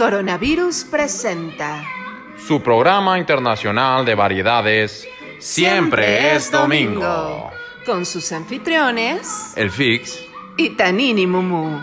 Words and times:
Coronavirus 0.00 0.84
presenta 0.84 1.84
Su 2.48 2.62
programa 2.62 3.18
internacional 3.18 4.02
de 4.06 4.14
variedades 4.14 5.06
siempre, 5.38 6.34
es 6.34 6.50
domingo. 6.50 7.50
Con 7.84 8.06
sus 8.06 8.32
anfitriones 8.32 9.52
El 9.56 9.70
Fix. 9.70 10.18
y 10.56 10.70
Tanini 10.70 11.26
Mumu. 11.26 11.82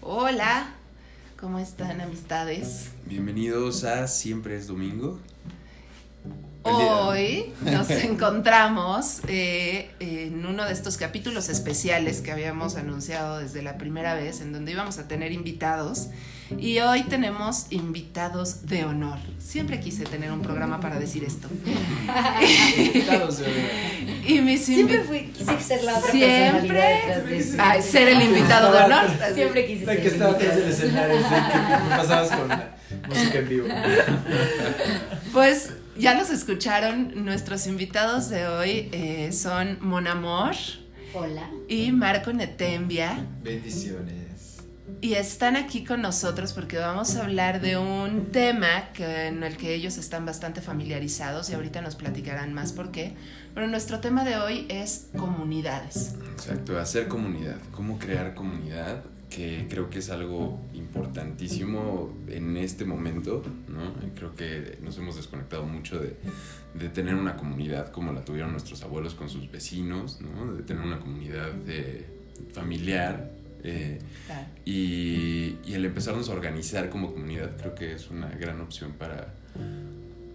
Hola, 0.00 0.74
¿cómo 1.40 1.58
están 1.58 2.00
amistades? 2.00 2.92
Bienvenidos 3.04 3.82
a 3.82 4.06
Siempre 4.06 4.54
es 4.54 4.68
Domingo. 4.68 5.18
Hoy 6.72 7.52
nos 7.62 7.90
encontramos 7.90 9.20
eh, 9.28 9.90
en 10.00 10.44
uno 10.46 10.64
de 10.64 10.72
estos 10.72 10.96
capítulos 10.96 11.48
especiales 11.48 12.20
que 12.20 12.32
habíamos 12.32 12.76
anunciado 12.76 13.38
desde 13.38 13.62
la 13.62 13.76
primera 13.78 14.14
vez, 14.14 14.40
en 14.40 14.52
donde 14.52 14.72
íbamos 14.72 14.98
a 14.98 15.08
tener 15.08 15.32
invitados. 15.32 16.08
Y 16.58 16.80
hoy 16.80 17.04
tenemos 17.04 17.66
invitados 17.70 18.66
de 18.66 18.84
honor. 18.84 19.18
Siempre 19.38 19.78
quise 19.78 20.04
tener 20.04 20.32
un 20.32 20.42
programa 20.42 20.80
para 20.80 20.98
decir 20.98 21.22
esto. 21.22 21.48
Y 24.26 24.40
mis 24.40 24.64
Siempre 24.64 24.96
invitados... 24.96 25.06
fui, 25.06 25.32
quise 25.32 25.60
ser 25.60 25.84
la 25.84 25.98
otra 25.98 26.10
Siempre. 26.10 26.80
de. 26.80 27.56
Ay, 27.58 27.82
ser 27.82 28.08
el 28.08 28.22
invitado 28.22 28.72
de 28.72 28.78
honor. 28.78 29.06
Siempre 29.34 29.66
quise 29.66 29.86
La 29.86 29.92
ser 29.92 30.02
que 30.02 30.08
estaba 30.08 30.32
atrás 30.32 30.56
del 30.56 30.68
escenario, 30.70 31.20
pasabas 31.90 32.30
con 32.30 32.48
la 32.48 32.70
música 33.08 33.38
en 33.38 33.48
vivo. 33.48 33.68
Pues 35.32 35.70
ya 36.00 36.14
los 36.14 36.30
escucharon, 36.30 37.24
nuestros 37.24 37.66
invitados 37.66 38.30
de 38.30 38.46
hoy 38.48 38.88
eh, 38.92 39.32
son 39.32 39.78
Mon 39.82 40.06
Amor 40.06 40.54
Hola. 41.12 41.50
y 41.68 41.92
Marco 41.92 42.32
Netembia. 42.32 43.26
Bendiciones. 43.42 44.62
Y 45.02 45.14
están 45.14 45.56
aquí 45.56 45.84
con 45.84 46.02
nosotros 46.02 46.52
porque 46.54 46.78
vamos 46.78 47.16
a 47.16 47.24
hablar 47.24 47.60
de 47.60 47.76
un 47.76 48.32
tema 48.32 48.90
que, 48.94 49.28
en 49.28 49.42
el 49.42 49.56
que 49.56 49.74
ellos 49.74 49.98
están 49.98 50.24
bastante 50.24 50.60
familiarizados 50.62 51.50
y 51.50 51.54
ahorita 51.54 51.80
nos 51.82 51.96
platicarán 51.96 52.54
más 52.54 52.72
por 52.72 52.90
qué. 52.90 53.14
Pero 53.54 53.66
nuestro 53.66 54.00
tema 54.00 54.24
de 54.24 54.36
hoy 54.36 54.66
es 54.68 55.08
comunidades. 55.16 56.14
Exacto, 56.32 56.78
hacer 56.78 57.08
comunidad, 57.08 57.56
cómo 57.72 57.98
crear 57.98 58.34
comunidad, 58.34 59.02
que 59.30 59.66
creo 59.70 59.88
que 59.88 60.00
es 60.00 60.10
algo 60.10 60.58
importantísimo 60.74 62.12
en 62.28 62.56
este 62.56 62.84
momento, 62.84 63.42
¿no? 63.68 63.94
Creo 64.14 64.34
que 64.34 64.78
nos 64.82 64.98
hemos 64.98 65.16
desconectado 65.16 65.64
mucho 65.64 65.98
de, 66.00 66.16
de 66.74 66.88
tener 66.88 67.14
una 67.14 67.36
comunidad 67.36 67.90
como 67.92 68.12
la 68.12 68.24
tuvieron 68.24 68.52
nuestros 68.52 68.82
abuelos 68.82 69.14
con 69.14 69.28
sus 69.28 69.50
vecinos, 69.50 70.20
¿no? 70.20 70.52
De 70.54 70.62
tener 70.62 70.82
una 70.84 70.98
comunidad 70.98 71.50
eh, 71.68 72.06
familiar. 72.52 73.30
eh, 73.62 73.98
y, 74.64 75.56
y 75.64 75.74
el 75.74 75.84
empezarnos 75.84 76.28
a 76.28 76.32
organizar 76.32 76.88
como 76.90 77.12
comunidad 77.12 77.56
creo 77.56 77.74
que 77.74 77.94
es 77.94 78.10
una 78.10 78.28
gran 78.30 78.60
opción 78.60 78.92
para, 78.92 79.34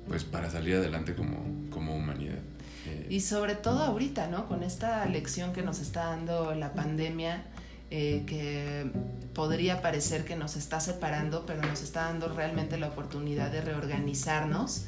pues, 0.07 0.23
para 0.23 0.49
salir 0.49 0.75
adelante 0.75 1.16
como, 1.16 1.38
como 1.69 1.95
humanidad. 1.95 2.39
Eh, 2.88 3.07
Y 3.09 3.19
sobre 3.21 3.55
todo 3.55 3.79
ahorita, 3.83 4.27
¿no? 4.27 4.47
Con 4.47 4.63
esta 4.63 5.05
lección 5.07 5.53
que 5.53 5.63
nos 5.63 5.79
está 5.79 6.05
dando 6.05 6.53
la 6.55 6.73
pandemia, 6.73 7.43
eh, 7.91 8.23
que 8.25 8.89
podría 9.33 9.81
parecer 9.81 10.25
que 10.25 10.36
nos 10.36 10.55
está 10.55 10.80
separando, 10.80 11.45
pero 11.45 11.61
nos 11.61 11.81
está 11.83 12.05
dando 12.05 12.30
realmente 12.30 12.78
la 12.78 12.88
oportunidad 12.88 13.52
de 13.52 13.61
reorganizarnos 13.61 14.86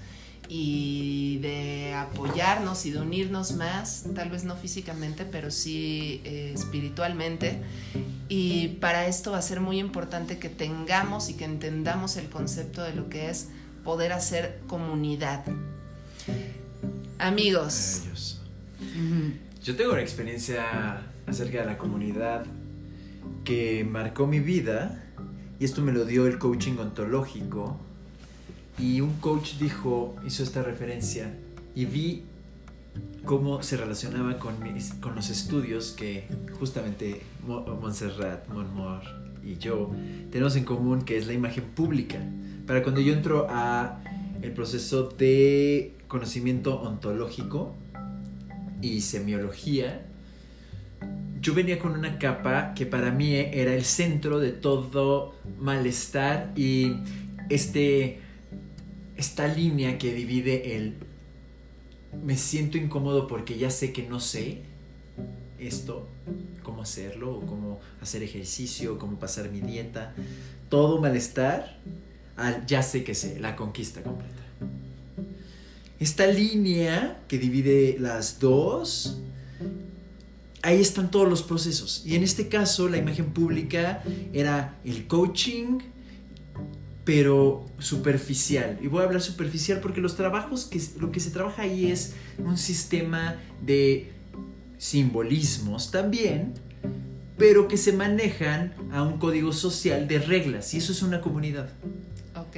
y 0.49 1.39
de 1.39 1.93
apoyarnos 1.93 2.85
y 2.85 2.91
de 2.91 2.99
unirnos 2.99 3.51
más, 3.53 4.05
tal 4.15 4.29
vez 4.29 4.45
no 4.45 4.55
físicamente, 4.55 5.25
pero 5.25 5.51
sí 5.51 6.21
eh, 6.23 6.53
espiritualmente. 6.55 7.61
Y 8.29 8.69
para 8.79 9.07
esto 9.07 9.31
va 9.31 9.37
a 9.37 9.41
ser 9.41 9.61
muy 9.61 9.79
importante 9.79 10.39
que 10.39 10.49
tengamos 10.49 11.29
y 11.29 11.35
que 11.35 11.45
entendamos 11.45 12.17
el 12.17 12.29
concepto 12.29 12.81
de 12.81 12.93
lo 12.93 13.09
que 13.09 13.29
es 13.29 13.49
poder 13.83 14.11
hacer 14.11 14.61
comunidad. 14.67 15.45
Amigos. 17.19 18.03
Yo 19.63 19.75
tengo 19.75 19.91
una 19.91 20.01
experiencia 20.01 21.03
acerca 21.25 21.59
de 21.59 21.65
la 21.65 21.77
comunidad 21.77 22.45
que 23.43 23.85
marcó 23.89 24.27
mi 24.27 24.39
vida 24.39 25.03
y 25.59 25.65
esto 25.65 25.81
me 25.81 25.91
lo 25.91 26.05
dio 26.05 26.27
el 26.27 26.37
coaching 26.37 26.77
ontológico 26.77 27.77
y 28.79 29.01
un 29.01 29.13
coach 29.15 29.55
dijo, 29.59 30.15
hizo 30.25 30.43
esta 30.43 30.61
referencia 30.63 31.33
y 31.73 31.85
vi 31.85 32.23
cómo 33.25 33.61
se 33.63 33.77
relacionaba 33.77 34.37
con, 34.39 34.55
con 35.01 35.15
los 35.15 35.29
estudios 35.29 35.91
que 35.91 36.27
justamente 36.59 37.21
Mo- 37.45 37.61
Montserrat, 37.81 38.47
Monmor 38.49 39.01
y 39.43 39.57
yo 39.57 39.91
tenemos 40.31 40.55
en 40.55 40.63
común, 40.65 41.03
que 41.03 41.17
es 41.17 41.27
la 41.27 41.33
imagen 41.33 41.63
pública. 41.63 42.19
Para 42.65 42.83
cuando 42.83 42.99
yo 43.01 43.13
entro 43.13 43.47
a 43.49 44.01
el 44.41 44.51
proceso 44.51 45.09
de 45.17 45.95
conocimiento 46.07 46.81
ontológico 46.81 47.73
y 48.81 49.01
semiología, 49.01 50.05
yo 51.41 51.53
venía 51.53 51.79
con 51.79 51.93
una 51.93 52.17
capa 52.19 52.73
que 52.73 52.85
para 52.85 53.11
mí 53.11 53.35
era 53.35 53.73
el 53.73 53.83
centro 53.83 54.39
de 54.39 54.51
todo 54.51 55.35
malestar 55.59 56.51
y 56.55 56.95
este 57.49 58.21
esta 59.15 59.47
línea 59.47 59.97
que 59.97 60.13
divide 60.13 60.75
el 60.75 60.95
me 62.23 62.37
siento 62.37 62.77
incómodo 62.77 63.27
porque 63.27 63.57
ya 63.57 63.69
sé 63.69 63.91
que 63.91 64.03
no 64.03 64.19
sé 64.19 64.61
esto, 65.59 66.07
cómo 66.63 66.83
hacerlo, 66.83 67.35
o 67.35 67.45
cómo 67.45 67.79
hacer 68.01 68.23
ejercicio, 68.23 68.99
cómo 68.99 69.19
pasar 69.19 69.49
mi 69.49 69.61
dieta, 69.61 70.13
todo 70.69 71.01
malestar 71.01 71.79
al 72.35 72.65
ya 72.67 72.83
sé 72.83 73.03
que 73.03 73.15
sé, 73.15 73.39
la 73.39 73.55
conquista 73.55 74.03
completa. 74.03 74.43
Esta 75.99 76.27
línea 76.27 77.23
que 77.27 77.39
divide 77.39 77.97
las 77.99 78.39
dos, 78.39 79.19
ahí 80.61 80.81
están 80.81 81.11
todos 81.11 81.27
los 81.29 81.43
procesos. 81.43 82.03
Y 82.05 82.15
en 82.15 82.23
este 82.23 82.47
caso, 82.47 82.87
la 82.89 82.97
imagen 82.97 83.27
pública 83.33 84.03
era 84.33 84.77
el 84.83 85.07
coaching, 85.07 85.79
pero 87.03 87.65
superficial. 87.79 88.77
Y 88.81 88.87
voy 88.87 89.01
a 89.01 89.05
hablar 89.05 89.21
superficial 89.21 89.79
porque 89.79 90.01
los 90.01 90.15
trabajos, 90.15 90.65
que, 90.65 90.81
lo 90.99 91.11
que 91.11 91.19
se 91.19 91.31
trabaja 91.31 91.61
ahí 91.63 91.91
es 91.91 92.15
un 92.37 92.57
sistema 92.57 93.37
de 93.61 94.11
simbolismos 94.77 95.91
también, 95.91 96.53
pero 97.37 97.67
que 97.67 97.77
se 97.77 97.93
manejan 97.93 98.73
a 98.91 99.03
un 99.03 99.19
código 99.19 99.53
social 99.53 100.07
de 100.07 100.19
reglas. 100.19 100.73
Y 100.73 100.77
eso 100.77 100.91
es 100.91 101.01
una 101.01 101.21
comunidad. 101.21 101.69
ok. 102.35 102.57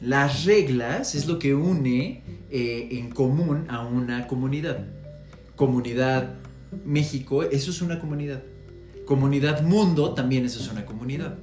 Las 0.00 0.44
reglas 0.44 1.14
es 1.14 1.26
lo 1.26 1.38
que 1.38 1.54
une 1.54 2.22
eh, 2.50 2.88
en 2.92 3.10
común 3.10 3.66
a 3.68 3.86
una 3.86 4.26
comunidad. 4.26 4.84
Comunidad 5.54 6.34
México, 6.84 7.42
eso 7.42 7.70
es 7.70 7.82
una 7.82 7.98
comunidad. 7.98 8.42
Comunidad 9.04 9.62
Mundo, 9.62 10.14
también 10.14 10.44
eso 10.44 10.60
es 10.60 10.70
una 10.70 10.84
comunidad. 10.84 11.38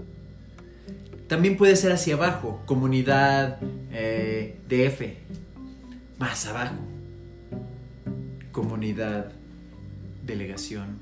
También 1.28 1.58
puede 1.58 1.76
ser 1.76 1.92
hacia 1.92 2.16
abajo, 2.16 2.62
comunidad 2.66 3.60
eh, 3.92 4.60
DF, 4.68 6.20
más 6.20 6.46
abajo. 6.46 6.76
Comunidad 8.52 9.32
delegación. 10.26 11.00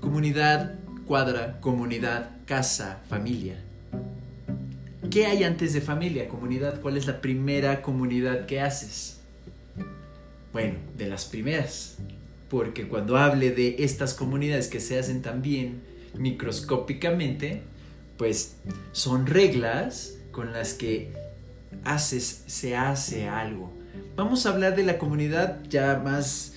Comunidad 0.00 0.74
cuadra, 1.06 1.60
comunidad 1.60 2.30
casa, 2.46 3.02
familia. 3.08 3.56
¿Qué 5.10 5.26
hay 5.26 5.44
antes 5.44 5.72
de 5.72 5.80
familia, 5.80 6.28
comunidad? 6.28 6.80
¿Cuál 6.80 6.96
es 6.96 7.06
la 7.06 7.20
primera 7.20 7.82
comunidad 7.82 8.46
que 8.46 8.60
haces? 8.60 9.20
Bueno, 10.52 10.74
de 10.96 11.06
las 11.08 11.24
primeras. 11.24 11.98
Porque 12.48 12.88
cuando 12.88 13.16
hable 13.16 13.50
de 13.50 13.76
estas 13.80 14.14
comunidades 14.14 14.68
que 14.68 14.80
se 14.80 14.98
hacen 14.98 15.22
también 15.22 15.82
microscópicamente, 16.16 17.62
pues 18.16 18.56
son 18.92 19.26
reglas 19.26 20.18
con 20.30 20.52
las 20.52 20.74
que 20.74 21.12
haces, 21.84 22.44
se 22.46 22.76
hace 22.76 23.28
algo. 23.28 23.72
Vamos 24.14 24.46
a 24.46 24.50
hablar 24.50 24.76
de 24.76 24.84
la 24.84 24.98
comunidad 24.98 25.62
ya 25.68 26.00
más, 26.04 26.54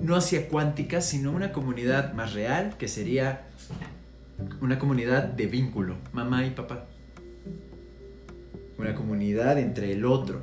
no 0.00 0.16
hacia 0.16 0.48
cuántica, 0.48 1.00
sino 1.00 1.32
una 1.32 1.52
comunidad 1.52 2.14
más 2.14 2.32
real, 2.32 2.76
que 2.78 2.88
sería 2.88 3.46
una 4.60 4.78
comunidad 4.78 5.24
de 5.24 5.46
vínculo, 5.46 5.96
mamá 6.12 6.46
y 6.46 6.50
papá 6.50 6.86
una 8.78 8.94
comunidad 8.94 9.58
entre 9.58 9.92
el 9.92 10.04
otro. 10.04 10.40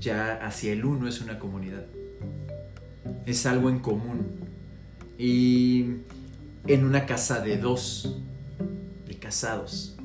Ya 0.00 0.34
hacia 0.34 0.72
el 0.72 0.84
uno 0.84 1.08
es 1.08 1.20
una 1.20 1.38
comunidad. 1.38 1.84
Es 3.26 3.46
algo 3.46 3.70
en 3.70 3.78
común. 3.80 4.26
Y 5.18 5.86
en 6.66 6.84
una 6.84 7.06
casa 7.06 7.40
de 7.40 7.58
dos, 7.58 8.16
de 9.06 9.14
casados. 9.16 9.96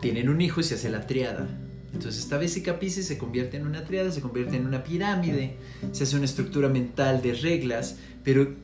Tienen 0.00 0.28
un 0.28 0.40
hijo 0.40 0.60
y 0.60 0.64
se 0.64 0.74
hace 0.74 0.90
la 0.90 1.06
triada. 1.06 1.48
Entonces 1.92 2.22
esta 2.22 2.38
vesica 2.38 2.78
Piscis 2.78 3.06
se 3.06 3.18
convierte 3.18 3.56
en 3.56 3.66
una 3.66 3.84
triada, 3.84 4.10
se 4.12 4.20
convierte 4.20 4.56
en 4.56 4.66
una 4.66 4.84
pirámide, 4.84 5.56
se 5.92 6.04
hace 6.04 6.16
una 6.16 6.24
estructura 6.24 6.68
mental 6.68 7.20
de 7.20 7.34
reglas, 7.34 7.96
pero 8.22 8.54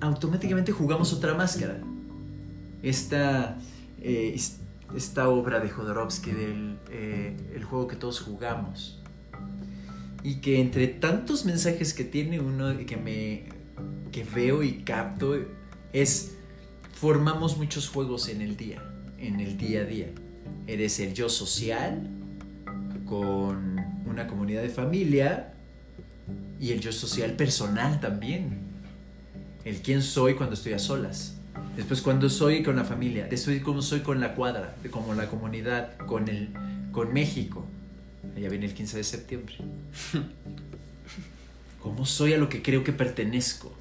automáticamente 0.00 0.70
jugamos 0.72 1.12
otra 1.12 1.34
máscara. 1.34 1.80
Esta, 2.82 3.58
eh, 4.00 4.32
es- 4.34 4.58
esta 4.96 5.28
obra 5.28 5.58
de 5.60 5.70
Jodorowsky 5.70 6.30
del 6.32 6.78
eh, 6.90 7.36
el 7.54 7.64
juego 7.64 7.86
que 7.88 7.96
todos 7.96 8.20
jugamos. 8.20 9.01
Y 10.24 10.36
que 10.36 10.60
entre 10.60 10.86
tantos 10.86 11.44
mensajes 11.44 11.94
que 11.94 12.04
tiene 12.04 12.40
uno 12.40 12.76
que 12.86 12.96
me 12.96 13.44
que 14.12 14.24
veo 14.24 14.62
y 14.62 14.82
capto 14.82 15.34
es 15.92 16.36
formamos 16.92 17.56
muchos 17.56 17.88
juegos 17.88 18.28
en 18.28 18.42
el 18.42 18.56
día, 18.56 18.82
en 19.18 19.40
el 19.40 19.56
día 19.56 19.80
a 19.80 19.84
día. 19.84 20.08
Eres 20.66 21.00
el 21.00 21.14
yo 21.14 21.28
social 21.28 22.08
con 23.06 23.84
una 24.06 24.26
comunidad 24.26 24.62
de 24.62 24.68
familia 24.68 25.54
y 26.60 26.70
el 26.70 26.80
yo 26.80 26.92
social 26.92 27.32
personal 27.32 27.98
también. 28.00 28.60
El 29.64 29.80
quién 29.80 30.02
soy 30.02 30.34
cuando 30.34 30.54
estoy 30.54 30.74
a 30.74 30.78
solas. 30.78 31.36
Después 31.76 32.02
cuando 32.02 32.28
soy 32.28 32.62
con 32.62 32.76
la 32.76 32.84
familia, 32.84 33.26
después 33.28 33.60
cómo 33.62 33.82
soy 33.82 34.00
con 34.00 34.20
la 34.20 34.34
cuadra, 34.34 34.76
como 34.90 35.14
la 35.14 35.28
comunidad, 35.28 35.96
con 36.06 36.28
el 36.28 36.50
con 36.92 37.12
México. 37.12 37.66
Ya 38.40 38.48
viene 38.48 38.66
el 38.66 38.74
15 38.74 38.96
de 38.96 39.04
septiembre. 39.04 39.54
¿Cómo 41.80 42.06
soy 42.06 42.32
a 42.32 42.38
lo 42.38 42.48
que 42.48 42.62
creo 42.62 42.84
que 42.84 42.92
pertenezco? 42.92 43.72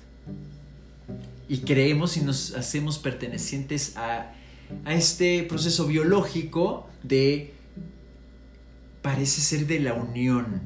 Y 1.48 1.60
creemos 1.60 2.18
y 2.18 2.22
nos 2.22 2.56
hacemos 2.56 2.98
pertenecientes 2.98 3.96
a, 3.98 4.34
a 4.86 4.94
este 4.94 5.44
proceso 5.44 5.88
biológico 5.88 6.90
de, 7.04 7.54
parece 9.02 9.42
ser 9.42 9.68
de 9.68 9.80
la 9.80 9.94
unión, 9.94 10.62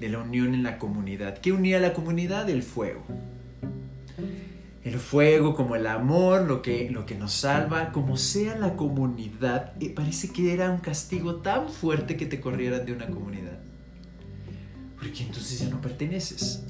de 0.00 0.08
la 0.08 0.18
unión 0.18 0.54
en 0.54 0.62
la 0.62 0.78
comunidad. 0.78 1.38
¿Qué 1.38 1.52
unía 1.52 1.78
a 1.78 1.80
la 1.80 1.94
comunidad? 1.94 2.48
El 2.50 2.62
fuego. 2.62 3.04
El 4.88 4.98
fuego 4.98 5.54
como 5.54 5.76
el 5.76 5.86
amor, 5.86 6.48
lo 6.48 6.62
que, 6.62 6.88
lo 6.90 7.04
que 7.04 7.14
nos 7.14 7.34
salva, 7.34 7.92
como 7.92 8.16
sea 8.16 8.56
la 8.56 8.74
comunidad, 8.74 9.74
eh, 9.80 9.90
parece 9.90 10.30
que 10.30 10.54
era 10.54 10.70
un 10.70 10.78
castigo 10.78 11.36
tan 11.42 11.68
fuerte 11.68 12.16
que 12.16 12.24
te 12.24 12.40
corrieran 12.40 12.86
de 12.86 12.94
una 12.94 13.06
comunidad. 13.06 13.58
Porque 14.98 15.24
entonces 15.24 15.58
ya 15.60 15.68
no 15.68 15.82
perteneces. 15.82 16.62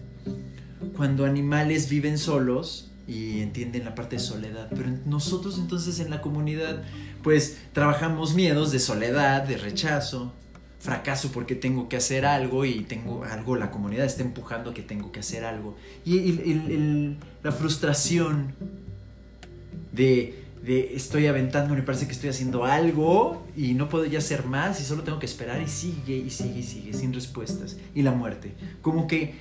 Cuando 0.96 1.26
animales 1.26 1.88
viven 1.88 2.18
solos 2.18 2.90
y 3.06 3.40
entienden 3.40 3.84
la 3.84 3.94
parte 3.94 4.16
de 4.16 4.22
soledad, 4.22 4.66
pero 4.68 4.90
nosotros 5.06 5.56
entonces 5.56 6.00
en 6.00 6.10
la 6.10 6.20
comunidad 6.20 6.82
pues 7.22 7.58
trabajamos 7.72 8.34
miedos 8.34 8.72
de 8.72 8.80
soledad, 8.80 9.44
de 9.44 9.58
rechazo, 9.58 10.34
fracaso 10.78 11.32
porque 11.32 11.54
tengo 11.54 11.88
que 11.88 11.96
hacer 11.96 12.24
algo 12.24 12.64
y 12.64 12.80
tengo 12.80 13.24
algo, 13.24 13.56
la 13.56 13.70
comunidad 13.70 14.06
está 14.06 14.22
empujando 14.22 14.74
que 14.74 14.82
tengo 14.82 15.10
que 15.10 15.20
hacer 15.20 15.44
algo. 15.44 15.76
Y 16.04 17.16
la 17.42 17.52
frustración 17.52 18.54
de, 19.92 20.44
de 20.62 20.94
estoy 20.94 21.26
aventando, 21.26 21.74
me 21.74 21.82
parece 21.82 22.06
que 22.06 22.12
estoy 22.12 22.30
haciendo 22.30 22.64
algo 22.64 23.44
y 23.56 23.74
no 23.74 23.88
puedo 23.88 24.04
ya 24.04 24.18
hacer 24.18 24.44
más 24.46 24.80
y 24.80 24.84
solo 24.84 25.02
tengo 25.02 25.18
que 25.18 25.26
esperar 25.26 25.60
y 25.60 25.68
sigue 25.68 26.16
y 26.16 26.30
sigue 26.30 26.60
y 26.60 26.62
sigue 26.62 26.92
sin 26.92 27.12
respuestas. 27.12 27.76
Y 27.94 28.02
la 28.02 28.12
muerte. 28.12 28.54
Como 28.80 29.08
que 29.08 29.34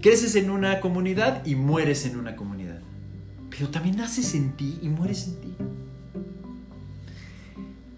creces 0.00 0.36
en 0.36 0.50
una 0.50 0.80
comunidad 0.80 1.44
y 1.44 1.54
mueres 1.54 2.06
en 2.06 2.16
una 2.16 2.34
comunidad. 2.34 2.80
Pero 3.50 3.68
también 3.68 3.96
naces 3.96 4.34
en 4.34 4.52
ti 4.52 4.78
y 4.80 4.88
mueres 4.88 5.28
en 5.28 5.40
ti. 5.40 5.54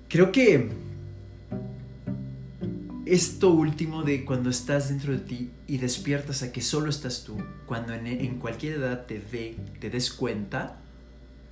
Creo 0.08 0.32
que 0.32 0.87
esto 3.14 3.50
último 3.50 4.02
de 4.02 4.24
cuando 4.24 4.50
estás 4.50 4.88
dentro 4.88 5.12
de 5.12 5.18
ti 5.18 5.50
y 5.66 5.78
despiertas 5.78 6.42
a 6.42 6.52
que 6.52 6.60
solo 6.60 6.90
estás 6.90 7.24
tú, 7.24 7.36
cuando 7.66 7.94
en, 7.94 8.06
en 8.06 8.38
cualquier 8.38 8.74
edad 8.74 9.06
te, 9.06 9.18
ve, 9.18 9.56
te 9.80 9.90
des 9.90 10.12
cuenta, 10.12 10.80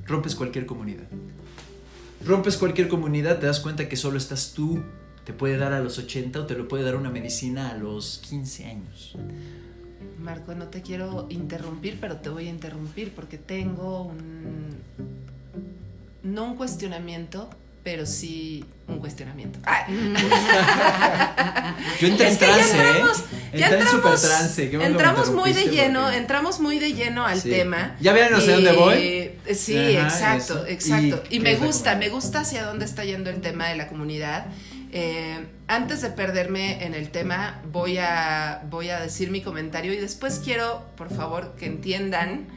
rompes 0.06 0.34
cualquier 0.34 0.66
comunidad. 0.66 1.06
Rompes 2.24 2.56
cualquier 2.56 2.88
comunidad, 2.88 3.38
te 3.38 3.46
das 3.46 3.60
cuenta 3.60 3.88
que 3.88 3.96
solo 3.96 4.18
estás 4.18 4.52
tú. 4.52 4.82
Te 5.24 5.32
puede 5.32 5.56
dar 5.56 5.72
a 5.72 5.80
los 5.80 5.98
80 5.98 6.40
o 6.40 6.46
te 6.46 6.54
lo 6.54 6.68
puede 6.68 6.84
dar 6.84 6.96
una 6.96 7.10
medicina 7.10 7.70
a 7.70 7.76
los 7.76 8.18
15 8.28 8.64
años. 8.64 9.16
Marco, 10.20 10.54
no 10.54 10.68
te 10.68 10.82
quiero 10.82 11.26
interrumpir, 11.30 11.98
pero 12.00 12.16
te 12.16 12.28
voy 12.28 12.46
a 12.46 12.50
interrumpir 12.50 13.12
porque 13.12 13.38
tengo 13.38 14.02
un. 14.02 14.76
No 16.22 16.44
un 16.44 16.56
cuestionamiento, 16.56 17.50
pero 17.86 18.04
sí 18.04 18.64
un 18.88 18.98
cuestionamiento. 18.98 19.60
Yo 22.00 22.08
entré 22.08 22.26
Es 22.28 22.34
en 22.34 22.38
ya 22.40 22.46
trance, 22.46 22.76
entramos- 22.76 23.18
¿eh? 23.20 23.58
ya 23.58 23.66
Entré 23.66 23.80
en 23.80 23.86
super 23.86 23.96
entramos, 23.96 24.22
trance. 24.22 24.70
qué 24.70 24.84
entramos 24.84 25.30
muy 25.30 25.52
de 25.52 25.64
lleno, 25.66 26.02
porque- 26.02 26.16
entramos 26.16 26.58
muy 26.60 26.78
de 26.80 26.92
lleno 26.94 27.24
al 27.24 27.40
Sí. 27.40 27.50
tema. 27.50 27.94
¿Ya 28.00 28.12
vieron 28.12 28.34
hacia 28.34 28.54
dónde 28.54 28.72
voy? 28.72 28.94
Eh, 28.98 29.38
Sí, 29.54 29.76
Ajá, 29.96 30.08
exacto, 30.08 30.64
eso. 30.64 30.66
exacto. 30.66 31.22
¿Y 31.30 31.38
me 31.38 31.54
gusta, 31.54 31.94
me 31.94 32.08
gusta 32.08 32.40
hacia 32.40 32.64
dónde 32.64 32.84
está 32.86 33.04
yendo 33.04 33.30
el 33.30 33.40
tema 33.40 33.68
de 33.68 33.76
la 33.76 33.86
comunidad. 33.86 34.46
Eh, 34.92 35.46
antes 35.68 36.02
de 36.02 36.10
perderme 36.10 36.84
en 36.84 36.94
el 36.94 37.10
tema, 37.10 37.60
voy 37.70 37.98
a, 37.98 38.62
voy 38.68 38.90
a 38.90 38.98
decir 39.00 39.30
mi 39.30 39.42
comentario 39.42 39.92
y 39.92 39.96
después 39.96 40.40
quiero, 40.42 40.84
por 40.96 41.14
favor, 41.14 41.54
que 41.56 41.66
entiendan, 41.66 42.48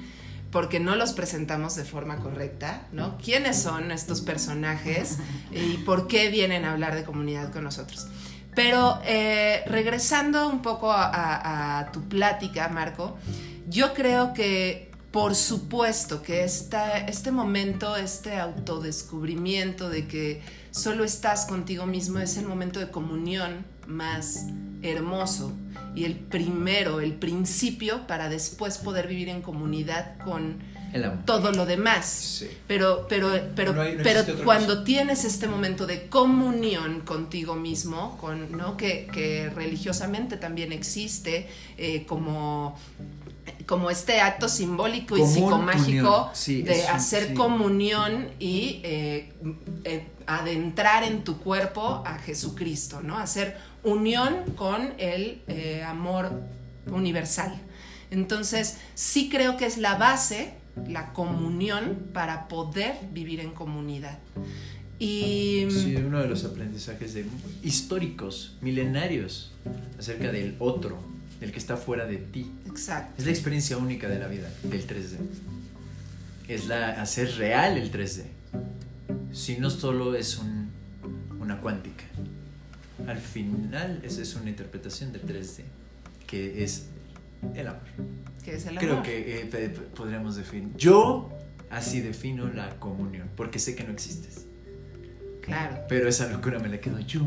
porque 0.51 0.79
no 0.79 0.95
los 0.95 1.13
presentamos 1.13 1.75
de 1.75 1.85
forma 1.85 2.17
correcta, 2.17 2.87
¿no? 2.91 3.17
¿Quiénes 3.17 3.61
son 3.61 3.91
estos 3.91 4.21
personajes 4.21 5.17
y 5.51 5.77
por 5.77 6.07
qué 6.07 6.29
vienen 6.29 6.65
a 6.65 6.71
hablar 6.71 6.95
de 6.95 7.03
comunidad 7.03 7.51
con 7.51 7.63
nosotros? 7.63 8.07
Pero 8.55 8.99
eh, 9.05 9.63
regresando 9.67 10.49
un 10.49 10.61
poco 10.61 10.91
a, 10.91 11.89
tu 11.93 12.01
plática, 12.09 12.67
Marco, 12.69 13.17
yo 13.67 13.93
creo 13.93 14.33
que 14.33 14.89
por 15.11 15.35
supuesto 15.35 16.21
que 16.21 16.43
este 16.43 17.31
momento, 17.31 17.95
este 17.95 18.37
autodescubrimiento 18.37 19.89
de 19.89 20.07
que 20.07 20.41
solo 20.71 21.03
estás 21.03 21.45
contigo 21.45 21.85
mismo 21.85 22.19
es 22.19 22.37
el 22.37 22.45
momento 22.45 22.79
de 22.79 22.91
comunión 22.91 23.65
más 23.87 24.45
hermoso 24.81 25.53
y 25.95 26.05
el 26.05 26.15
primero, 26.15 27.01
el 27.01 27.13
principio 27.13 28.05
para 28.07 28.29
después 28.29 28.77
poder 28.77 29.07
vivir 29.07 29.29
en 29.29 29.41
comunidad 29.41 30.17
con 30.23 30.57
todo 31.25 31.51
lo 31.51 31.65
demás. 31.65 32.05
Sí. 32.39 32.47
Pero, 32.67 33.05
pero, 33.07 33.29
pero, 33.55 33.73
No 33.73 33.81
hay- 33.81 33.95
no 33.95 34.03
pero 34.03 34.23
cuando 34.43 34.83
tienes 34.83 35.23
este 35.23 35.47
momento 35.47 35.85
de 35.85 36.07
comunión 36.07 37.01
contigo 37.01 37.55
mismo, 37.55 38.17
con, 38.17 38.51
¿no? 38.57 38.75
que, 38.75 39.07
que 39.13 39.49
religiosamente 39.51 40.37
también 40.37 40.71
existe, 40.71 41.47
eh, 41.77 42.05
como, 42.07 42.75
como 43.67 43.91
este 43.91 44.19
acto 44.19 44.49
simbólico 44.49 45.15
y 45.17 45.25
psicomágico. 45.27 46.31
Sí, 46.33 46.63
de 46.63 46.87
hacer 46.87 47.29
sí. 47.29 47.33
comunión 47.35 48.29
y 48.39 48.81
eh, 48.83 49.33
eh, 49.83 50.07
adentrar 50.37 51.03
en 51.03 51.23
tu 51.23 51.39
cuerpo 51.39 52.03
a 52.05 52.19
Jesucristo, 52.19 53.01
¿no? 53.01 53.17
Hacer 53.17 53.57
unión 53.83 54.35
con 54.55 54.93
el 54.97 55.41
eh, 55.47 55.83
amor 55.83 56.31
universal. 56.91 57.53
Entonces, 58.11 58.77
sí 58.95 59.29
creo 59.29 59.57
que 59.57 59.65
es 59.65 59.77
la 59.77 59.95
base, 59.95 60.53
la 60.87 61.13
comunión, 61.13 62.07
para 62.13 62.47
poder 62.47 62.95
vivir 63.11 63.39
en 63.39 63.51
comunidad. 63.51 64.19
Y 64.99 65.67
Sí, 65.69 65.95
uno 65.95 66.19
de 66.19 66.27
los 66.27 66.43
aprendizajes 66.43 67.13
de- 67.13 67.25
históricos, 67.63 68.57
milenarios, 68.61 69.53
acerca 69.97 70.31
del 70.31 70.55
otro, 70.59 70.97
del 71.39 71.51
que 71.53 71.59
está 71.59 71.77
fuera 71.77 72.05
de 72.05 72.17
ti. 72.17 72.51
exacto. 72.67 73.13
Es 73.17 73.25
la 73.25 73.31
experiencia 73.31 73.77
única 73.77 74.09
de 74.09 74.19
la 74.19 74.27
vida, 74.27 74.49
del 74.63 74.85
3D. 74.85 75.17
Es 76.49 76.65
la 76.67 77.01
hacer 77.01 77.31
real 77.37 77.77
el 77.77 77.91
3D. 77.91 78.23
Si 79.31 79.57
no 79.57 79.69
solo 79.69 80.15
es 80.15 80.37
un- 80.37 80.69
una 81.39 81.59
cuántica. 81.61 82.03
Al 83.07 83.17
final, 83.17 84.01
esa 84.03 84.21
es 84.21 84.35
una 84.35 84.49
interpretación 84.49 85.13
de 85.13 85.19
3D, 85.19 85.63
que 86.27 86.63
es 86.63 86.87
el 87.55 87.67
amor. 87.67 87.81
Que 88.43 88.55
es 88.55 88.65
el 88.65 88.77
Creo 88.77 89.01
que 89.03 89.41
eh, 89.41 89.69
podríamos 89.95 90.35
definir. 90.35 90.75
Yo 90.75 91.29
así 91.69 92.01
defino 92.01 92.47
la 92.51 92.77
comunión, 92.79 93.29
porque 93.35 93.57
sé 93.59 93.75
que 93.75 93.83
no 93.83 93.91
existes. 93.91 94.45
Claro. 95.49 95.77
Pero 95.89 96.07
esa 96.07 96.27
locura 96.27 96.59
me 96.59 96.69
la 96.69 96.79
quedo 96.79 96.99
yo. 96.99 97.21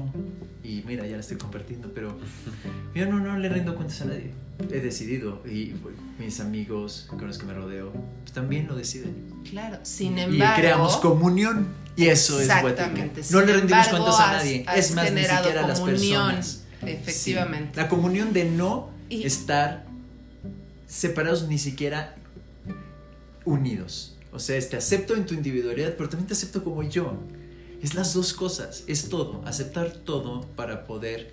Y 0.64 0.82
mira, 0.86 1.06
ya 1.06 1.14
la 1.16 1.20
estoy 1.20 1.36
compartiendo, 1.36 1.92
pero 1.94 2.16
yo 2.94 3.06
no, 3.06 3.20
no 3.20 3.36
le 3.38 3.48
rindo 3.48 3.74
cuentas 3.74 4.00
a 4.02 4.06
nadie. 4.06 4.30
He 4.70 4.80
decidido, 4.80 5.42
y 5.44 5.72
bueno, 5.72 5.98
mis 6.18 6.38
amigos 6.40 7.06
con 7.08 7.26
los 7.26 7.38
que 7.38 7.46
me 7.46 7.54
rodeo 7.54 7.92
pues, 8.22 8.32
también 8.32 8.68
lo 8.68 8.76
deciden. 8.76 9.14
Claro. 9.48 9.78
Sin 9.82 10.18
y 10.18 10.22
embargo. 10.22 10.54
creamos 10.60 10.96
comunión. 10.98 11.68
Y 11.96 12.06
eso 12.06 12.36
es. 12.40 12.46
Exactamente. 12.46 13.22
No 13.30 13.40
le 13.40 13.52
rendimos 13.52 13.86
embargo, 13.86 14.04
cuentas 14.06 14.20
a 14.20 14.32
nadie. 14.32 14.64
has 14.66 14.78
es 14.78 14.94
más, 14.94 15.12
ni 15.12 15.24
siquiera 15.24 15.64
a 15.64 15.68
las 15.68 15.80
comunión, 15.80 16.24
personas. 16.34 16.64
Efectivamente. 16.82 17.70
Sí. 17.74 17.80
La 17.80 17.88
comunión 17.88 18.32
de 18.32 18.44
no 18.44 18.90
Y- 19.08 19.24
estar 19.24 19.84
separados 20.86 21.48
ni 21.48 21.58
siquiera 21.58 22.14
unidos. 23.44 24.16
O 24.32 24.38
sea, 24.38 24.58
te 24.66 24.76
acepto 24.76 25.14
en 25.14 25.26
tu 25.26 25.34
individualidad, 25.34 25.94
pero 25.96 26.08
también 26.08 26.26
te 26.26 26.32
acepto 26.34 26.62
como 26.64 26.82
yo. 26.82 27.18
Es 27.82 27.94
las 27.94 28.14
dos 28.14 28.32
cosas, 28.32 28.84
es 28.86 29.08
todo, 29.08 29.42
aceptar 29.44 29.90
todo 29.90 30.42
para 30.54 30.84
poder 30.84 31.32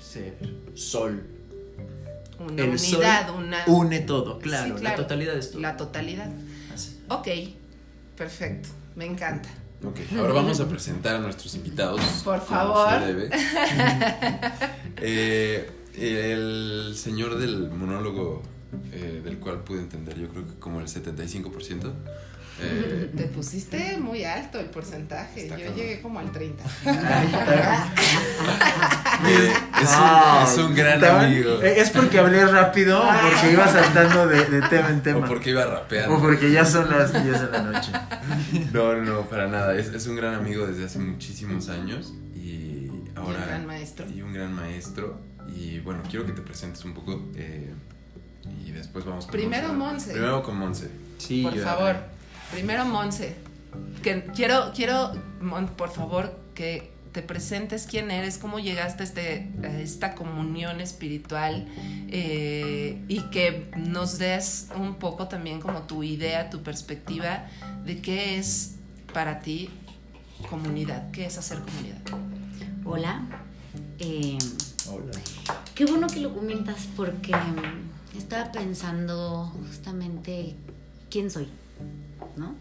ser 0.00 0.34
sol. 0.74 1.22
Una 2.38 2.64
El 2.64 2.70
unidad, 2.70 3.26
sol 3.28 3.36
una... 3.36 3.64
Une 3.66 4.00
todo, 4.00 4.38
claro, 4.38 4.78
Sí, 4.78 4.82
la 4.82 4.96
totalidad 4.96 5.36
es 5.36 5.50
todo. 5.50 5.60
La 5.60 5.76
totalidad. 5.76 6.30
Así. 6.72 6.98
Ok, 7.08 7.28
perfecto, 8.16 8.70
me 8.96 9.04
encanta. 9.04 9.50
Ok, 9.84 9.98
ahora 10.16 10.32
vamos 10.32 10.58
a 10.60 10.66
presentar 10.66 11.16
a 11.16 11.18
nuestros 11.18 11.54
invitados. 11.54 12.00
Por 12.24 12.40
favor. 12.40 12.88
se 12.98 13.06
debe. 13.06 13.30
Eh, 14.96 15.68
el 15.98 16.94
señor 16.96 17.36
del 17.36 17.68
monólogo, 17.70 18.42
eh, 18.92 19.20
del 19.22 19.38
cual 19.38 19.64
pude 19.64 19.80
entender, 19.80 20.18
yo 20.18 20.28
creo 20.28 20.46
que 20.46 20.54
como 20.54 20.80
el 20.80 20.86
75%. 20.86 21.92
Eh, 22.60 23.10
Te 23.16 23.24
pusiste 23.24 23.96
muy 23.98 24.24
alto 24.24 24.60
el 24.60 24.66
porcentaje. 24.66 25.48
Yo 25.48 25.56
cabrón. 25.56 25.74
llegué 25.74 26.00
como 26.00 26.18
al 26.20 26.30
30. 26.32 26.64
eh, 29.26 29.52
es, 29.82 29.90
un, 29.96 30.42
es 30.42 30.58
un 30.68 30.74
gran 30.74 31.04
amigo. 31.04 31.60
Eh, 31.62 31.80
Es 31.80 31.90
porque 31.90 32.18
hablé 32.18 32.44
rápido 32.46 33.00
o 33.00 33.06
porque 33.06 33.52
iba 33.52 33.66
saltando 33.68 34.26
de, 34.26 34.44
de 34.46 34.62
tema 34.68 34.88
en 34.90 35.02
tema. 35.02 35.26
O 35.26 35.28
porque 35.28 35.50
iba 35.50 35.64
rapeando. 35.64 36.16
O 36.16 36.20
porque 36.20 36.50
ya 36.52 36.64
son 36.64 36.90
las 36.90 37.12
10 37.12 37.24
de 37.40 37.50
la 37.50 37.62
noche. 37.62 37.92
No, 38.72 38.94
no, 38.94 39.02
no, 39.02 39.20
para 39.28 39.46
nada. 39.48 39.76
Es, 39.76 39.88
es 39.88 40.06
un 40.06 40.16
gran 40.16 40.34
amigo 40.34 40.66
desde 40.66 40.84
hace 40.84 40.98
muchísimos 40.98 41.68
años 41.68 42.12
y 42.34 42.90
ahora... 43.16 43.38
Y 43.38 43.42
un 43.42 43.46
gran 43.48 43.66
maestro. 43.66 44.06
Y 44.08 44.22
un 44.22 44.32
gran 44.32 44.52
maestro. 44.52 45.20
Y 45.54 45.80
bueno, 45.80 46.02
quiero 46.08 46.24
que 46.26 46.32
te 46.32 46.40
presentes 46.42 46.84
un 46.84 46.94
poco 46.94 47.20
eh, 47.36 47.72
y 48.66 48.70
después 48.72 49.04
vamos 49.04 49.26
con 49.26 49.32
Primero 49.32 49.72
Monse. 49.74 50.12
Primero 50.12 50.42
con 50.42 50.56
Monse. 50.58 50.90
Sí, 51.18 51.42
por 51.42 51.54
yo- 51.54 51.62
favor, 51.62 51.96
primero 52.54 52.84
Monse. 52.84 53.34
Que 54.02 54.24
quiero, 54.34 54.72
quiero, 54.74 55.12
Mon, 55.40 55.66
por 55.66 55.90
favor, 55.90 56.38
que 56.54 56.92
te 57.12 57.22
presentes 57.22 57.86
quién 57.86 58.10
eres, 58.10 58.38
cómo 58.38 58.58
llegaste 58.58 59.02
a, 59.02 59.06
este, 59.06 59.50
a 59.62 59.80
esta 59.80 60.14
comunión 60.14 60.80
espiritual 60.80 61.66
eh, 62.08 63.02
y 63.08 63.20
que 63.30 63.70
nos 63.76 64.18
des 64.18 64.68
un 64.76 64.94
poco 64.96 65.26
también 65.26 65.60
como 65.60 65.82
tu 65.82 66.02
idea, 66.02 66.50
tu 66.50 66.62
perspectiva 66.62 67.46
de 67.84 68.00
qué 68.00 68.38
es 68.38 68.76
para 69.12 69.40
ti 69.40 69.70
comunidad, 70.48 71.10
qué 71.10 71.26
es 71.26 71.38
hacer 71.38 71.60
comunidad. 71.60 72.00
Hola. 72.84 73.22
Eh, 73.98 74.38
Hola. 74.90 75.12
qué 75.74 75.86
bueno 75.86 76.08
que 76.08 76.20
lo 76.20 76.34
comentas 76.34 76.88
porque 76.96 77.34
mm, 77.34 78.18
estaba 78.18 78.52
pensando 78.52 79.52
justamente 79.56 80.56
quién 81.10 81.30
soy, 81.30 81.48
¿no? 82.36 82.54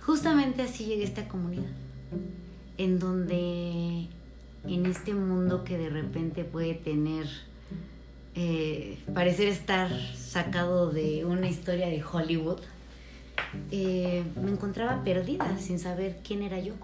Justamente 0.00 0.62
así 0.62 0.84
llegué 0.84 1.02
a 1.02 1.06
esta 1.06 1.28
comunidad, 1.28 1.70
en 2.76 2.98
donde 2.98 4.08
en 4.64 4.86
este 4.86 5.14
mundo 5.14 5.64
que 5.64 5.78
de 5.78 5.90
repente 5.90 6.44
puede 6.44 6.74
tener, 6.74 7.26
eh, 8.34 8.98
parecer 9.14 9.48
estar 9.48 9.90
sacado 10.16 10.90
de 10.90 11.24
una 11.24 11.48
historia 11.48 11.88
de 11.88 12.02
Hollywood, 12.02 12.60
eh, 13.70 14.24
me 14.42 14.50
encontraba 14.50 15.04
perdida 15.04 15.58
sin 15.58 15.78
saber 15.78 16.18
quién 16.24 16.42
era 16.42 16.58
yo. 16.60 16.74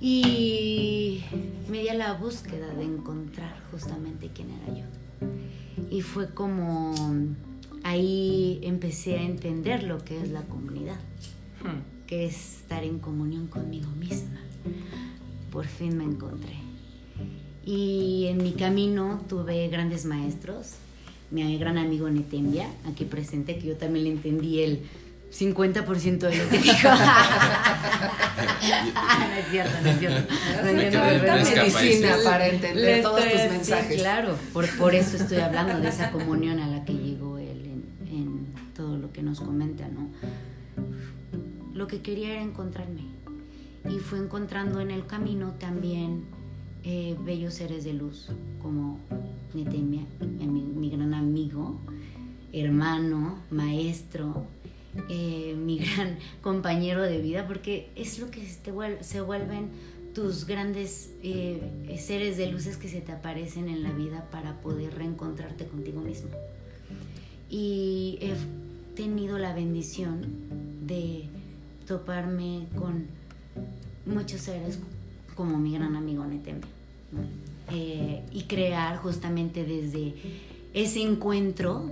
Y 0.00 1.24
me 1.70 1.80
di 1.80 1.88
a 1.88 1.94
la 1.94 2.12
búsqueda 2.14 2.74
de 2.74 2.84
encontrar 2.84 3.54
justamente 3.70 4.30
quién 4.34 4.50
era 4.50 4.74
yo. 4.78 4.84
Y 5.90 6.02
fue 6.02 6.30
como 6.30 6.94
ahí 7.84 8.58
empecé 8.62 9.16
a 9.18 9.22
entender 9.22 9.82
lo 9.84 10.04
que 10.04 10.20
es 10.20 10.30
la 10.30 10.42
comunidad, 10.42 10.96
Hmm. 11.62 11.80
que 12.06 12.26
es 12.26 12.56
estar 12.56 12.82
en 12.84 12.98
comunión 12.98 13.46
conmigo 13.46 13.88
misma. 13.92 14.40
Por 15.52 15.66
fin 15.66 15.96
me 15.96 16.04
encontré. 16.04 16.56
Y 17.64 18.26
en 18.28 18.42
mi 18.42 18.52
camino 18.52 19.22
tuve 19.28 19.68
grandes 19.68 20.04
maestros. 20.04 20.72
Mi 21.30 21.56
gran 21.56 21.78
amigo 21.78 22.10
Netembia, 22.10 22.68
aquí 22.86 23.04
presente, 23.06 23.56
que 23.58 23.68
yo 23.68 23.76
también 23.76 24.04
le 24.04 24.10
entendí 24.12 24.62
el 24.62 24.80
50% 25.32 26.28
de 26.28 26.36
lo 26.36 26.48
que 26.50 26.58
dijo. 26.58 26.88
no 26.88 26.94
es 29.36 29.46
cierto, 29.50 29.72
no 29.82 29.88
es 29.90 29.98
cierto. 29.98 30.34
No, 30.56 30.62
Me 30.64 30.72
no, 30.72 30.78
quedé 30.78 30.90
no, 30.98 31.04
en 31.10 31.26
no, 31.26 31.32
tres 31.34 31.48
no, 31.50 31.54
capas. 31.54 31.74
medicina 31.82 32.16
para 32.24 32.46
entender 32.48 33.02
todos 33.02 33.20
tus 33.22 33.32
sí, 33.40 33.48
mensajes. 33.50 34.00
claro, 34.00 34.36
por, 34.52 34.68
por 34.76 34.94
eso 34.94 35.16
estoy 35.16 35.38
hablando 35.38 35.80
de 35.80 35.88
esa 35.88 36.10
comunión 36.12 36.60
a 36.60 36.68
la 36.68 36.84
que 36.84 36.92
llegó 36.92 37.13
que 39.14 39.22
nos 39.22 39.40
comenta, 39.40 39.88
¿no? 39.88 40.10
Lo 41.72 41.86
que 41.86 42.02
quería 42.02 42.32
era 42.32 42.42
encontrarme. 42.42 43.02
Y 43.88 43.98
fue 43.98 44.18
encontrando 44.18 44.80
en 44.80 44.90
el 44.90 45.06
camino 45.06 45.52
también 45.58 46.24
eh, 46.82 47.16
bellos 47.24 47.54
seres 47.54 47.84
de 47.84 47.94
luz, 47.94 48.28
como 48.60 49.00
Netemia, 49.54 50.02
mi, 50.20 50.62
mi 50.62 50.90
gran 50.90 51.14
amigo, 51.14 51.80
hermano, 52.52 53.38
maestro, 53.50 54.46
eh, 55.08 55.54
mi 55.58 55.78
gran 55.78 56.18
compañero 56.42 57.02
de 57.02 57.20
vida, 57.20 57.46
porque 57.46 57.90
es 57.96 58.18
lo 58.18 58.30
que 58.30 58.46
se, 58.46 59.20
vuelven 59.20 59.70
tus 60.14 60.46
grandes 60.46 61.12
eh, 61.22 61.60
seres 61.98 62.36
de 62.36 62.46
luces 62.46 62.76
que 62.76 62.88
se 62.88 63.00
te 63.00 63.12
aparecen 63.12 63.68
en 63.68 63.82
la 63.82 63.92
vida 63.92 64.28
para 64.30 64.60
poder 64.60 64.94
reencontrarte 64.94 65.66
contigo 65.66 66.00
mismo. 66.00 66.30
Y 67.50 68.18
he 68.20 68.34
tenido 68.94 69.38
la 69.38 69.54
bendición 69.54 70.22
de 70.86 71.28
toparme 71.86 72.66
con 72.76 73.06
muchos 74.06 74.42
seres 74.42 74.78
como 75.34 75.58
mi 75.58 75.74
gran 75.74 75.96
amigo 75.96 76.24
Netembe. 76.24 76.66
¿no? 77.12 77.22
Eh, 77.70 78.22
y 78.32 78.42
crear 78.42 78.98
justamente 78.98 79.64
desde 79.64 80.14
ese 80.74 81.00
encuentro 81.00 81.90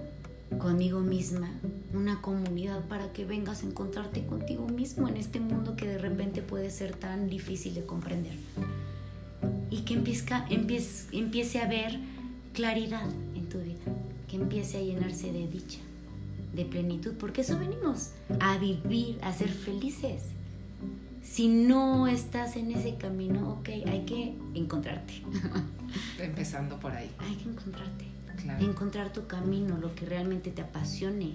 conmigo 0.58 1.00
misma 1.00 1.50
una 1.94 2.20
comunidad 2.20 2.84
para 2.88 3.10
que 3.12 3.24
vengas 3.24 3.62
a 3.62 3.66
encontrarte 3.66 4.26
contigo 4.26 4.68
mismo 4.68 5.08
en 5.08 5.16
este 5.16 5.40
mundo 5.40 5.74
que 5.74 5.86
de 5.86 5.96
repente 5.96 6.42
puede 6.42 6.70
ser 6.70 6.94
tan 6.94 7.30
difícil 7.30 7.74
de 7.74 7.86
comprender 7.86 8.34
y 9.70 9.78
que 9.78 9.94
empieza, 9.94 10.46
empiece, 10.50 11.16
empiece 11.16 11.60
a 11.60 11.66
ver 11.66 11.98
claridad 12.52 13.08
en 13.34 13.48
tu 13.48 13.58
vida, 13.58 13.80
que 14.28 14.36
empiece 14.36 14.76
a 14.76 14.82
llenarse 14.82 15.32
de 15.32 15.48
dicha, 15.48 15.78
de 16.52 16.64
plenitud, 16.64 17.14
porque 17.18 17.42
eso 17.42 17.58
venimos, 17.58 18.10
a 18.40 18.58
vivir, 18.58 19.18
a 19.22 19.32
ser 19.32 19.48
felices. 19.48 20.22
Si 21.22 21.48
no 21.48 22.08
estás 22.08 22.56
en 22.56 22.72
ese 22.72 22.96
camino, 22.96 23.52
ok, 23.52 23.68
hay 23.86 24.04
que 24.04 24.36
encontrarte, 24.54 25.22
Empezando 26.18 26.78
por 26.80 26.92
ahí, 26.92 27.10
hay 27.18 27.36
que 27.36 27.48
encontrarte, 27.48 28.06
claro. 28.42 28.64
encontrar 28.64 29.12
tu 29.12 29.26
camino, 29.26 29.78
lo 29.78 29.94
que 29.94 30.04
realmente 30.04 30.50
te 30.50 30.62
apasione, 30.62 31.34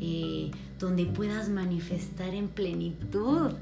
eh, 0.00 0.50
donde 0.78 1.06
puedas 1.06 1.48
manifestar 1.48 2.34
en 2.34 2.48
plenitud. 2.48 3.52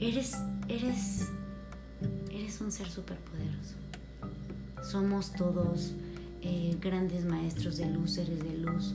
Eres, 0.00 0.36
eres, 0.68 1.28
eres 2.30 2.60
un 2.60 2.70
ser 2.70 2.88
superpoderoso. 2.88 3.76
Somos 4.82 5.32
todos 5.32 5.94
eh, 6.42 6.76
grandes 6.80 7.24
maestros 7.24 7.76
de 7.76 7.86
luz, 7.86 8.14
seres 8.14 8.42
de 8.42 8.58
luz. 8.58 8.94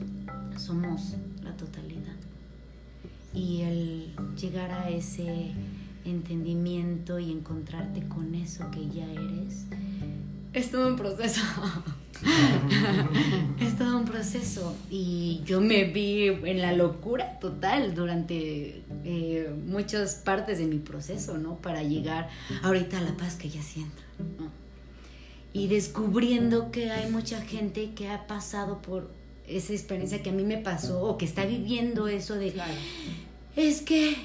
Somos 0.58 1.14
la 1.42 1.56
totalidad. 1.56 2.16
Y 3.32 3.62
el 3.62 4.16
llegar 4.36 4.72
a 4.72 4.90
ese 4.90 5.52
entendimiento 6.04 7.18
y 7.18 7.30
encontrarte 7.30 8.06
con 8.08 8.34
eso 8.34 8.70
que 8.70 8.88
ya 8.88 9.10
eres, 9.10 9.66
es 10.52 10.70
todo 10.70 10.88
un 10.88 10.96
proceso. 10.96 11.40
es 13.60 13.78
todo 13.78 13.98
un 13.98 14.04
proceso. 14.04 14.74
Y 14.90 15.42
yo 15.44 15.60
me 15.60 15.84
vi 15.84 16.26
en 16.26 16.60
la 16.60 16.72
locura 16.72 17.38
total 17.38 17.94
durante 17.94 18.82
eh, 19.04 19.54
muchas 19.66 20.16
partes 20.16 20.58
de 20.58 20.66
mi 20.66 20.78
proceso, 20.78 21.38
¿no? 21.38 21.56
Para 21.56 21.82
llegar 21.82 22.28
ahorita 22.62 22.98
a 22.98 23.02
la 23.02 23.16
paz 23.16 23.36
que 23.36 23.48
ya 23.48 23.62
siento. 23.62 24.02
Y 25.52 25.68
descubriendo 25.68 26.70
que 26.70 26.90
hay 26.90 27.10
mucha 27.10 27.40
gente 27.40 27.92
que 27.94 28.10
ha 28.10 28.26
pasado 28.26 28.82
por 28.82 29.17
esa 29.48 29.72
experiencia 29.72 30.22
que 30.22 30.30
a 30.30 30.32
mí 30.32 30.44
me 30.44 30.58
pasó 30.58 31.02
o 31.04 31.16
que 31.18 31.24
está 31.24 31.44
viviendo 31.46 32.08
eso 32.08 32.34
de 32.36 32.52
Claro. 32.52 32.72
es 33.56 33.82
que 33.82 34.16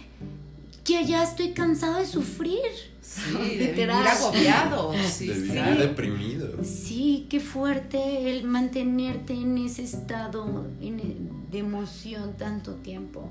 que 0.83 1.05
ya 1.05 1.23
estoy 1.23 1.51
cansado 1.53 1.99
de 1.99 2.05
sufrir. 2.05 2.59
Sí, 3.01 3.31
de 3.57 3.67
vivir 3.71 3.89
agobiado. 3.91 4.91
Sí, 5.09 5.27
de 5.27 5.35
sí. 5.35 5.41
vivir 5.41 5.77
deprimido. 5.77 6.49
Sí, 6.63 7.25
qué 7.29 7.39
fuerte 7.39 8.29
el 8.37 8.43
mantenerte 8.45 9.33
en 9.33 9.57
ese 9.59 9.83
estado 9.83 10.65
en- 10.81 11.41
de 11.49 11.59
emoción 11.59 12.35
tanto 12.37 12.73
tiempo. 12.75 13.29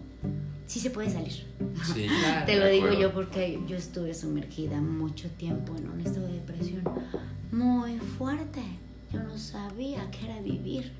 Sí 0.66 0.80
se 0.80 0.88
puede 0.90 1.10
salir. 1.10 1.44
Sí, 1.92 2.06
Claro, 2.20 2.46
Te 2.46 2.56
lo 2.58 2.66
digo 2.68 2.84
acuerdo. 2.86 3.02
yo 3.02 3.12
porque 3.12 3.58
yo 3.68 3.76
estuve 3.76 4.14
sumergida 4.14 4.80
mucho 4.80 5.28
tiempo 5.30 5.74
en 5.76 5.90
un 5.90 6.00
estado 6.00 6.28
de 6.28 6.34
depresión 6.34 6.82
muy 7.50 7.98
fuerte. 7.98 8.62
Yo 9.12 9.22
no 9.22 9.36
sabía 9.36 10.10
qué 10.10 10.24
era 10.24 10.40
vivir. 10.40 10.92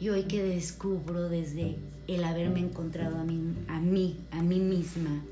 Y 0.00 0.10
hoy 0.10 0.24
que 0.24 0.42
descubro 0.42 1.28
desde 1.28 1.76
el 2.06 2.22
haberme 2.22 2.60
encontrado 2.60 3.18
a 3.18 3.24
mí, 3.24 3.54
a 3.66 3.80
mí, 3.80 4.16
a 4.30 4.42
mí 4.42 4.60
misma, 4.60 5.22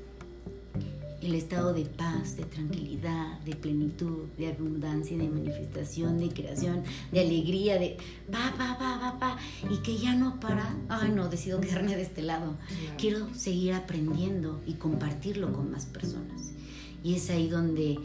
el 1.21 1.35
estado 1.35 1.73
de 1.73 1.85
paz, 1.85 2.35
de 2.35 2.43
tranquilidad, 2.43 3.39
de 3.39 3.55
plenitud, 3.55 4.25
de 4.37 4.49
abundancia, 4.49 5.17
de 5.17 5.29
manifestación, 5.29 6.19
de 6.19 6.29
creación, 6.29 6.83
de 7.11 7.21
alegría, 7.21 7.79
de 7.79 7.97
pa, 8.29 8.53
pa, 8.57 8.77
pa, 8.77 8.99
pa, 8.99 9.19
pa, 9.19 9.37
y 9.71 9.77
que 9.77 9.97
ya 9.97 10.15
no 10.15 10.39
para, 10.39 10.75
ay 10.89 11.11
no, 11.15 11.29
decido 11.29 11.61
quedarme 11.61 11.95
de 11.95 12.01
este 12.01 12.21
lado. 12.21 12.55
Quiero 12.97 13.33
seguir 13.33 13.73
aprendiendo 13.73 14.61
y 14.67 14.73
compartirlo 14.73 15.53
con 15.53 15.71
más 15.71 15.85
personas. 15.85 16.53
Y 17.03 17.15
es 17.15 17.29
ahí 17.29 17.47
donde, 17.47 17.97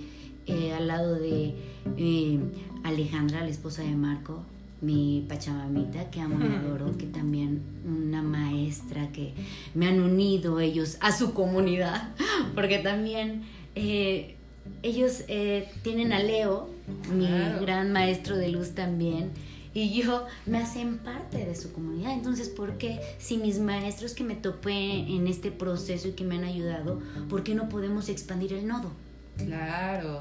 eh, 0.46 0.72
al 0.72 0.86
lado 0.86 1.16
de 1.16 1.54
eh, 1.96 2.40
Alejandra, 2.84 3.40
la 3.40 3.48
esposa 3.48 3.82
de 3.82 3.94
Marco, 3.96 4.44
mi 4.82 5.24
Pachamamita, 5.28 6.10
que 6.10 6.20
amo 6.20 6.44
y 6.44 6.52
adoro, 6.52 6.98
que 6.98 7.06
también 7.06 7.62
una 7.86 8.20
maestra 8.20 9.10
que 9.12 9.32
me 9.74 9.86
han 9.86 10.00
unido 10.00 10.60
ellos 10.60 10.98
a 11.00 11.12
su 11.12 11.32
comunidad, 11.32 12.10
porque 12.54 12.78
también 12.78 13.44
eh, 13.76 14.34
ellos 14.82 15.24
eh, 15.28 15.70
tienen 15.82 16.12
a 16.12 16.18
Leo, 16.20 16.68
mi 17.12 17.28
gran 17.60 17.92
maestro 17.92 18.36
de 18.36 18.48
luz 18.48 18.72
también, 18.72 19.30
y 19.72 19.90
yo 19.90 20.26
me 20.46 20.58
hacen 20.58 20.98
parte 20.98 21.46
de 21.46 21.54
su 21.54 21.72
comunidad. 21.72 22.12
Entonces, 22.12 22.48
¿por 22.48 22.76
qué 22.76 23.00
si 23.18 23.38
mis 23.38 23.58
maestros 23.60 24.12
que 24.12 24.24
me 24.24 24.34
topé 24.34 24.74
en 24.74 25.28
este 25.28 25.50
proceso 25.50 26.08
y 26.08 26.12
que 26.12 26.24
me 26.24 26.36
han 26.36 26.44
ayudado, 26.44 27.00
¿por 27.30 27.44
qué 27.44 27.54
no 27.54 27.68
podemos 27.68 28.08
expandir 28.08 28.52
el 28.52 28.66
nodo? 28.66 28.90
Claro. 29.38 30.20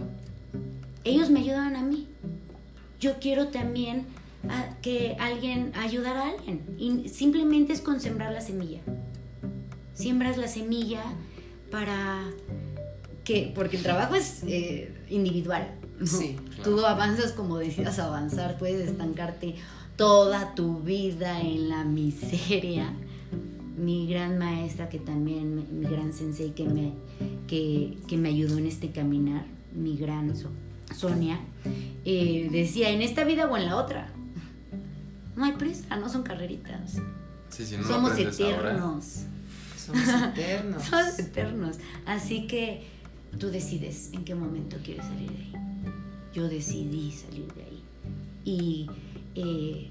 Ellos 1.03 1.31
me 1.31 1.39
ayudaban 1.41 1.75
a 1.75 1.81
mí. 1.81 2.07
Yo 2.99 3.15
quiero 3.19 3.47
también 3.47 4.05
que 4.81 5.15
alguien, 5.19 5.71
ayudar 5.75 6.17
a 6.17 6.29
alguien. 6.29 6.61
Y 6.77 7.09
simplemente 7.09 7.73
es 7.73 7.81
con 7.81 7.99
sembrar 7.99 8.33
la 8.33 8.41
semilla. 8.41 8.81
Siembras 9.93 10.37
la 10.37 10.47
semilla 10.47 11.03
para 11.69 12.23
que, 13.23 13.51
porque 13.53 13.77
el 13.77 13.83
trabajo 13.83 14.15
es 14.15 14.43
eh, 14.47 14.93
individual. 15.09 15.75
Sí, 16.03 16.35
Tú 16.63 16.83
avanzas 16.83 17.31
como 17.33 17.57
decidas 17.57 17.99
avanzar, 17.99 18.57
puedes 18.57 18.89
estancarte 18.89 19.55
toda 19.95 20.55
tu 20.55 20.79
vida 20.79 21.39
en 21.39 21.69
la 21.69 21.83
miseria. 21.83 22.91
Mi 23.77 24.07
gran 24.07 24.37
maestra, 24.37 24.89
que 24.89 24.99
también, 24.99 25.79
mi 25.79 25.87
gran 25.87 26.13
sensei 26.13 26.51
que 26.51 26.65
me, 26.65 26.93
que, 27.47 27.97
que 28.07 28.17
me 28.17 28.29
ayudó 28.29 28.57
en 28.57 28.67
este 28.67 28.91
caminar, 28.91 29.45
mi 29.73 29.97
gran 29.97 30.33
Sonia, 30.95 31.39
eh, 32.03 32.49
decía, 32.51 32.89
en 32.89 33.01
esta 33.01 33.23
vida 33.23 33.47
o 33.47 33.57
en 33.57 33.65
la 33.65 33.77
otra 33.77 34.11
no 35.35 35.45
hay 35.45 35.53
prisa, 35.53 35.95
no 35.97 36.09
son 36.09 36.23
carreritas. 36.23 36.97
Somos 37.85 38.17
eternos. 38.17 39.23
Somos 39.77 40.07
eternos. 40.37 40.83
Somos 40.83 41.19
eternos. 41.19 41.77
Así 42.05 42.47
que 42.47 42.87
tú 43.37 43.49
decides 43.49 44.11
en 44.13 44.23
qué 44.23 44.35
momento 44.35 44.77
quieres 44.83 45.05
salir 45.05 45.31
de 45.31 45.37
ahí. 45.37 45.53
Yo 46.33 46.47
decidí 46.47 47.11
salir 47.11 47.53
de 47.53 47.63
ahí. 47.63 47.83
Y 48.43 48.89
eh, 49.35 49.89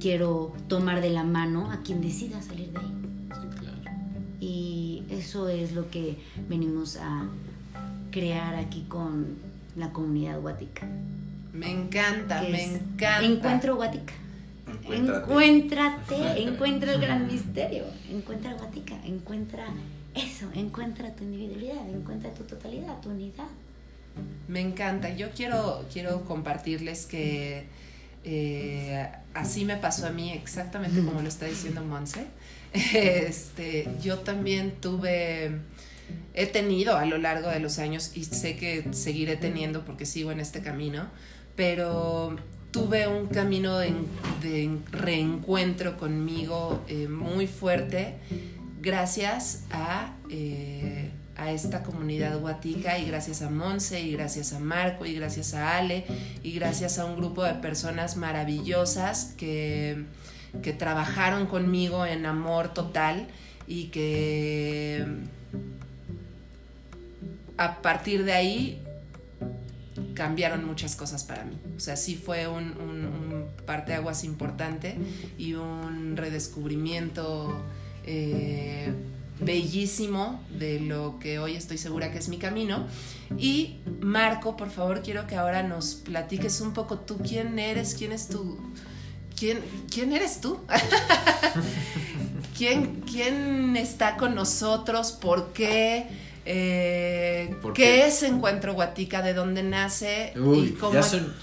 quiero 0.00 0.52
tomar 0.68 1.00
de 1.00 1.10
la 1.10 1.24
mano 1.24 1.70
a 1.70 1.82
quien 1.82 2.00
decida 2.00 2.40
salir 2.42 2.70
de 2.70 2.78
ahí. 2.78 2.92
Sí, 3.40 3.48
claro. 3.58 3.98
Y 4.40 5.04
eso 5.10 5.48
es 5.48 5.72
lo 5.72 5.90
que 5.90 6.18
venimos 6.48 6.96
a 6.96 7.26
crear 8.10 8.54
aquí 8.54 8.84
con 8.88 9.36
la 9.76 9.92
comunidad 9.92 10.40
guatica. 10.40 10.86
Me 11.52 11.70
encanta, 11.70 12.42
me 12.42 12.64
encanta. 12.64 13.22
Encuentro 13.24 13.76
guatica. 13.76 14.14
Encuéntrate. 14.66 16.42
encuentra 16.42 16.94
el 16.94 17.00
gran 17.00 17.26
misterio, 17.26 17.84
encuentra 18.10 18.54
Guatica, 18.54 18.96
encuentra 19.04 19.66
eso, 20.14 20.48
encuentra 20.54 21.14
tu 21.14 21.24
individualidad, 21.24 21.88
encuentra 21.88 22.32
tu 22.32 22.44
totalidad, 22.44 23.00
tu 23.00 23.10
unidad. 23.10 23.48
Me 24.48 24.60
encanta. 24.60 25.08
Yo 25.14 25.30
quiero, 25.30 25.84
quiero 25.92 26.24
compartirles 26.24 27.06
que 27.06 27.66
eh, 28.24 29.06
así 29.34 29.64
me 29.64 29.76
pasó 29.76 30.06
a 30.06 30.10
mí, 30.10 30.32
exactamente 30.32 31.04
como 31.04 31.20
lo 31.20 31.28
está 31.28 31.46
diciendo 31.46 31.82
Monse. 31.82 32.26
Este, 32.74 33.88
yo 34.02 34.18
también 34.18 34.72
tuve, 34.80 35.60
he 36.34 36.46
tenido 36.46 36.96
a 36.96 37.04
lo 37.04 37.18
largo 37.18 37.48
de 37.48 37.60
los 37.60 37.78
años 37.78 38.10
y 38.16 38.24
sé 38.24 38.56
que 38.56 38.92
seguiré 38.92 39.36
teniendo 39.36 39.84
porque 39.84 40.06
sigo 40.06 40.32
en 40.32 40.40
este 40.40 40.60
camino, 40.60 41.06
pero 41.54 42.36
tuve 42.74 43.06
un 43.06 43.28
camino 43.28 43.78
de, 43.78 44.78
reencuentro 44.90 45.96
conmigo 45.96 46.82
eh, 46.88 47.06
muy 47.06 47.46
fuerte 47.46 48.16
gracias 48.80 49.62
a, 49.70 50.12
eh, 50.28 51.12
esta 51.46 51.84
comunidad 51.84 52.36
guatica 52.40 52.98
y 52.98 53.06
gracias 53.06 53.42
a 53.42 53.50
Monse 53.50 54.00
y 54.00 54.10
gracias 54.10 54.52
a 54.52 54.58
Marco 54.58 55.06
y 55.06 55.14
gracias 55.14 55.54
a 55.54 55.78
Ale 55.78 56.04
y 56.42 56.50
gracias 56.50 56.98
a 56.98 57.04
un 57.04 57.14
grupo 57.16 57.44
de 57.44 57.54
personas 57.54 58.16
maravillosas 58.16 59.34
que, 59.36 60.06
que 60.60 60.72
trabajaron 60.72 61.46
conmigo 61.46 62.04
en 62.04 62.26
amor 62.26 62.74
total 62.74 63.28
y 63.68 63.84
que 63.86 65.06
a 67.56 67.82
partir 67.82 68.24
de 68.24 68.32
ahí 68.32 68.83
cambiaron 70.14 70.64
muchas 70.64 70.96
cosas 70.96 71.24
para 71.24 71.44
mí. 71.44 71.58
O 71.76 71.80
sea, 71.80 71.96
sí 71.96 72.16
fue 72.16 72.48
un, 72.48 72.64
un, 72.78 73.46
parteaguas 73.66 74.24
importante 74.24 74.96
y 75.38 75.54
un 75.54 76.16
redescubrimiento 76.16 77.62
eh, 78.04 78.92
bellísimo 79.40 80.40
de 80.58 80.80
lo 80.80 81.18
que 81.18 81.38
hoy 81.38 81.56
estoy 81.56 81.78
segura 81.78 82.12
que 82.12 82.18
es 82.18 82.28
mi 82.28 82.38
camino. 82.38 82.86
Y 83.38 83.78
Marco, 84.00 84.56
por 84.56 84.70
favor, 84.70 85.02
quiero 85.02 85.26
que 85.26 85.36
ahora 85.36 85.62
nos 85.62 85.94
platiques 85.94 86.60
un 86.60 86.72
poco 86.72 86.98
tú 86.98 87.18
quién 87.18 87.58
eres, 87.58 87.94
quién 87.94 88.12
es 88.12 88.28
tu... 88.28 88.58
¿Quién, 89.36 89.60
quién 89.90 90.12
eres 90.12 90.40
tú? 90.40 90.60
¿Quién, 92.56 93.00
¿Quién 93.00 93.76
está 93.76 94.16
con 94.16 94.36
nosotros? 94.36 95.10
¿Por 95.10 95.52
qué? 95.52 96.06
Eh, 96.46 97.56
qué? 97.74 98.06
es 98.06 98.22
Encuentro 98.22 98.74
Guatica? 98.74 99.22
¿De 99.22 99.32
dónde 99.34 99.62
nace? 99.62 100.32
¿Y 100.34 100.70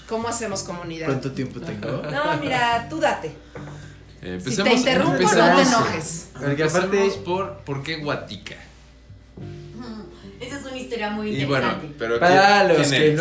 cómo, 0.08 0.28
hacemos 0.28 0.62
comunidad? 0.62 1.06
¿Cuánto 1.06 1.32
tiempo 1.32 1.60
tengo? 1.60 2.02
No, 2.10 2.36
mira, 2.40 2.86
tú 2.88 3.00
date. 3.00 3.32
Eh, 4.22 4.40
si 4.40 4.56
te 4.56 4.72
interrumpo, 4.72 5.22
no 5.22 5.56
te 5.56 5.62
enojes. 5.62 6.28
Porque 6.40 6.62
aparte, 6.62 7.10
por, 7.24 7.58
¿por 7.64 7.82
qué 7.82 7.96
Guatica? 7.96 8.54
Esa 10.40 10.58
es 10.58 10.64
una 10.64 10.76
historia 10.76 11.10
muy 11.10 11.30
interesante. 11.30 11.86
bueno, 11.86 11.94
pero 11.98 12.18
para 12.18 12.64
los 12.64 12.88
que 12.88 13.12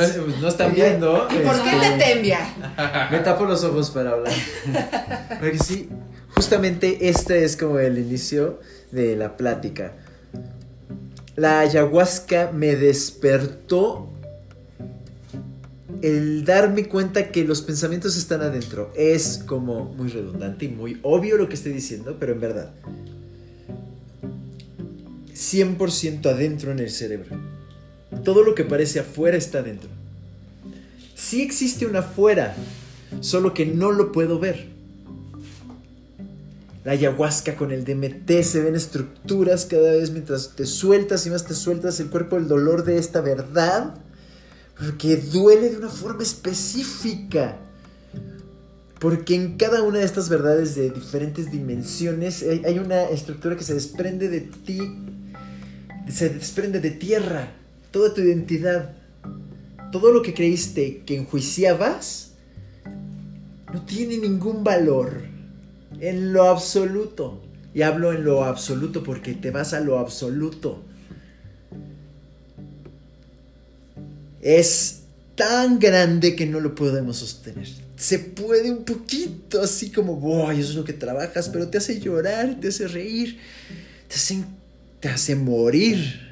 no, 0.41 0.47
están 0.47 0.73
viendo. 0.73 1.27
¿Y 1.29 1.45
por 1.45 1.63
qué 1.63 1.69
te 1.69 1.87
este, 1.87 2.05
tembia? 2.05 2.39
Me 3.11 3.19
tapo 3.19 3.45
los 3.45 3.63
ojos 3.63 3.91
para 3.91 4.11
hablar. 4.11 4.33
Porque 5.39 5.59
sí, 5.59 5.89
justamente 6.35 7.09
este 7.09 7.43
es 7.43 7.57
como 7.57 7.79
el 7.79 7.99
inicio 7.99 8.59
de 8.91 9.15
la 9.15 9.37
plática 9.37 9.93
la 11.35 11.61
ayahuasca 11.61 12.51
me 12.53 12.75
despertó 12.75 14.09
el 16.01 16.45
darme 16.45 16.87
cuenta 16.87 17.31
que 17.31 17.43
los 17.43 17.61
pensamientos 17.61 18.17
están 18.17 18.41
adentro. 18.41 18.91
Es 18.95 19.41
como 19.45 19.85
muy 19.85 20.09
redundante 20.09 20.65
y 20.65 20.69
muy 20.69 20.99
obvio 21.03 21.37
lo 21.37 21.47
que 21.47 21.55
estoy 21.55 21.73
diciendo, 21.73 22.17
pero 22.19 22.33
en 22.33 22.39
verdad. 22.41 22.71
100% 25.33 26.25
adentro 26.25 26.71
en 26.71 26.79
el 26.79 26.89
cerebro. 26.89 27.37
Todo 28.23 28.43
lo 28.43 28.55
que 28.55 28.63
parece 28.63 28.99
afuera 28.99 29.37
está 29.37 29.59
adentro. 29.59 29.89
Sí 31.15 31.41
existe 31.41 31.85
una 31.85 31.99
afuera, 31.99 32.55
solo 33.19 33.53
que 33.53 33.65
no 33.65 33.91
lo 33.91 34.11
puedo 34.11 34.39
ver 34.39 34.70
la 36.83 36.93
ayahuasca 36.93 37.55
con 37.55 37.71
el 37.71 37.85
DMT, 37.85 38.41
se 38.43 38.61
ven 38.61 38.75
estructuras 38.75 39.65
cada 39.65 39.91
vez 39.91 40.11
mientras 40.11 40.55
te 40.55 40.65
sueltas 40.65 41.25
y 41.27 41.29
más 41.29 41.45
te 41.45 41.53
sueltas 41.53 41.99
el 41.99 42.09
cuerpo, 42.09 42.37
el 42.37 42.47
dolor 42.47 42.83
de 42.83 42.97
esta 42.97 43.21
verdad, 43.21 43.95
porque 44.77 45.17
duele 45.17 45.69
de 45.69 45.77
una 45.77 45.89
forma 45.89 46.23
específica. 46.23 47.57
Porque 48.99 49.35
en 49.35 49.57
cada 49.57 49.81
una 49.81 49.99
de 49.99 50.05
estas 50.05 50.29
verdades 50.29 50.75
de 50.75 50.91
diferentes 50.91 51.51
dimensiones 51.51 52.43
hay 52.43 52.77
una 52.77 53.03
estructura 53.05 53.55
que 53.55 53.63
se 53.63 53.73
desprende 53.73 54.29
de 54.29 54.41
ti, 54.41 54.79
se 56.07 56.29
desprende 56.29 56.79
de 56.79 56.91
tierra, 56.91 57.51
toda 57.89 58.13
tu 58.13 58.21
identidad. 58.21 58.93
Todo 59.91 60.13
lo 60.13 60.21
que 60.21 60.33
creíste 60.33 61.03
que 61.03 61.17
enjuiciabas 61.17 62.33
no 63.73 63.83
tiene 63.85 64.17
ningún 64.17 64.63
valor 64.63 65.30
en 66.01 66.33
lo 66.33 66.49
absoluto. 66.49 67.41
Y 67.73 67.83
hablo 67.83 68.11
en 68.11 68.25
lo 68.25 68.43
absoluto 68.43 69.01
porque 69.01 69.33
te 69.33 69.51
vas 69.51 69.73
a 69.73 69.79
lo 69.79 69.97
absoluto. 69.97 70.83
Es 74.41 75.03
tan 75.35 75.79
grande 75.79 76.35
que 76.35 76.45
no 76.45 76.59
lo 76.59 76.75
podemos 76.75 77.17
sostener. 77.17 77.69
Se 77.95 78.19
puede 78.19 78.71
un 78.71 78.83
poquito 78.83 79.61
así 79.61 79.91
como, 79.91 80.15
wow, 80.15 80.51
eso 80.51 80.71
es 80.71 80.75
lo 80.75 80.83
que 80.83 80.93
trabajas, 80.93 81.47
pero 81.49 81.69
te 81.69 81.77
hace 81.77 81.99
llorar, 81.99 82.59
te 82.59 82.69
hace 82.69 82.87
reír, 82.87 83.37
te 84.07 84.15
hace, 84.15 84.43
te 84.99 85.07
hace 85.07 85.35
morir. 85.35 86.31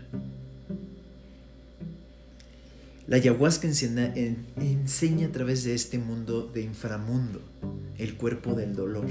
La 3.08 3.16
ayahuasca 3.16 3.68
enseña 3.68 5.28
a 5.28 5.32
través 5.32 5.64
de 5.64 5.74
este 5.76 6.00
mundo 6.00 6.50
de 6.54 6.62
inframundo, 6.64 7.42
el 7.98 8.16
cuerpo 8.16 8.56
del 8.56 8.76
dolor. 8.76 9.08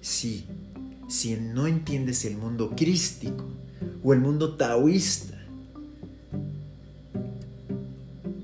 Sí, 0.00 0.46
si 1.08 1.36
no 1.36 1.66
entiendes 1.66 2.24
el 2.24 2.36
mundo 2.36 2.74
crístico 2.76 3.44
o 4.02 4.12
el 4.12 4.20
mundo 4.20 4.56
taoísta, 4.56 5.38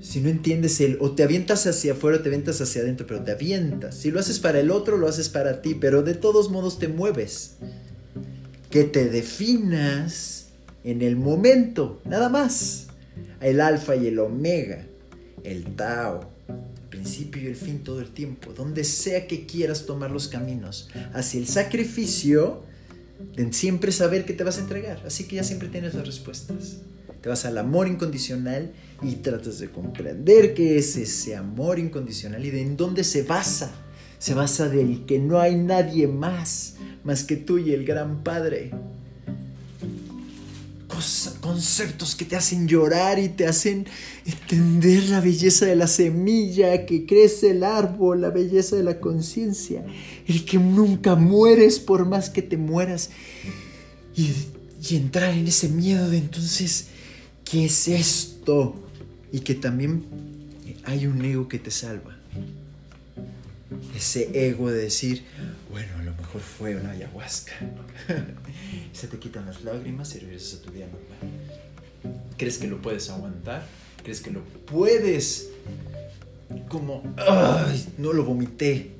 si 0.01 0.21
no 0.21 0.29
entiendes 0.29 0.79
el, 0.81 0.97
o 1.01 1.11
te 1.11 1.23
avientas 1.23 1.65
hacia 1.65 1.93
afuera 1.93 2.19
o 2.19 2.21
te 2.21 2.29
avientas 2.29 2.61
hacia 2.61 2.83
adentro, 2.83 3.07
pero 3.07 3.23
te 3.23 3.31
avientas. 3.31 3.95
Si 3.95 4.11
lo 4.11 4.19
haces 4.19 4.39
para 4.39 4.59
el 4.59 4.69
otro, 4.69 4.97
lo 4.97 5.07
haces 5.07 5.29
para 5.29 5.61
ti, 5.61 5.75
pero 5.75 6.03
de 6.03 6.13
todos 6.13 6.51
modos 6.51 6.77
te 6.77 6.87
mueves. 6.87 7.55
Que 8.69 8.83
te 8.83 9.09
definas 9.09 10.45
en 10.83 11.01
el 11.01 11.15
momento, 11.15 12.01
nada 12.05 12.29
más. 12.29 12.87
El 13.41 13.59
alfa 13.59 13.95
y 13.95 14.07
el 14.07 14.19
omega, 14.19 14.85
el 15.43 15.75
Tao, 15.75 16.34
principio 16.95 17.41
y 17.41 17.47
el 17.47 17.55
fin 17.55 17.79
todo 17.79 17.99
el 17.99 18.09
tiempo, 18.09 18.53
donde 18.53 18.83
sea 18.83 19.27
que 19.27 19.45
quieras 19.45 19.85
tomar 19.85 20.11
los 20.11 20.27
caminos, 20.27 20.89
hacia 21.13 21.39
el 21.39 21.47
sacrificio, 21.47 22.63
de 23.35 23.51
siempre 23.53 23.91
saber 23.91 24.25
que 24.25 24.33
te 24.33 24.43
vas 24.43 24.57
a 24.57 24.61
entregar. 24.61 25.01
Así 25.05 25.25
que 25.25 25.37
ya 25.37 25.43
siempre 25.43 25.69
tienes 25.69 25.93
las 25.93 26.05
respuestas. 26.05 26.77
Te 27.21 27.29
vas 27.29 27.45
al 27.45 27.57
amor 27.57 27.87
incondicional 27.87 28.73
y 29.01 29.15
tratas 29.15 29.59
de 29.59 29.69
comprender 29.69 30.53
qué 30.53 30.77
es 30.77 30.95
ese 30.95 31.35
amor 31.35 31.79
incondicional 31.79 32.45
y 32.45 32.51
de 32.51 32.61
en 32.61 32.77
dónde 32.77 33.03
se 33.03 33.23
basa. 33.23 33.71
Se 34.19 34.33
basa 34.33 34.69
del 34.69 35.05
que 35.05 35.19
no 35.19 35.39
hay 35.39 35.55
nadie 35.55 36.07
más 36.07 36.75
más 37.05 37.23
que 37.23 37.37
tú 37.37 37.59
y 37.59 37.71
el 37.71 37.85
gran 37.85 38.23
Padre. 38.23 38.71
Conceptos 41.41 42.15
que 42.15 42.25
te 42.25 42.35
hacen 42.35 42.67
llorar 42.67 43.19
y 43.19 43.29
te 43.29 43.47
hacen 43.47 43.85
entender 44.25 45.09
la 45.09 45.21
belleza 45.21 45.65
de 45.65 45.75
la 45.75 45.87
semilla 45.87 46.85
que 46.85 47.05
crece 47.05 47.51
el 47.51 47.63
árbol, 47.63 48.21
la 48.21 48.29
belleza 48.29 48.75
de 48.75 48.83
la 48.83 48.99
conciencia, 48.99 49.85
el 50.27 50.45
que 50.45 50.57
nunca 50.57 51.15
mueres 51.15 51.79
por 51.79 52.05
más 52.05 52.29
que 52.29 52.41
te 52.41 52.57
mueras 52.57 53.09
y, 54.15 54.31
y 54.89 54.95
entrar 54.95 55.33
en 55.33 55.47
ese 55.47 55.69
miedo 55.69 56.09
de 56.09 56.17
entonces, 56.17 56.87
¿qué 57.43 57.65
es 57.65 57.87
esto? 57.87 58.81
y 59.35 59.41
que 59.41 59.53
también 59.53 60.05
hay 60.85 61.07
un 61.07 61.23
ego 61.25 61.49
que 61.49 61.59
te 61.59 61.69
salva. 61.69 62.15
Ese 63.93 64.47
ego 64.47 64.71
de 64.71 64.83
decir, 64.83 65.23
bueno, 65.69 65.89
a 65.99 66.03
lo 66.03 66.13
mejor 66.15 66.39
fue 66.39 66.77
una 66.77 66.91
ayahuasca. 66.91 67.51
Se 68.93 69.07
te 69.07 69.17
quitan 69.19 69.45
las 69.45 69.63
lágrimas 69.63 70.15
y 70.15 70.19
regresas 70.19 70.59
a 70.59 70.63
tu 70.63 70.71
vida 70.71 70.85
normal. 70.85 72.17
¿Crees 72.37 72.57
que 72.57 72.67
lo 72.67 72.81
puedes 72.81 73.09
aguantar? 73.09 73.65
¿Crees 74.03 74.21
que 74.21 74.31
lo 74.31 74.41
puedes? 74.65 75.49
Como, 76.69 77.03
ay, 77.17 77.85
no 77.97 78.13
lo 78.13 78.23
vomité. 78.23 78.91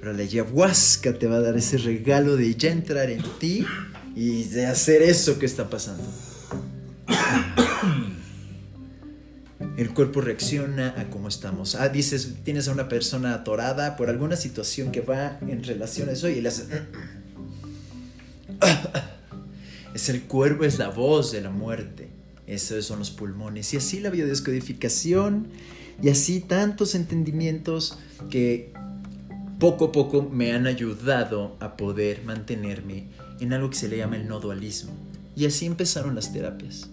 Pero 0.00 0.12
la 0.12 0.22
ayahuasca 0.22 1.18
te 1.18 1.26
va 1.26 1.36
a 1.36 1.40
dar 1.40 1.56
ese 1.56 1.78
regalo 1.78 2.36
de 2.36 2.54
ya 2.54 2.70
entrar 2.70 3.10
en 3.10 3.22
ti 3.38 3.66
y 4.14 4.44
de 4.44 4.66
hacer 4.66 5.02
eso 5.02 5.38
que 5.38 5.46
está 5.46 5.68
pasando. 5.68 6.04
el 9.76 9.92
cuerpo 9.92 10.20
reacciona 10.20 10.94
a 10.96 11.10
cómo 11.10 11.28
estamos. 11.28 11.74
Ah, 11.74 11.88
dices, 11.88 12.34
tienes 12.44 12.68
a 12.68 12.72
una 12.72 12.88
persona 12.88 13.34
atorada 13.34 13.96
por 13.96 14.08
alguna 14.08 14.36
situación 14.36 14.92
que 14.92 15.00
va 15.00 15.38
en 15.40 15.64
relación 15.64 16.08
a 16.08 16.12
eso 16.12 16.28
y 16.28 16.40
le 16.40 16.48
haces... 16.48 16.66
Es 19.94 20.08
el 20.08 20.22
cuerpo, 20.22 20.64
es 20.64 20.78
la 20.78 20.88
voz 20.88 21.32
de 21.32 21.40
la 21.40 21.50
muerte. 21.50 22.08
Esos 22.46 22.84
son 22.84 22.98
los 22.98 23.10
pulmones. 23.10 23.72
Y 23.72 23.76
así 23.76 24.00
la 24.00 24.10
biodescodificación 24.10 25.48
y 26.02 26.08
así 26.08 26.40
tantos 26.40 26.94
entendimientos 26.94 27.98
que 28.28 28.72
poco 29.58 29.86
a 29.86 29.92
poco 29.92 30.22
me 30.22 30.52
han 30.52 30.66
ayudado 30.66 31.56
a 31.60 31.76
poder 31.76 32.22
mantenerme 32.24 33.04
en 33.40 33.52
algo 33.52 33.70
que 33.70 33.76
se 33.76 33.88
le 33.88 33.98
llama 33.98 34.16
el 34.16 34.28
no 34.28 34.40
dualismo. 34.40 34.92
Y 35.36 35.46
así 35.46 35.66
empezaron 35.66 36.14
las 36.14 36.32
terapias. 36.32 36.90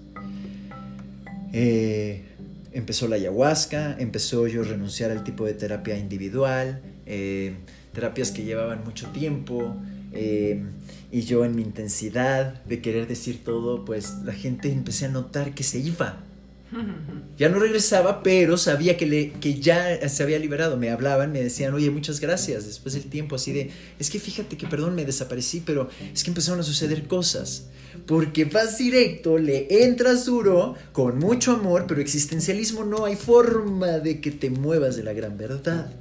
Eh, 1.54 2.24
empezó 2.72 3.08
la 3.08 3.16
ayahuasca, 3.18 3.98
empezó 4.00 4.48
yo 4.48 4.62
a 4.62 4.66
renunciar 4.66 5.12
al 5.12 5.24
tipo 5.24 5.46
de 5.46 5.54
terapia 5.54 5.98
individual, 5.98 6.82
eh, 7.06 7.56
terapias 7.94 8.32
que 8.32 8.44
llevaban 8.44 8.84
mucho 8.84 9.08
tiempo, 9.10 9.76
eh, 10.14 10.64
y 11.12 11.21
yo 11.24 11.43
en 11.43 11.56
mi 11.56 11.62
intensidad 11.62 12.63
de 12.63 12.82
querer 12.82 13.08
decir 13.08 13.43
todo, 13.43 13.84
pues 13.84 14.13
la 14.24 14.34
gente 14.34 14.71
empecé 14.71 15.06
a 15.06 15.10
notar 15.10 15.54
que 15.54 15.63
se 15.63 15.80
iba. 15.80 16.24
Ya 17.38 17.50
no 17.50 17.58
regresaba, 17.58 18.21
pero 18.21 18.56
sabía 18.56 18.97
que, 18.97 19.08
le, 19.08 19.32
que 19.32 19.60
ya 19.60 20.08
se 20.08 20.21
había 20.21 20.38
liberado. 20.38 20.78
Me 20.78 20.91
hablaban, 20.91 21.32
me 21.32 21.41
decían, 21.41 21.74
oye, 21.74 21.89
muchas 21.89 22.19
gracias. 22.19 22.67
Después 22.67 22.93
del 22.93 23.06
tiempo, 23.06 23.36
así 23.36 23.52
de, 23.52 23.71
es 23.97 24.12
que 24.12 24.19
fíjate 24.19 24.58
que, 24.58 24.67
perdón, 24.67 24.93
me 24.93 25.06
desaparecí, 25.06 25.63
pero 25.65 25.89
es 26.13 26.24
que 26.24 26.30
empezaron 26.30 26.60
a 26.60 26.63
suceder 26.63 27.08
cosas. 27.08 27.67
Porque 28.06 28.45
vas 28.45 28.78
directo, 28.78 29.39
le 29.39 29.86
entras 29.86 30.26
duro, 30.26 30.76
con 30.91 31.17
mucho 31.17 31.54
amor, 31.54 31.86
pero 31.88 32.00
existencialismo 32.00 32.84
no 32.84 33.06
hay 33.06 33.15
forma 33.15 34.00
de 34.00 34.21
que 34.21 34.30
te 34.30 34.52
muevas 34.52 34.95
de 34.95 35.04
la 35.04 35.13
gran 35.13 35.38
verdad. 35.38 35.91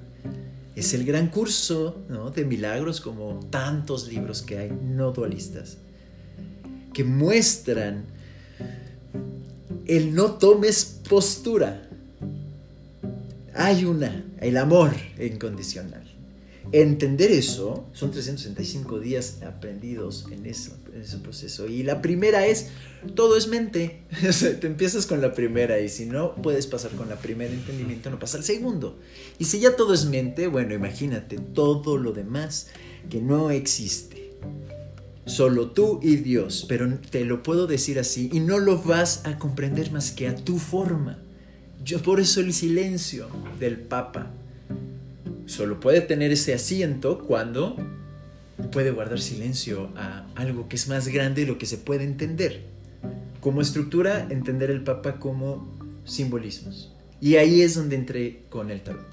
Es 0.81 0.95
el 0.95 1.05
gran 1.05 1.29
curso 1.29 2.07
de 2.35 2.43
milagros 2.47 3.03
como 3.03 3.39
tantos 3.51 4.09
libros 4.09 4.41
que 4.41 4.57
hay 4.57 4.71
no 4.71 5.13
dualistas, 5.13 5.77
que 6.95 7.05
muestran 7.05 8.07
el 9.85 10.15
no 10.15 10.37
tomes 10.39 11.03
postura. 11.07 11.87
Hay 13.55 13.85
una, 13.85 14.25
el 14.41 14.57
amor 14.57 14.93
incondicional. 15.19 16.10
Entender 16.73 17.33
eso, 17.33 17.85
son 17.93 18.13
365 18.13 19.01
días 19.01 19.39
aprendidos 19.43 20.27
en, 20.31 20.47
ese 20.47 20.71
proceso. 21.21 21.67
Y 21.67 21.83
la 21.83 22.01
primera 22.01 22.47
es, 22.47 22.69
todo 23.17 23.37
es 23.37 23.49
mente. 23.49 24.03
Te 24.61 24.67
empiezas 24.69 25.07
con 25.07 25.21
la 25.21 25.35
primera 25.35 25.81
y 25.81 25.89
si 25.89 26.07
no 26.07 26.37
puedes 26.37 26.69
pasar 26.69 26.93
con 26.93 27.09
la 27.09 27.17
primera 27.17 27.53
entendimiento, 27.53 28.09
no 28.09 28.21
pasa 28.21 28.39
al 28.39 28.45
segundo. 28.45 28.97
Y 29.39 29.47
si 29.47 29.59
ya 29.59 29.75
todo 29.75 29.93
es 29.95 30.05
mente, 30.05 30.47
bueno, 30.47 30.73
imagínate 30.73 31.39
todo 31.39 31.97
lo 31.97 32.13
demás 32.13 32.69
que 33.09 33.21
no 33.21 33.51
existe. 33.51 34.31
Solo 35.27 35.73
tú 35.73 35.99
y 36.03 36.17
Dios, 36.17 36.67
pero 36.69 36.89
te 37.11 37.25
lo 37.25 37.43
puedo 37.43 37.67
decir 37.67 37.99
así 37.99 38.31
y 38.33 38.39
no 38.39 38.59
lo 38.59 38.81
vas 38.81 39.27
a 39.27 39.39
comprender 39.39 39.91
más 39.91 40.13
que 40.13 40.29
a 40.29 40.37
tu 40.37 40.59
forma. 40.59 41.19
Yo 41.85 42.01
por 42.01 42.21
eso 42.21 42.41
el 42.41 42.53
silencio 42.53 43.29
del 43.59 43.79
Papa 43.79 44.31
Solo 45.51 45.81
puede 45.81 46.01
tener 46.01 46.31
ese 46.31 46.55
asiento 46.55 47.19
cuando 47.19 47.75
puede 48.71 48.93
guardar 48.93 49.19
silencio 49.19 49.91
a 49.97 50.25
algo 50.37 50.69
que 50.69 50.77
es 50.77 50.87
más 50.87 51.09
grande 51.09 51.41
de 51.41 51.49
lo 51.49 51.59
que 51.59 51.67
se 51.67 51.77
puede 51.77 52.05
entender. 52.05 52.63
Como 53.41 53.61
estructura, 53.61 54.29
entender 54.31 54.71
el 54.71 54.85
Papa 54.85 55.19
como 55.19 55.77
simbolismos. 56.05 56.93
Y 57.21 57.35
ahí 57.35 57.63
es 57.63 57.75
donde 57.75 57.97
entré 57.97 58.43
con 58.49 58.71
el 58.71 58.81
tarot. 58.83 59.05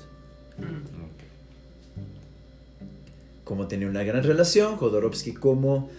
Como 3.43 3.67
tiene 3.67 3.89
una 3.89 4.03
gran 4.03 4.23
relación, 4.23 4.77
Jodorowsky 4.77 5.33
como, 5.33 5.89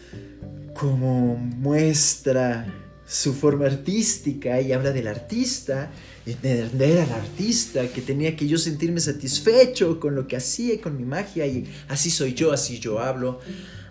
como 0.73 1.35
muestra 1.35 2.73
su 3.09 3.35
forma 3.35 3.67
artística 3.67 4.61
y 4.61 4.73
habla 4.73 4.93
del 4.93 5.09
artista 5.09 5.91
entender 6.33 6.99
al 7.01 7.13
artista, 7.13 7.87
que 7.89 8.03
tenía 8.03 8.37
que 8.37 8.47
yo 8.47 8.59
sentirme 8.59 9.01
satisfecho 9.01 9.99
con 9.99 10.15
lo 10.15 10.27
que 10.27 10.37
hacía 10.37 10.75
y 10.75 10.79
con 10.79 10.97
mi 10.97 11.05
magia, 11.05 11.47
y 11.47 11.67
así 11.89 12.11
soy 12.11 12.35
yo, 12.35 12.53
así 12.53 12.79
yo 12.79 12.99
hablo, 13.01 13.41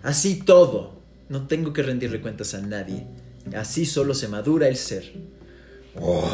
así 0.02 0.36
todo. 0.36 0.98
No 1.28 1.46
tengo 1.46 1.72
que 1.72 1.82
rendirle 1.82 2.20
cuentas 2.20 2.54
a 2.54 2.60
nadie. 2.60 3.06
Así 3.54 3.86
solo 3.86 4.14
se 4.14 4.28
madura 4.28 4.68
el 4.68 4.76
ser. 4.76 5.12
¡Oh, 6.00 6.30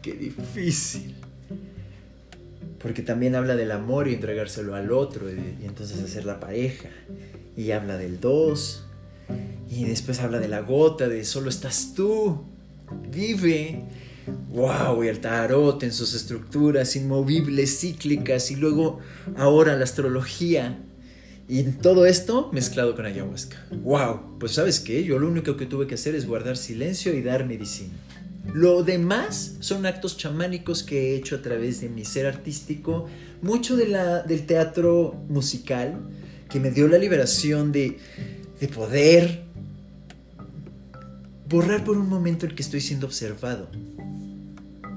¡Qué 0.00 0.12
difícil! 0.14 1.14
Porque 2.78 3.02
también 3.02 3.34
habla 3.34 3.54
del 3.54 3.70
amor 3.70 4.08
y 4.08 4.14
entregárselo 4.14 4.74
al 4.74 4.90
otro, 4.90 5.30
y, 5.30 5.62
y 5.62 5.66
entonces 5.66 6.02
hacer 6.02 6.24
la 6.24 6.40
pareja. 6.40 6.88
Y 7.56 7.70
habla 7.72 7.96
del 7.96 8.20
dos. 8.20 8.84
Y 9.70 9.84
después 9.84 10.20
habla 10.20 10.38
de 10.38 10.48
la 10.48 10.60
gota, 10.60 11.08
de 11.08 11.24
solo 11.24 11.48
estás 11.48 11.94
tú. 11.94 12.44
Vive 13.10 13.84
wow, 14.50 15.02
y 15.02 15.08
el 15.08 15.20
tarot 15.20 15.82
en 15.82 15.92
sus 15.92 16.14
estructuras 16.14 16.96
inmovibles, 16.96 17.80
cíclicas, 17.80 18.50
y 18.50 18.56
luego 18.56 19.00
ahora 19.36 19.76
la 19.76 19.84
astrología. 19.84 20.78
Y 21.48 21.62
todo 21.64 22.06
esto 22.06 22.50
mezclado 22.52 22.94
con 22.94 23.04
ayahuasca. 23.04 23.66
Wow, 23.70 24.38
pues 24.38 24.52
sabes 24.52 24.80
qué, 24.80 25.04
yo 25.04 25.18
lo 25.18 25.28
único 25.28 25.56
que 25.56 25.66
tuve 25.66 25.86
que 25.86 25.96
hacer 25.96 26.14
es 26.14 26.26
guardar 26.26 26.56
silencio 26.56 27.12
y 27.14 27.22
dar 27.22 27.46
medicina. 27.46 27.92
Lo 28.54 28.82
demás 28.82 29.56
son 29.60 29.86
actos 29.86 30.16
chamánicos 30.16 30.82
que 30.82 31.12
he 31.12 31.16
hecho 31.16 31.36
a 31.36 31.42
través 31.42 31.80
de 31.80 31.88
mi 31.88 32.04
ser 32.04 32.26
artístico, 32.26 33.08
mucho 33.40 33.76
de 33.76 33.88
la, 33.88 34.22
del 34.22 34.46
teatro 34.46 35.14
musical, 35.28 36.00
que 36.48 36.58
me 36.60 36.70
dio 36.70 36.88
la 36.88 36.98
liberación 36.98 37.72
de, 37.72 37.98
de 38.60 38.68
poder 38.68 39.51
borrar 41.52 41.84
por 41.84 41.96
un 41.98 42.08
momento 42.08 42.46
el 42.46 42.54
que 42.56 42.62
estoy 42.62 42.80
siendo 42.80 43.06
observado 43.06 43.68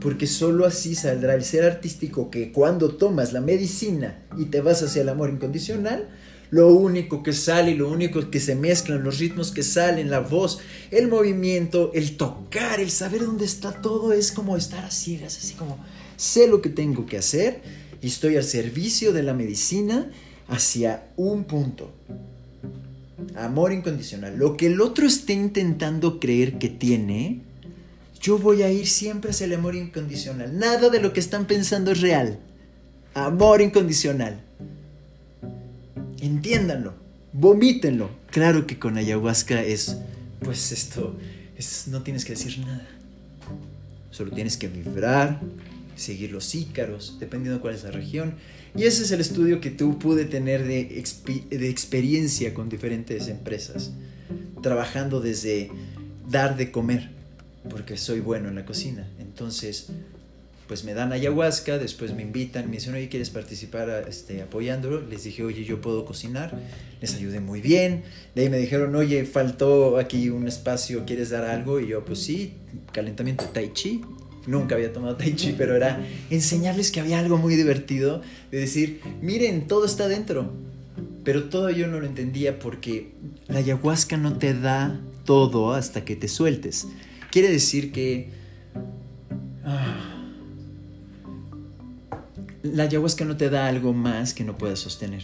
porque 0.05 0.27
solo 0.27 0.67
así 0.67 0.93
saldrá 0.93 1.33
el 1.33 1.43
ser 1.43 1.65
artístico 1.65 2.29
que 2.29 2.51
cuando 2.51 2.95
tomas 2.95 3.33
la 3.33 3.41
medicina 3.41 4.23
y 4.37 4.45
te 4.45 4.61
vas 4.61 4.83
hacia 4.83 5.01
el 5.01 5.09
amor 5.09 5.31
incondicional, 5.31 6.07
lo 6.51 6.71
único 6.73 7.23
que 7.23 7.33
sale, 7.33 7.73
lo 7.73 7.89
único 7.89 8.29
que 8.29 8.39
se 8.39 8.53
mezclan, 8.53 9.03
los 9.03 9.17
ritmos 9.17 9.51
que 9.51 9.63
salen, 9.63 10.11
la 10.11 10.19
voz, 10.19 10.59
el 10.91 11.07
movimiento, 11.07 11.91
el 11.95 12.17
tocar, 12.17 12.79
el 12.79 12.91
saber 12.91 13.25
dónde 13.25 13.45
está 13.45 13.81
todo, 13.81 14.13
es 14.13 14.31
como 14.31 14.55
estar 14.55 14.85
a 14.85 14.91
ciegas, 14.91 15.39
así 15.39 15.55
como 15.55 15.83
sé 16.17 16.47
lo 16.47 16.61
que 16.61 16.69
tengo 16.69 17.07
que 17.07 17.17
hacer 17.17 17.61
y 17.99 18.05
estoy 18.05 18.37
al 18.37 18.43
servicio 18.43 19.11
de 19.11 19.23
la 19.23 19.33
medicina 19.33 20.11
hacia 20.47 21.07
un 21.17 21.45
punto. 21.45 21.91
Amor 23.35 23.71
incondicional. 23.71 24.37
Lo 24.37 24.57
que 24.57 24.67
el 24.67 24.81
otro 24.81 25.05
esté 25.05 25.33
intentando 25.33 26.19
creer 26.19 26.57
que 26.57 26.69
tiene, 26.69 27.41
yo 28.21 28.37
voy 28.37 28.63
a 28.63 28.71
ir 28.71 28.87
siempre 28.87 29.31
hacia 29.31 29.45
el 29.45 29.53
amor 29.53 29.75
incondicional. 29.75 30.57
Nada 30.57 30.89
de 30.89 30.99
lo 30.99 31.13
que 31.13 31.19
están 31.19 31.45
pensando 31.45 31.91
es 31.91 32.01
real. 32.01 32.39
Amor 33.13 33.61
incondicional. 33.61 34.41
Entiéndanlo, 36.19 36.93
vomítenlo. 37.33 38.09
Claro 38.31 38.65
que 38.67 38.79
con 38.79 38.97
ayahuasca 38.97 39.61
es, 39.61 39.97
pues 40.41 40.71
esto, 40.71 41.15
es, 41.55 41.87
no 41.87 42.01
tienes 42.01 42.25
que 42.25 42.33
decir 42.33 42.59
nada. 42.59 42.87
Solo 44.11 44.31
tienes 44.31 44.57
que 44.57 44.67
vibrar, 44.67 45.39
seguir 45.95 46.31
los 46.31 46.55
ícaros, 46.55 47.17
dependiendo 47.19 47.57
de 47.57 47.61
cuál 47.61 47.75
es 47.75 47.83
la 47.83 47.91
región. 47.91 48.35
Y 48.75 48.83
ese 48.83 49.03
es 49.03 49.11
el 49.11 49.21
estudio 49.21 49.61
que 49.61 49.71
tú 49.71 49.97
pude 49.97 50.25
tener 50.25 50.65
de, 50.65 50.99
experiencia 50.99 52.53
con 52.53 52.67
diferentes 52.67 53.29
empresas, 53.29 53.91
trabajando 54.61 55.21
desde 55.21 55.71
dar 56.29 56.57
de 56.57 56.71
comer, 56.71 57.09
porque 57.69 57.95
soy 57.95 58.19
bueno 58.19 58.49
en 58.49 58.55
la 58.55 58.65
cocina. 58.65 59.07
Entonces, 59.17 59.87
pues 60.67 60.83
me 60.83 60.93
dan 60.93 61.13
ayahuasca, 61.13 61.77
después 61.77 62.13
me 62.13 62.23
invitan, 62.23 62.65
me 62.65 62.77
dicen, 62.77 62.93
oye, 62.95 63.07
¿quieres 63.07 63.29
participar 63.29 64.05
este, 64.09 64.41
apoyándolo? 64.41 64.99
Les 65.07 65.23
dije, 65.23 65.43
oye, 65.43 65.63
yo 65.63 65.79
puedo 65.79 66.05
cocinar, 66.05 66.59
les 66.99 67.15
ayudé 67.15 67.39
muy 67.39 67.61
bien. 67.61 68.03
De 68.33 68.41
ahí 68.41 68.49
me 68.49 68.57
dijeron, 68.57 68.93
oye, 68.95 69.25
faltó 69.25 69.97
aquí 69.97 70.29
un 70.29 70.47
espacio, 70.49 71.05
¿quieres 71.05 71.29
dar 71.29 71.45
algo? 71.45 71.79
Y 71.79 71.87
yo, 71.87 72.03
pues 72.03 72.19
sí, 72.19 72.55
calentamiento 72.91 73.45
tai 73.45 73.71
chi, 73.73 74.01
nunca 74.47 74.75
había 74.75 74.93
tomado 74.93 75.15
tai 75.15 75.35
chi, 75.35 75.53
pero 75.57 75.75
era 75.75 76.05
enseñarles 76.29 76.91
que 76.91 76.99
había 76.99 77.19
algo 77.19 77.37
muy 77.37 77.55
divertido 77.55 78.21
de 78.51 78.59
decir, 78.59 79.01
miren, 79.21 79.67
todo 79.67 79.85
está 79.85 80.07
dentro. 80.07 80.53
Pero 81.23 81.45
todo 81.45 81.69
yo 81.71 81.87
no 81.87 81.99
lo 81.99 82.05
entendía 82.05 82.59
porque 82.59 83.13
la 83.47 83.59
ayahuasca 83.59 84.17
no 84.17 84.37
te 84.37 84.53
da 84.53 84.99
todo 85.25 85.73
hasta 85.73 86.05
que 86.05 86.15
te 86.15 86.27
sueltes. 86.27 86.87
Quiere 87.31 87.49
decir 87.49 87.91
que... 87.91 88.29
Ah, 89.63 90.15
la 92.61 92.83
ayahuasca 92.83 93.25
no 93.25 93.37
te 93.37 93.49
da 93.49 93.67
algo 93.67 93.93
más 93.93 94.33
que 94.33 94.43
no 94.43 94.57
puedas 94.57 94.79
sostener. 94.79 95.23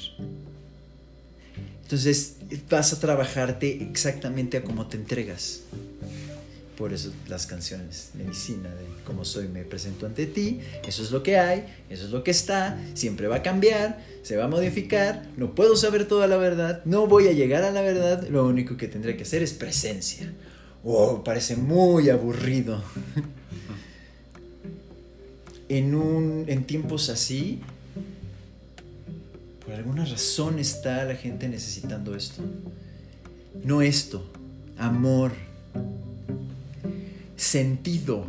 Entonces 1.84 2.38
vas 2.70 2.94
a 2.94 3.00
trabajarte 3.00 3.84
exactamente 3.84 4.58
a 4.58 4.64
cómo 4.64 4.88
te 4.88 4.98
entregas. 4.98 5.64
Por 6.82 6.94
eso 6.94 7.13
las 7.28 7.46
canciones 7.46 8.10
medicina 8.15 8.70
de 8.70 9.04
como 9.06 9.24
soy 9.24 9.48
me 9.48 9.63
presento 9.63 10.08
ante 10.08 10.26
ti, 10.26 10.62
eso 10.84 11.04
es 11.04 11.12
lo 11.12 11.22
que 11.22 11.38
hay, 11.38 11.63
eso 11.91 12.06
es 12.06 12.10
lo 12.10 12.24
que 12.24 12.32
está, 12.32 12.76
siempre 12.96 13.28
va 13.28 13.36
a 13.36 13.44
cambiar, 13.44 14.04
se 14.24 14.36
va 14.36 14.46
a 14.46 14.48
modificar, 14.48 15.28
no 15.38 15.54
puedo 15.54 15.76
saber 15.76 16.08
toda 16.08 16.26
la 16.26 16.38
verdad, 16.38 16.82
no 16.86 17.06
voy 17.06 17.28
a 17.28 17.34
llegar 17.34 17.62
a 17.62 17.70
la 17.70 17.84
verdad, 17.84 18.28
lo 18.30 18.48
único 18.48 18.78
que 18.78 18.88
tendré 18.88 19.15
que 19.15 19.22
hacer 19.22 19.44
es 19.44 19.54
presencia. 19.54 20.34
Wow, 20.84 21.24
parece 21.24 21.56
muy 21.56 22.10
aburrido. 22.10 22.82
en, 25.70 25.94
un, 25.94 26.46
en 26.48 26.63
tiempos 26.63 27.10
así, 27.10 27.62
por 29.63 29.76
alguna 29.76 30.04
razón 30.04 30.58
está 30.58 31.06
la 31.06 31.15
gente 31.15 31.48
necesitando 31.48 32.15
esto. 32.15 32.41
No 33.63 33.84
esto, 33.84 34.26
amor, 34.80 35.51
sentido 37.41 38.25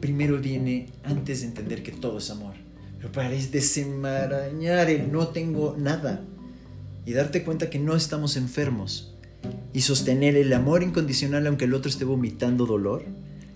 primero 0.00 0.38
viene 0.38 0.88
antes 1.04 1.40
de 1.42 1.46
entender 1.46 1.82
que 1.82 1.92
todo 1.92 2.18
es 2.18 2.30
amor. 2.30 2.54
Pero 2.96 3.12
para 3.12 3.30
desenmarañar 3.30 4.90
el 4.90 5.12
no 5.12 5.28
tengo 5.28 5.76
nada 5.78 6.24
y 7.06 7.12
darte 7.12 7.44
cuenta 7.44 7.70
que 7.70 7.78
no 7.78 7.94
estamos 7.94 8.36
enfermos 8.36 9.14
y 9.72 9.82
sostener 9.82 10.36
el 10.36 10.52
amor 10.52 10.82
incondicional 10.82 11.46
aunque 11.46 11.66
el 11.66 11.74
otro 11.74 11.88
esté 11.88 12.04
vomitando 12.04 12.66
dolor 12.66 13.04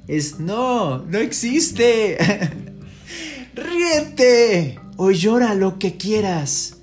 es 0.07 0.39
no, 0.39 0.99
no 0.99 1.19
existe. 1.19 2.17
Ríete 3.55 4.79
o 4.97 5.11
llora 5.11 5.55
lo 5.55 5.81
que 5.81 5.97
quieras. 5.97 6.77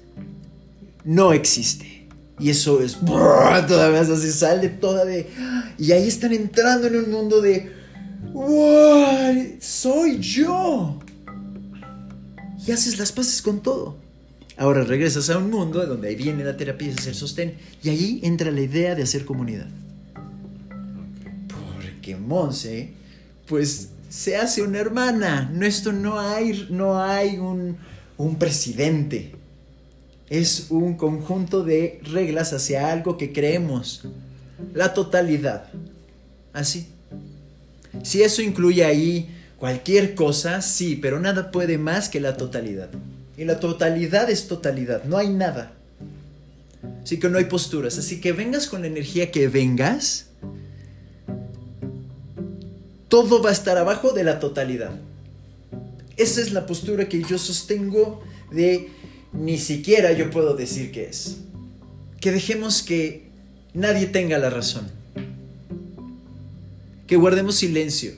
No 1.05 1.31
existe. 1.31 1.98
Y 2.39 2.49
eso 2.49 2.81
es 2.81 2.97
todavía 2.97 4.05
se 4.05 4.31
sale 4.31 4.69
toda 4.69 5.03
de 5.05 5.29
y 5.77 5.91
ahí 5.91 6.07
están 6.07 6.33
entrando 6.33 6.87
en 6.87 6.95
un 6.95 7.11
mundo 7.11 7.41
de 7.41 7.79
¡Wow! 8.33 9.57
¡Soy 9.59 10.19
yo! 10.19 10.99
Y 12.65 12.71
haces 12.71 12.97
las 12.99 13.11
paces 13.11 13.41
con 13.41 13.61
todo. 13.61 13.97
Ahora 14.57 14.83
regresas 14.83 15.29
a 15.29 15.37
un 15.37 15.49
mundo 15.49 15.85
donde 15.85 16.09
ahí 16.09 16.15
viene 16.15 16.43
la 16.43 16.57
terapia 16.57 16.89
y 16.89 16.91
es 16.91 17.07
el 17.07 17.15
sostén. 17.15 17.55
Y 17.81 17.89
ahí 17.89 18.19
entra 18.23 18.51
la 18.51 18.61
idea 18.61 18.93
de 18.93 19.03
hacer 19.03 19.25
comunidad. 19.25 19.67
Porque 21.47 22.15
Monse, 22.17 22.91
pues 23.47 23.89
se 24.09 24.35
hace 24.35 24.61
una 24.61 24.79
hermana. 24.79 25.49
No, 25.53 25.65
esto 25.65 25.93
no 25.93 26.19
hay, 26.19 26.67
no 26.69 27.01
hay 27.01 27.37
un, 27.37 27.77
un 28.17 28.37
presidente. 28.37 29.38
Es 30.29 30.67
un 30.69 30.95
conjunto 30.95 31.63
de 31.63 31.99
reglas 32.03 32.53
hacia 32.53 32.91
algo 32.91 33.17
que 33.17 33.33
creemos. 33.33 34.03
La 34.73 34.93
totalidad. 34.93 35.65
Así. 36.53 36.87
Si 38.03 38.21
eso 38.21 38.41
incluye 38.41 38.85
ahí 38.85 39.35
cualquier 39.57 40.15
cosa, 40.15 40.61
sí, 40.61 40.95
pero 40.95 41.19
nada 41.19 41.51
puede 41.51 41.77
más 41.77 42.09
que 42.09 42.19
la 42.19 42.37
totalidad. 42.37 42.89
Y 43.37 43.45
la 43.45 43.59
totalidad 43.59 44.29
es 44.29 44.47
totalidad, 44.47 45.03
no 45.05 45.17
hay 45.17 45.29
nada. 45.29 45.73
Así 47.03 47.19
que 47.19 47.29
no 47.29 47.37
hay 47.37 47.45
posturas. 47.45 47.97
Así 47.97 48.21
que 48.21 48.33
vengas 48.33 48.67
con 48.67 48.81
la 48.81 48.87
energía 48.87 49.31
que 49.31 49.47
vengas, 49.47 50.27
todo 53.07 53.41
va 53.41 53.49
a 53.49 53.53
estar 53.53 53.77
abajo 53.77 54.11
de 54.11 54.23
la 54.23 54.39
totalidad. 54.39 54.91
Esa 56.17 56.41
es 56.41 56.51
la 56.51 56.65
postura 56.65 57.09
que 57.09 57.23
yo 57.23 57.37
sostengo 57.37 58.21
de 58.51 58.89
ni 59.33 59.57
siquiera 59.57 60.11
yo 60.13 60.29
puedo 60.29 60.55
decir 60.55 60.91
que 60.91 61.05
es. 61.05 61.37
Que 62.19 62.31
dejemos 62.31 62.83
que 62.83 63.29
nadie 63.73 64.07
tenga 64.07 64.37
la 64.37 64.49
razón 64.49 64.99
que 67.09 67.15
guardemos 67.15 67.55
silencio, 67.55 68.11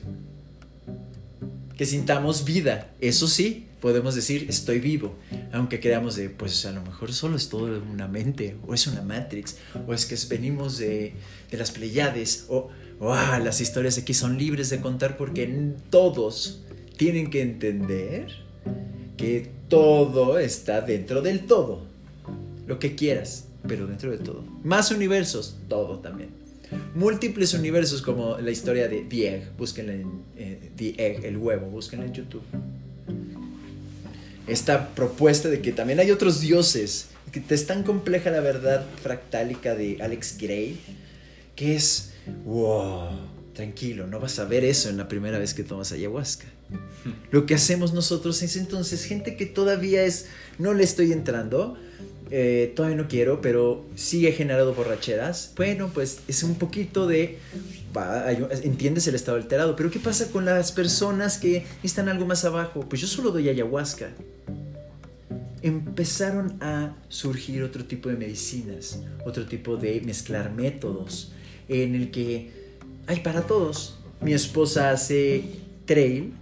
que 1.78 1.86
sintamos 1.86 2.44
vida. 2.44 2.94
Eso 3.00 3.26
sí, 3.26 3.68
podemos 3.80 4.16
decir 4.16 4.48
estoy 4.50 4.82
vivo, 4.82 5.16
aunque 5.54 5.80
creamos 5.80 6.18
de, 6.18 6.30
pues 6.30 6.66
a 6.66 6.74
lo 6.74 6.82
mejor 6.82 7.14
solo 7.14 7.38
es 7.38 7.48
todo 7.48 7.82
una 7.90 8.10
mente, 8.10 8.58
o 8.68 8.74
es 8.74 8.88
una 8.88 9.02
Matrix, 9.02 9.56
o 9.88 9.94
es 9.94 10.06
que 10.06 10.18
venimos 10.28 10.78
de, 10.78 11.14
las 11.52 11.72
Pleiades, 11.72 12.48
o 12.50 12.70
ah, 13.00 13.40
las 13.42 13.62
historias 13.62 13.98
aquí 13.98 14.14
son 14.14 14.38
libres 14.38 14.70
de 14.70 14.82
contar 14.82 15.16
porque 15.16 15.48
todos 15.90 16.60
tienen 16.98 17.30
que 17.30 17.44
entender 17.44 18.28
que 19.16 19.52
todo 19.72 20.38
está 20.38 20.82
dentro 20.82 21.24
del 21.24 21.48
todo. 21.48 21.82
Lo 22.68 22.78
que 22.78 22.94
quieras, 22.96 23.46
pero 23.68 23.88
dentro 23.88 24.12
de 24.12 24.20
todo. 24.20 24.44
Más 24.64 24.92
universos, 24.92 25.58
todo 25.68 25.98
también 25.98 26.42
múltiples 26.96 27.54
universos 27.54 28.02
como 28.02 28.38
la 28.38 28.52
historia 28.52 28.88
de 28.88 29.02
The 29.02 29.36
Egg, 29.36 29.52
búsquenla 29.58 29.94
en 29.94 30.24
eh, 30.38 30.94
Egg, 30.98 31.26
el 31.26 31.38
huevo, 31.38 31.68
búsquenla 31.68 32.06
en 32.06 32.14
YouTube. 32.14 32.44
Esta 34.48 34.90
propuesta 34.90 35.50
de 35.50 35.62
que 35.62 35.72
también 35.72 36.00
hay 36.00 36.12
otros 36.12 36.42
dioses, 36.42 37.08
que 37.32 37.42
es 37.48 37.68
tan 37.68 37.84
compleja 37.84 38.30
la 38.32 38.42
verdad 38.42 38.86
fractálica 39.02 39.76
de 39.76 39.98
Alex 40.02 40.38
Gray, 40.40 40.80
que 41.56 41.76
es, 41.76 42.14
wow, 42.46 43.10
tranquilo, 43.54 44.08
no 44.08 44.20
vas 44.20 44.40
a 44.40 44.46
ver 44.46 44.66
eso 44.66 44.90
en 44.90 44.98
la 44.98 45.08
primera 45.08 45.38
vez 45.40 45.54
que 45.54 45.64
tomas 45.64 45.92
ayahuasca. 45.92 46.48
Lo 47.32 47.46
que 47.46 47.56
hacemos 47.56 47.94
nosotros 47.94 48.42
es 48.44 48.56
entonces 48.58 49.06
gente 49.06 49.36
que 49.36 49.46
todavía 49.46 50.04
es, 50.04 50.28
no 50.60 50.74
le 50.74 50.84
estoy 50.84 51.12
entrando, 51.12 51.78
eh, 52.34 52.72
todavía 52.76 52.98
no 52.98 53.10
quiero, 53.10 53.42
pero 53.42 53.86
sí 53.96 54.26
he 54.26 54.32
generado 54.32 54.74
borracheras. 54.74 55.52
Bueno, 55.58 55.92
pues 55.94 56.22
es 56.28 56.44
un 56.44 56.56
poquito 56.56 57.06
de... 57.06 57.40
entiendes 58.64 59.08
el 59.08 59.16
estado 59.16 59.38
alterado, 59.38 59.76
pero 59.76 59.92
¿qué 59.92 60.00
pasa 60.00 60.32
con 60.32 60.46
las 60.46 60.72
personas 60.72 61.38
que 61.38 61.66
están 61.84 62.08
algo 62.08 62.26
más 62.26 62.46
abajo? 62.46 62.86
Pues 62.88 63.02
yo 63.02 63.08
solo 63.08 63.32
doy 63.32 63.50
ayahuasca. 63.50 64.12
Empezaron 65.62 66.58
a 66.62 66.96
surgir 67.10 67.64
otro 67.64 67.86
tipo 67.86 68.10
de 68.10 68.16
medicinas, 68.16 69.00
otro 69.26 69.46
tipo 69.46 69.76
de 69.76 70.02
mezclar 70.02 70.54
métodos, 70.54 71.34
en 71.68 71.96
el 71.96 72.12
que 72.12 72.50
hay 73.08 73.20
para 73.20 73.42
todos. 73.42 73.98
Mi 74.22 74.34
esposa 74.34 74.92
hace 74.92 75.44
trail, 75.86 76.34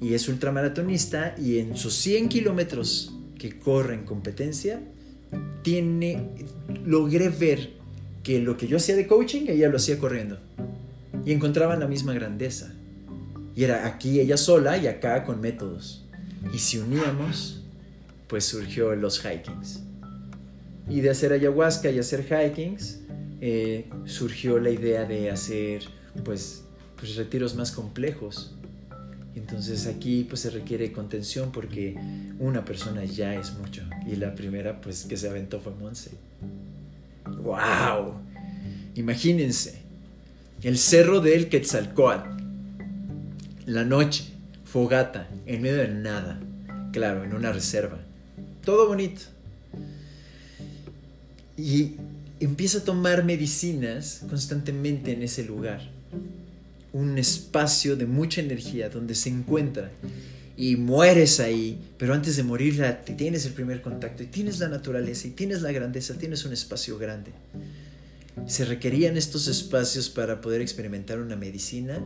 y 0.00 0.14
es 0.14 0.28
ultramaratonista 0.28 1.34
y 1.38 1.58
en 1.58 1.76
sus 1.76 1.94
100 1.94 2.28
kilómetros 2.28 3.14
que 3.38 3.58
corre 3.58 3.94
en 3.94 4.04
competencia, 4.04 4.82
tiene, 5.62 6.30
logré 6.84 7.28
ver 7.28 7.70
que 8.22 8.40
lo 8.40 8.56
que 8.56 8.66
yo 8.66 8.76
hacía 8.76 8.96
de 8.96 9.06
coaching, 9.06 9.46
ella 9.48 9.68
lo 9.68 9.76
hacía 9.76 9.98
corriendo. 9.98 10.38
Y 11.24 11.32
encontraban 11.32 11.80
la 11.80 11.86
misma 11.86 12.12
grandeza. 12.12 12.72
Y 13.54 13.64
era 13.64 13.86
aquí 13.86 14.20
ella 14.20 14.36
sola 14.36 14.76
y 14.76 14.86
acá 14.86 15.24
con 15.24 15.40
métodos. 15.40 16.04
Y 16.52 16.58
si 16.58 16.78
uníamos, 16.78 17.62
pues 18.26 18.44
surgió 18.44 18.94
los 18.94 19.24
hikings. 19.24 19.82
Y 20.88 21.00
de 21.00 21.10
hacer 21.10 21.32
ayahuasca 21.32 21.90
y 21.90 21.98
hacer 21.98 22.24
hikings, 22.24 23.00
eh, 23.40 23.88
surgió 24.06 24.58
la 24.58 24.70
idea 24.70 25.04
de 25.04 25.30
hacer 25.30 25.82
pues, 26.24 26.64
pues 26.98 27.16
retiros 27.16 27.54
más 27.54 27.72
complejos. 27.72 28.55
Entonces 29.36 29.86
aquí 29.86 30.24
pues 30.24 30.40
se 30.40 30.50
requiere 30.50 30.90
contención 30.92 31.52
porque 31.52 31.94
una 32.38 32.64
persona 32.64 33.04
ya 33.04 33.34
es 33.34 33.52
mucho. 33.52 33.82
Y 34.06 34.16
la 34.16 34.34
primera 34.34 34.80
pues 34.80 35.04
que 35.04 35.16
se 35.16 35.28
aventó 35.28 35.60
fue 35.60 35.74
Monse. 35.74 36.10
¡Wow! 37.26 38.14
Imagínense, 38.94 39.82
el 40.62 40.78
cerro 40.78 41.20
del 41.20 41.50
Quetzalcoatl, 41.50 42.30
la 43.66 43.84
noche, 43.84 44.24
fogata, 44.64 45.28
en 45.44 45.60
medio 45.60 45.76
de 45.78 45.88
nada, 45.88 46.40
claro, 46.92 47.22
en 47.22 47.34
una 47.34 47.52
reserva. 47.52 47.98
Todo 48.64 48.88
bonito. 48.88 49.22
Y 51.58 51.96
empieza 52.40 52.78
a 52.78 52.84
tomar 52.84 53.22
medicinas 53.24 54.22
constantemente 54.30 55.12
en 55.12 55.22
ese 55.22 55.44
lugar. 55.44 55.82
Un 56.96 57.18
espacio 57.18 57.96
de 57.96 58.06
mucha 58.06 58.40
energía 58.40 58.88
donde 58.88 59.14
se 59.14 59.28
encuentra. 59.28 59.90
Y 60.56 60.76
mueres 60.76 61.40
ahí, 61.40 61.78
pero 61.98 62.14
antes 62.14 62.36
de 62.36 62.42
morir 62.42 62.82
tienes 63.16 63.44
el 63.44 63.52
primer 63.52 63.82
contacto 63.82 64.22
y 64.22 64.26
tienes 64.26 64.58
la 64.58 64.68
naturaleza 64.68 65.28
y 65.28 65.32
tienes 65.32 65.60
la 65.60 65.70
grandeza, 65.72 66.14
tienes 66.14 66.46
un 66.46 66.54
espacio 66.54 66.96
grande. 66.98 67.32
Se 68.46 68.64
requerían 68.64 69.18
estos 69.18 69.48
espacios 69.48 70.08
para 70.08 70.40
poder 70.40 70.62
experimentar 70.62 71.18
una 71.18 71.36
medicina. 71.36 72.00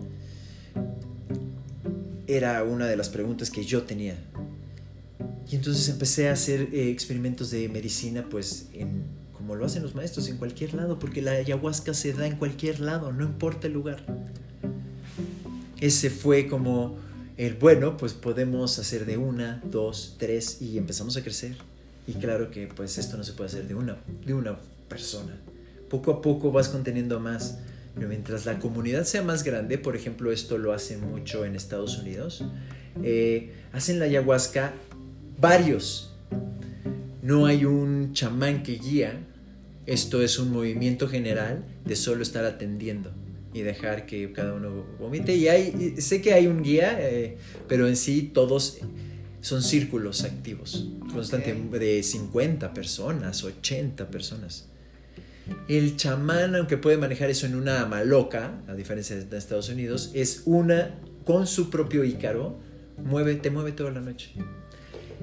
Era 2.26 2.64
una 2.64 2.86
de 2.86 2.96
las 2.96 3.08
preguntas 3.08 3.50
que 3.50 3.64
yo 3.64 3.82
tenía. 3.82 4.16
Y 5.50 5.56
entonces 5.56 5.88
empecé 5.88 6.28
a 6.28 6.32
hacer 6.32 6.68
eh, 6.72 6.90
experimentos 6.90 7.50
de 7.50 7.68
medicina, 7.68 8.24
pues 8.28 8.66
como 9.32 9.54
lo 9.54 9.64
hacen 9.64 9.82
los 9.82 9.94
maestros 9.94 10.28
en 10.28 10.36
cualquier 10.36 10.74
lado, 10.74 10.98
porque 10.98 11.22
la 11.22 11.32
ayahuasca 11.32 11.94
se 11.94 12.12
da 12.12 12.26
en 12.26 12.36
cualquier 12.36 12.80
lado, 12.80 13.12
no 13.12 13.24
importa 13.24 13.66
el 13.66 13.72
lugar. 13.72 14.04
Ese 15.80 16.10
fue 16.10 16.46
como 16.46 16.98
el 17.38 17.54
bueno, 17.54 17.96
pues 17.96 18.12
podemos 18.12 18.78
hacer 18.78 19.06
de 19.06 19.16
una, 19.16 19.62
dos, 19.64 20.16
tres 20.18 20.60
y 20.60 20.76
empezamos 20.76 21.16
a 21.16 21.22
crecer. 21.22 21.56
Y 22.06 22.12
claro 22.14 22.50
que 22.50 22.66
pues 22.66 22.98
esto 22.98 23.16
no 23.16 23.24
se 23.24 23.32
puede 23.32 23.48
hacer 23.48 23.66
de 23.66 23.74
una, 23.74 23.96
de 24.26 24.34
una 24.34 24.58
persona. 24.88 25.40
Poco 25.88 26.10
a 26.12 26.20
poco 26.20 26.52
vas 26.52 26.68
conteniendo 26.68 27.18
más. 27.18 27.58
Pero 27.94 28.08
mientras 28.08 28.46
la 28.46 28.58
comunidad 28.58 29.04
sea 29.04 29.22
más 29.22 29.42
grande, 29.42 29.78
por 29.78 29.96
ejemplo, 29.96 30.30
esto 30.30 30.58
lo 30.58 30.72
hacen 30.72 31.00
mucho 31.00 31.44
en 31.44 31.56
Estados 31.56 31.98
Unidos, 31.98 32.44
eh, 33.02 33.52
hacen 33.72 33.98
la 33.98 34.04
ayahuasca 34.04 34.72
varios. 35.40 36.12
No 37.22 37.46
hay 37.46 37.64
un 37.64 38.12
chamán 38.12 38.62
que 38.62 38.76
guía, 38.76 39.18
esto 39.86 40.22
es 40.22 40.38
un 40.38 40.52
movimiento 40.52 41.08
general 41.08 41.64
de 41.84 41.96
solo 41.96 42.22
estar 42.22 42.44
atendiendo 42.44 43.12
y 43.52 43.62
dejar 43.62 44.06
que 44.06 44.32
cada 44.32 44.54
uno 44.54 44.84
vomite. 44.98 45.34
Y 45.34 45.48
hay, 45.48 45.96
sé 45.98 46.20
que 46.20 46.34
hay 46.34 46.46
un 46.46 46.62
guía, 46.62 46.96
eh, 47.00 47.36
pero 47.68 47.88
en 47.88 47.96
sí 47.96 48.30
todos 48.32 48.78
son 49.40 49.62
círculos 49.62 50.24
activos, 50.24 50.88
constantemente 51.12 51.78
de 51.78 52.02
50 52.02 52.74
personas, 52.74 53.42
80 53.42 54.10
personas. 54.10 54.66
El 55.68 55.96
chamán, 55.96 56.54
aunque 56.54 56.76
puede 56.76 56.96
manejar 56.96 57.30
eso 57.30 57.46
en 57.46 57.56
una 57.56 57.86
maloca, 57.86 58.62
a 58.68 58.74
diferencia 58.74 59.16
de 59.16 59.38
Estados 59.38 59.68
Unidos, 59.68 60.10
es 60.14 60.42
una 60.44 60.94
con 61.24 61.46
su 61.46 61.70
propio 61.70 62.04
ícaro, 62.04 62.58
mueve, 63.02 63.34
te 63.36 63.50
mueve 63.50 63.72
toda 63.72 63.90
la 63.90 64.00
noche. 64.00 64.30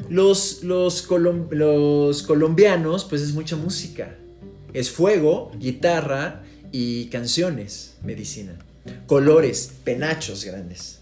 Los, 0.09 0.63
los, 0.63 1.07
los 1.51 2.23
colombianos, 2.23 3.05
pues 3.05 3.21
es 3.21 3.33
mucha 3.33 3.55
música 3.55 4.15
es 4.73 4.91
fuego, 4.91 5.51
guitarra 5.57 6.43
y 6.71 7.07
canciones, 7.07 7.95
medicina. 8.03 8.53
Colores, 9.05 9.71
penachos 9.83 10.45
grandes. 10.45 10.99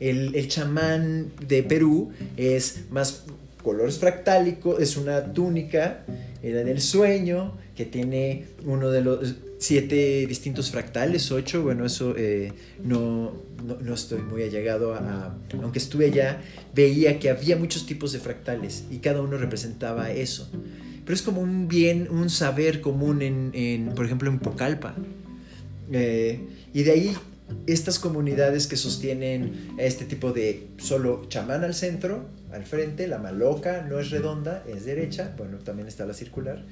El, 0.00 0.48
chamán 0.48 1.30
de 1.46 1.62
Perú 1.62 2.12
es 2.36 2.90
más 2.90 3.24
colores 3.62 3.98
fractálicos, 3.98 4.80
es 4.82 4.96
una 4.96 5.32
túnica, 5.32 6.04
era 6.42 6.64
del 6.64 6.80
sueño, 6.80 7.56
que 7.76 7.84
tiene 7.84 8.46
uno 8.64 8.90
de 8.90 9.00
los 9.00 9.34
siete 9.58 10.26
distintos 10.26 10.72
fractales, 10.72 11.30
ocho, 11.30 11.62
bueno, 11.62 11.86
eso 11.86 12.14
eh, 12.16 12.52
no, 12.82 13.32
no, 13.80 13.94
estoy 13.94 14.20
muy 14.20 14.42
allegado 14.42 14.94
a, 14.94 15.36
Aunque 15.62 15.78
estuve 15.78 16.06
allá, 16.06 16.42
veía 16.74 17.20
que 17.20 17.30
había 17.30 17.56
muchos 17.56 17.86
tipos 17.86 18.12
de 18.12 18.18
fractales 18.18 18.84
y 18.90 18.98
cada 18.98 19.22
uno 19.22 19.36
representaba 19.36 20.10
eso 20.10 20.50
pero 21.04 21.14
es 21.14 21.22
como 21.22 21.40
un 21.40 21.68
bien, 21.68 22.08
un 22.10 22.30
saber 22.30 22.80
común 22.80 23.22
en, 23.22 23.92
por 23.94 24.06
ejemplo, 24.06 24.30
en 24.30 24.38
Pocalpa. 24.38 24.94
Eh, 25.90 26.40
y 26.72 26.82
de 26.84 26.90
ahí 26.90 27.16
estas 27.66 27.98
comunidades 27.98 28.66
que 28.66 28.76
sostienen 28.76 29.74
este 29.78 30.04
tipo 30.04 30.32
de 30.32 30.68
solo 30.78 31.26
chamán 31.28 31.64
al 31.64 31.74
centro, 31.74 32.26
al 32.52 32.64
frente, 32.64 33.06
la 33.06 33.18
maloca 33.18 33.86
no 33.88 33.98
es 33.98 34.10
redonda, 34.10 34.64
es 34.68 34.84
derecha, 34.84 35.34
bueno, 35.36 35.58
también 35.58 35.88
está 35.88 36.06
la 36.06 36.14
circular, 36.14 36.62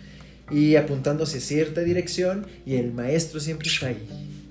y 0.50 0.76
apuntándose 0.76 1.38
a 1.38 1.40
cierta 1.40 1.82
dirección 1.82 2.46
y 2.66 2.76
el 2.76 2.92
maestro 2.92 3.40
siempre 3.40 3.68
está 3.68 3.88
ahí. 3.88 4.08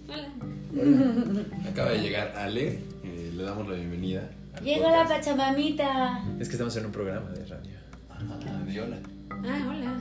Hola. 0.07 1.69
Acaba 1.69 1.91
de 1.91 1.99
llegar 1.99 2.33
Ale, 2.35 2.79
eh, 3.03 3.31
le 3.35 3.43
damos 3.43 3.67
la 3.67 3.75
bienvenida. 3.75 4.29
Llega 4.63 4.91
la 4.91 5.07
pachamamita. 5.07 6.23
Es 6.39 6.47
que 6.47 6.53
estamos 6.53 6.75
en 6.77 6.85
un 6.85 6.91
programa 6.91 7.29
de 7.31 7.45
radio. 7.45 7.71
Ah, 8.09 8.63
de 8.67 8.81
hola. 8.81 8.97
Ah, 9.45 9.67
hola. 9.69 9.97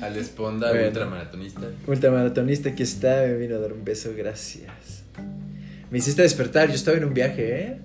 Al 0.00 0.16
Esponda, 0.16 0.72
ultramaratonista. 0.72 1.60
Ultramaratonista, 1.86 2.70
aquí 2.70 2.82
está, 2.82 3.22
me 3.22 3.36
vino 3.36 3.56
a 3.56 3.58
dar 3.58 3.72
un 3.72 3.84
beso, 3.84 4.12
gracias. 4.16 5.04
Me 5.90 5.98
hiciste 5.98 6.22
despertar, 6.22 6.68
yo 6.68 6.74
estaba 6.74 6.96
en 6.96 7.04
un 7.04 7.12
viaje, 7.12 7.62
¿eh? 7.62 7.80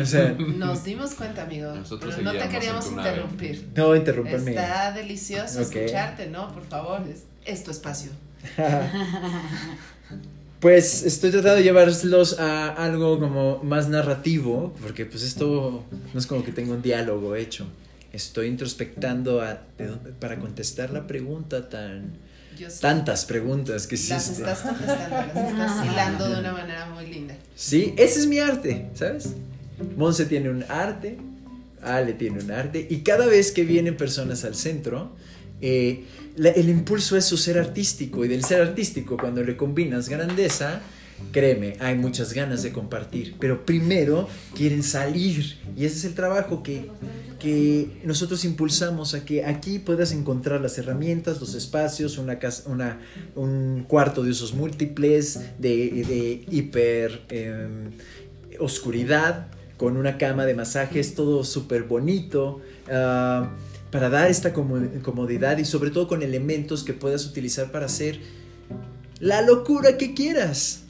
O 0.00 0.04
sea, 0.04 0.32
Nos 0.38 0.84
dimos 0.84 1.14
cuenta, 1.14 1.42
amigo. 1.42 1.72
Nosotros 1.74 2.14
pero 2.16 2.32
no 2.32 2.38
te 2.38 2.48
queríamos 2.48 2.86
interrumpir. 2.90 3.68
No, 3.74 3.96
interrumpanme. 3.96 4.50
Está 4.50 4.92
delicioso 4.92 5.60
escucharte, 5.60 6.28
¿no? 6.28 6.52
Por 6.52 6.64
favor, 6.64 7.02
es, 7.44 7.64
tu 7.64 7.70
espacio. 7.70 8.10
Pues 10.60 11.04
estoy 11.04 11.30
tratando 11.30 11.58
de 11.58 11.62
llevarlos 11.62 12.40
a 12.40 12.70
algo 12.70 13.20
como 13.20 13.62
más 13.62 13.88
narrativo, 13.88 14.74
porque 14.82 15.06
pues 15.06 15.22
esto 15.22 15.84
no 16.12 16.18
es 16.18 16.26
como 16.26 16.42
que 16.42 16.50
tenga 16.50 16.72
un 16.72 16.82
diálogo 16.82 17.36
hecho 17.36 17.64
estoy 18.18 18.48
introspectando 18.48 19.42
para 20.20 20.38
contestar 20.38 20.90
la 20.90 21.06
pregunta 21.06 21.68
tan... 21.68 22.28
Tantas 22.80 23.24
preguntas 23.24 23.86
que 23.86 23.94
hiciste. 23.94 24.14
Las 24.14 24.30
estás 24.30 24.58
contestando, 24.62 25.16
las 25.16 25.50
estás 25.52 25.86
hilando 25.86 26.28
de 26.28 26.40
una 26.40 26.52
manera 26.52 26.90
muy 26.90 27.06
linda. 27.06 27.36
Sí, 27.54 27.94
ese 27.96 28.18
es 28.18 28.26
mi 28.26 28.40
arte, 28.40 28.90
¿sabes? 28.94 29.28
Monse 29.96 30.26
tiene 30.26 30.50
un 30.50 30.64
arte, 30.68 31.18
Ale 31.80 32.14
tiene 32.14 32.42
un 32.42 32.50
arte, 32.50 32.84
y 32.90 33.02
cada 33.02 33.26
vez 33.26 33.52
que 33.52 33.62
vienen 33.62 33.96
personas 33.96 34.44
al 34.44 34.56
centro, 34.56 35.12
eh, 35.60 36.04
el 36.36 36.68
impulso 36.68 37.16
es 37.16 37.26
su 37.26 37.36
ser 37.36 37.58
artístico, 37.58 38.24
y 38.24 38.28
del 38.28 38.42
ser 38.44 38.60
artístico, 38.60 39.16
cuando 39.16 39.44
le 39.44 39.56
combinas 39.56 40.08
grandeza, 40.08 40.80
créeme, 41.32 41.76
hay 41.80 41.96
muchas 41.96 42.32
ganas 42.32 42.62
de 42.62 42.72
compartir, 42.72 43.36
pero 43.38 43.64
primero 43.64 44.28
quieren 44.54 44.82
salir, 44.82 45.58
y 45.76 45.84
ese 45.84 45.96
es 45.96 46.04
el 46.04 46.14
trabajo 46.14 46.62
que 46.62 46.88
que 47.38 48.00
nosotros 48.04 48.44
impulsamos 48.44 49.14
a 49.14 49.24
que 49.24 49.44
aquí 49.44 49.78
puedas 49.78 50.12
encontrar 50.12 50.60
las 50.60 50.76
herramientas, 50.78 51.40
los 51.40 51.54
espacios, 51.54 52.18
una, 52.18 52.38
una 52.66 52.98
un 53.36 53.84
cuarto 53.86 54.22
de 54.24 54.30
usos 54.30 54.54
múltiples, 54.54 55.40
de, 55.58 56.44
hiper 56.50 57.22
em, 57.28 57.92
oscuridad, 58.58 59.48
con 59.76 59.96
una 59.96 60.18
cama 60.18 60.44
de 60.46 60.54
masajes, 60.54 61.14
todo 61.14 61.44
súper 61.44 61.84
bonito, 61.84 62.60
ah, 62.90 63.50
para 63.92 64.10
dar 64.10 64.28
esta 64.28 64.52
comodidad 64.52 65.58
y 65.58 65.64
sobre 65.64 65.90
todo 65.90 66.08
con 66.08 66.22
elementos 66.22 66.82
que 66.82 66.92
puedas 66.92 67.24
utilizar 67.24 67.70
para 67.70 67.86
hacer 67.86 68.18
la 69.20 69.42
locura 69.42 69.96
que 69.96 70.12
quieras. 70.12 70.87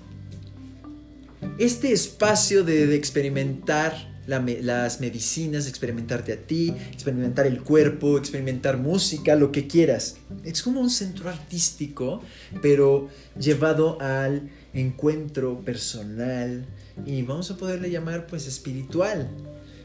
Este 1.59 1.93
espacio 1.93 2.65
de 2.65 2.95
experimentar 2.95 4.09
las 4.29 5.01
medicinas, 5.01 5.67
experimentarte 5.67 6.35
a 6.35 6.37
ti, 6.37 6.75
experimentar 6.93 7.47
el 7.47 7.63
cuerpo, 7.63 8.19
experimentar 8.19 8.77
música, 8.77 9.35
lo 9.35 9.51
que 9.51 9.67
quieras. 9.67 10.17
Es 10.45 10.63
como 10.63 10.81
un 10.81 10.91
centro 10.91 11.31
artístico, 11.31 12.23
pero 12.61 13.09
llevado 13.39 13.99
al 14.03 14.51
encuentro 14.75 15.61
personal 15.65 16.67
y 17.07 17.23
vamos 17.23 17.51
a 17.51 17.57
poderle 17.57 17.91
llamar 17.91 18.27
pues 18.27 18.47
espiritual. 18.47 19.31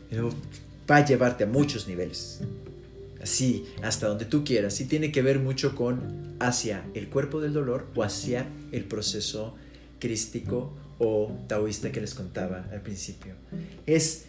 Pero 0.09 0.29
va 0.89 0.97
a 0.97 1.05
llevarte 1.05 1.45
a 1.45 1.47
muchos 1.47 1.87
niveles. 1.87 2.41
Así, 3.21 3.63
hasta 3.81 4.07
donde 4.07 4.25
tú 4.25 4.43
quieras. 4.43 4.81
Y 4.81 4.85
tiene 4.85 5.13
que 5.13 5.21
ver 5.21 5.39
mucho 5.39 5.73
con 5.73 6.35
hacia 6.39 6.83
el 6.93 7.07
cuerpo 7.07 7.39
del 7.39 7.53
dolor 7.53 7.87
o 7.95 8.03
hacia 8.03 8.45
el 8.73 8.83
proceso 8.83 9.55
crístico 9.99 10.73
o 10.99 11.31
taoísta 11.47 11.91
que 11.91 12.01
les 12.01 12.13
contaba 12.13 12.67
al 12.71 12.81
principio. 12.81 13.35
Es 13.85 14.25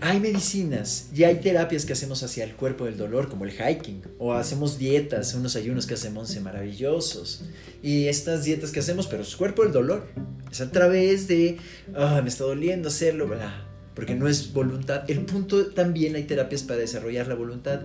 hay 0.00 0.18
medicinas 0.18 1.10
y 1.14 1.24
hay 1.24 1.36
terapias 1.36 1.84
que 1.84 1.92
hacemos 1.92 2.22
hacia 2.22 2.44
el 2.44 2.54
cuerpo 2.54 2.84
del 2.86 2.96
dolor, 2.96 3.28
como 3.28 3.44
el 3.44 3.52
hiking, 3.52 4.02
o 4.18 4.32
hacemos 4.32 4.78
dietas, 4.78 5.34
unos 5.34 5.56
ayunos 5.56 5.86
que 5.86 5.94
hacemos 5.94 6.38
maravillosos. 6.40 7.44
Y 7.82 8.06
estas 8.08 8.44
dietas 8.44 8.70
que 8.70 8.80
hacemos, 8.80 9.06
pero 9.06 9.22
es 9.22 9.36
cuerpo 9.36 9.62
del 9.62 9.72
dolor. 9.72 10.08
Es 10.50 10.60
a 10.60 10.70
través 10.70 11.28
de, 11.28 11.58
ah, 11.94 12.20
me 12.22 12.28
está 12.28 12.44
doliendo 12.44 12.88
hacerlo, 12.88 13.28
bla, 13.28 13.66
porque 13.94 14.14
no 14.14 14.28
es 14.28 14.52
voluntad. 14.52 15.08
El 15.08 15.20
punto 15.24 15.66
también 15.66 16.16
hay 16.16 16.24
terapias 16.24 16.62
para 16.62 16.80
desarrollar 16.80 17.28
la 17.28 17.34
voluntad. 17.34 17.82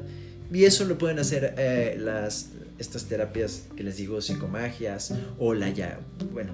Y 0.51 0.63
eso 0.63 0.85
lo 0.85 0.97
pueden 0.97 1.19
hacer 1.19 1.53
eh, 1.57 1.95
las, 1.99 2.49
estas 2.79 3.05
terapias 3.05 3.65
que 3.75 3.83
les 3.83 3.97
digo, 3.97 4.19
psicomagias, 4.21 5.13
o 5.37 5.53
la 5.53 5.69
ya, 5.69 5.99
bueno, 6.31 6.53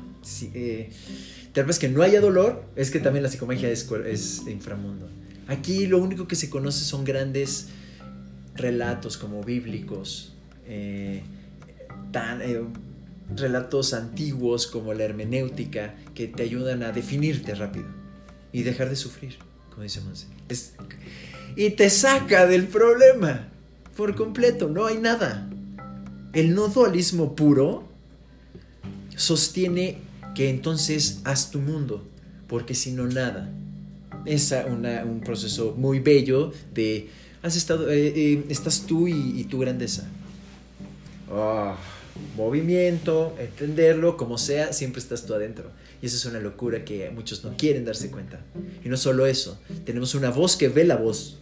eh, 0.53 0.89
terapias 1.55 1.79
que 1.79 1.87
no 1.87 2.03
haya 2.03 2.19
dolor, 2.19 2.65
es 2.75 2.91
que 2.91 2.99
también 2.99 3.23
la 3.23 3.29
psicomagia 3.29 3.69
es, 3.69 3.89
es 4.05 4.43
inframundo. 4.45 5.07
Aquí 5.47 5.87
lo 5.87 5.99
único 5.99 6.27
que 6.27 6.35
se 6.35 6.49
conoce 6.49 6.83
son 6.83 7.05
grandes 7.05 7.69
relatos 8.55 9.17
como 9.17 9.41
bíblicos, 9.41 10.33
eh, 10.67 11.23
tan, 12.11 12.41
eh, 12.41 12.61
relatos 13.33 13.93
antiguos 13.93 14.67
como 14.67 14.93
la 14.93 15.05
hermenéutica 15.05 15.95
que 16.13 16.27
te 16.27 16.43
ayudan 16.43 16.83
a 16.83 16.91
definirte 16.91 17.55
rápido 17.55 17.87
y 18.51 18.63
dejar 18.63 18.89
de 18.89 18.97
sufrir, 18.97 19.37
como 19.69 19.83
dice 19.83 20.01
Monse. 20.01 20.27
y 21.55 21.69
te 21.69 21.89
saca 21.89 22.47
del 22.47 22.67
problema 22.67 23.47
por 23.95 24.13
completo, 24.15 24.67
no 24.67 24.87
hay 24.87 24.97
nada. 24.97 25.49
El 26.33 26.53
no 26.53 26.67
dualismo 26.67 27.33
puro 27.33 27.87
sostiene 29.15 30.04
que 30.35 30.49
entonces 30.49 31.21
haz 31.23 31.49
tu 31.49 31.59
mundo, 31.59 32.03
porque 32.47 32.75
si 32.75 32.91
no 32.91 33.07
nada 33.07 33.49
es 34.25 34.53
un 35.05 35.21
proceso 35.21 35.73
muy 35.77 35.99
bello 35.99 36.51
de, 36.73 37.09
has 37.41 37.55
estado, 37.55 37.89
eh, 37.89 38.13
eh, 38.15 38.43
estás 38.49 38.85
tú 38.85 39.07
y, 39.07 39.43
tu 39.45 39.59
grandeza. 39.59 40.07
Ah, 41.31 41.77
movimiento, 42.35 43.35
entenderlo, 43.39 44.17
como 44.17 44.37
sea, 44.37 44.73
siempre 44.73 45.01
estás 45.01 45.25
tú 45.25 45.33
adentro. 45.33 45.69
Y 46.01 46.07
eso 46.07 46.17
es 46.17 46.25
una 46.25 46.39
locura 46.39 46.83
que 46.83 47.09
muchos 47.09 47.43
no 47.43 47.55
quieren 47.57 47.85
darse 47.85 48.11
cuenta. 48.11 48.41
Y 48.83 48.89
no 48.89 48.97
solo 48.97 49.25
eso, 49.25 49.59
tenemos 49.85 50.15
una 50.15 50.29
voz 50.29 50.55
que 50.55 50.69
ve 50.69 50.83
la 50.83 50.97
voz. 50.97 51.39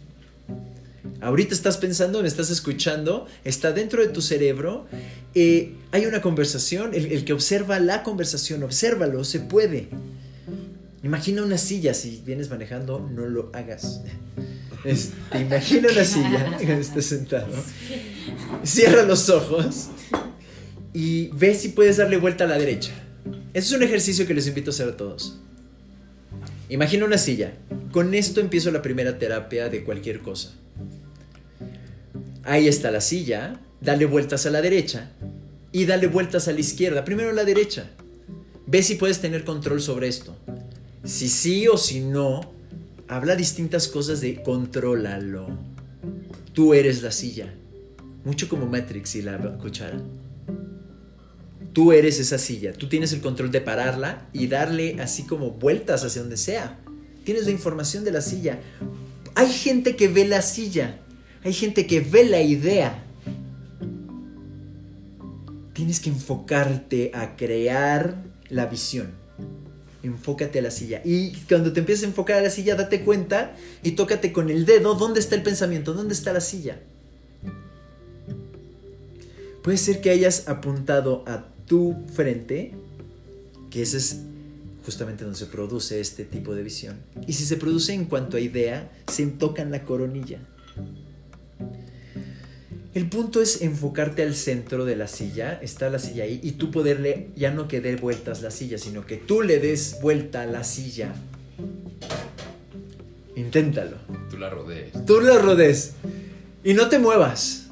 Ahorita 1.20 1.54
estás 1.54 1.76
pensando, 1.76 2.22
me 2.22 2.28
estás 2.28 2.50
escuchando, 2.50 3.26
está 3.44 3.72
dentro 3.72 4.02
de 4.02 4.08
tu 4.08 4.22
cerebro. 4.22 4.86
Eh, 5.34 5.74
hay 5.90 6.06
una 6.06 6.20
conversación, 6.20 6.94
el, 6.94 7.12
el 7.12 7.24
que 7.24 7.32
observa 7.32 7.78
la 7.80 8.02
conversación, 8.02 8.62
obsérvalo, 8.62 9.24
se 9.24 9.40
puede. 9.40 9.88
Imagina 11.02 11.42
una 11.42 11.58
silla, 11.58 11.92
si 11.92 12.22
vienes 12.24 12.48
manejando, 12.48 12.98
no 12.98 13.26
lo 13.26 13.50
hagas. 13.52 14.02
Este, 14.84 15.40
imagina 15.40 15.88
una 15.90 16.04
silla, 16.04 16.58
estés 16.60 17.06
sentado. 17.06 17.48
Cierra 18.62 19.02
los 19.02 19.30
ojos 19.30 19.88
y 20.92 21.28
ve 21.28 21.54
si 21.54 21.70
puedes 21.70 21.96
darle 21.96 22.18
vuelta 22.18 22.44
a 22.44 22.46
la 22.46 22.58
derecha. 22.58 22.92
Ese 23.54 23.68
es 23.68 23.72
un 23.72 23.82
ejercicio 23.82 24.26
que 24.26 24.34
les 24.34 24.46
invito 24.46 24.70
a 24.70 24.74
hacer 24.74 24.88
a 24.90 24.96
todos. 24.96 25.40
Imagina 26.68 27.06
una 27.06 27.16
silla. 27.16 27.54
Con 27.92 28.14
esto 28.14 28.40
empiezo 28.40 28.70
la 28.70 28.82
primera 28.82 29.18
terapia 29.18 29.70
de 29.70 29.84
cualquier 29.84 30.20
cosa. 30.20 30.52
Ahí 32.44 32.68
está 32.68 32.90
la 32.90 33.00
silla, 33.00 33.60
dale 33.80 34.06
vueltas 34.06 34.46
a 34.46 34.50
la 34.50 34.60
derecha 34.60 35.10
y 35.72 35.86
dale 35.86 36.06
vueltas 36.06 36.46
a 36.48 36.52
la 36.52 36.60
izquierda. 36.60 37.04
Primero 37.04 37.30
a 37.30 37.32
la 37.32 37.44
derecha. 37.44 37.90
Ve 38.66 38.82
si 38.82 38.94
puedes 38.94 39.20
tener 39.20 39.44
control 39.44 39.80
sobre 39.80 40.08
esto. 40.08 40.36
Si 41.04 41.28
sí 41.28 41.68
o 41.68 41.76
si 41.76 42.00
no, 42.00 42.52
habla 43.08 43.36
distintas 43.36 43.88
cosas 43.88 44.20
de 44.20 44.42
contrólalo. 44.42 45.48
Tú 46.52 46.74
eres 46.74 47.02
la 47.02 47.10
silla. 47.10 47.52
Mucho 48.24 48.48
como 48.48 48.66
Matrix 48.66 49.16
y 49.16 49.22
la 49.22 49.38
cuchara. 49.58 50.00
Tú 51.72 51.92
eres 51.92 52.20
esa 52.20 52.38
silla. 52.38 52.72
Tú 52.72 52.88
tienes 52.88 53.12
el 53.12 53.20
control 53.20 53.50
de 53.50 53.60
pararla 53.60 54.28
y 54.32 54.46
darle 54.46 55.00
así 55.00 55.24
como 55.24 55.50
vueltas 55.50 56.04
hacia 56.04 56.22
donde 56.22 56.36
sea. 56.36 56.78
Tienes 57.24 57.46
la 57.46 57.50
información 57.50 58.04
de 58.04 58.12
la 58.12 58.20
silla. 58.20 58.60
Hay 59.34 59.50
gente 59.50 59.96
que 59.96 60.08
ve 60.08 60.26
la 60.26 60.40
silla. 60.40 61.00
Hay 61.44 61.52
gente 61.52 61.86
que 61.86 62.00
ve 62.00 62.24
la 62.24 62.40
idea. 62.40 63.04
Tienes 65.72 66.00
que 66.00 66.10
enfocarte 66.10 67.10
a 67.14 67.36
crear 67.36 68.16
la 68.48 68.66
visión 68.66 69.24
enfócate 70.06 70.58
a 70.58 70.62
la 70.62 70.70
silla. 70.70 71.00
Y 71.04 71.32
cuando 71.48 71.72
te 71.72 71.80
empieces 71.80 72.04
a 72.04 72.08
enfocar 72.08 72.38
a 72.38 72.42
la 72.42 72.50
silla, 72.50 72.74
date 72.74 73.02
cuenta 73.02 73.56
y 73.82 73.92
tócate 73.92 74.32
con 74.32 74.50
el 74.50 74.66
dedo 74.66 74.94
dónde 74.94 75.20
está 75.20 75.34
el 75.34 75.42
pensamiento, 75.42 75.94
dónde 75.94 76.14
está 76.14 76.32
la 76.32 76.40
silla. 76.40 76.80
Puede 79.62 79.78
ser 79.78 80.00
que 80.00 80.10
hayas 80.10 80.48
apuntado 80.48 81.24
a 81.26 81.46
tu 81.66 81.96
frente, 82.12 82.74
que 83.70 83.82
ese 83.82 83.96
es 83.96 84.20
justamente 84.84 85.24
donde 85.24 85.38
se 85.38 85.46
produce 85.46 86.00
este 86.00 86.24
tipo 86.24 86.54
de 86.54 86.62
visión. 86.62 86.98
Y 87.26 87.32
si 87.32 87.46
se 87.46 87.56
produce 87.56 87.94
en 87.94 88.04
cuanto 88.04 88.36
a 88.36 88.40
idea, 88.40 88.92
se 89.10 89.26
toca 89.26 89.62
en 89.62 89.70
la 89.70 89.84
coronilla. 89.84 90.40
El 92.94 93.08
punto 93.08 93.42
es 93.42 93.60
enfocarte 93.60 94.22
al 94.22 94.36
centro 94.36 94.84
de 94.84 94.94
la 94.94 95.08
silla, 95.08 95.58
está 95.60 95.90
la 95.90 95.98
silla 95.98 96.22
ahí, 96.22 96.38
y 96.44 96.52
tú 96.52 96.70
poderle, 96.70 97.30
ya 97.34 97.50
no 97.50 97.66
que 97.66 97.80
dé 97.80 97.96
vueltas 97.96 98.40
la 98.40 98.52
silla, 98.52 98.78
sino 98.78 99.04
que 99.04 99.16
tú 99.16 99.42
le 99.42 99.58
des 99.58 99.98
vuelta 100.00 100.42
a 100.42 100.46
la 100.46 100.62
silla. 100.62 101.12
Inténtalo. 103.34 103.96
Tú 104.30 104.38
la 104.38 104.48
rodees. 104.48 104.92
Tú 105.06 105.20
la 105.20 105.38
rodees. 105.38 105.94
Y 106.62 106.74
no 106.74 106.88
te 106.88 107.00
muevas. 107.00 107.66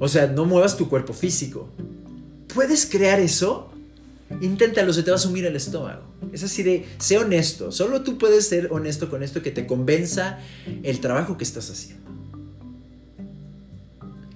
O 0.00 0.08
sea, 0.08 0.26
no 0.26 0.46
muevas 0.46 0.78
tu 0.78 0.88
cuerpo 0.88 1.12
físico. 1.12 1.68
¿Puedes 2.54 2.86
crear 2.86 3.20
eso? 3.20 3.70
Inténtalo, 4.40 4.94
se 4.94 5.02
te 5.02 5.10
va 5.10 5.16
a 5.16 5.20
sumir 5.20 5.44
el 5.44 5.54
estómago. 5.54 6.02
Es 6.32 6.42
así 6.42 6.62
de, 6.62 6.86
sé 6.96 7.18
honesto. 7.18 7.70
Solo 7.70 8.00
tú 8.00 8.16
puedes 8.16 8.48
ser 8.48 8.68
honesto 8.72 9.10
con 9.10 9.22
esto 9.22 9.42
que 9.42 9.50
te 9.50 9.66
convenza 9.66 10.38
el 10.82 11.00
trabajo 11.00 11.36
que 11.36 11.44
estás 11.44 11.68
haciendo. 11.70 12.04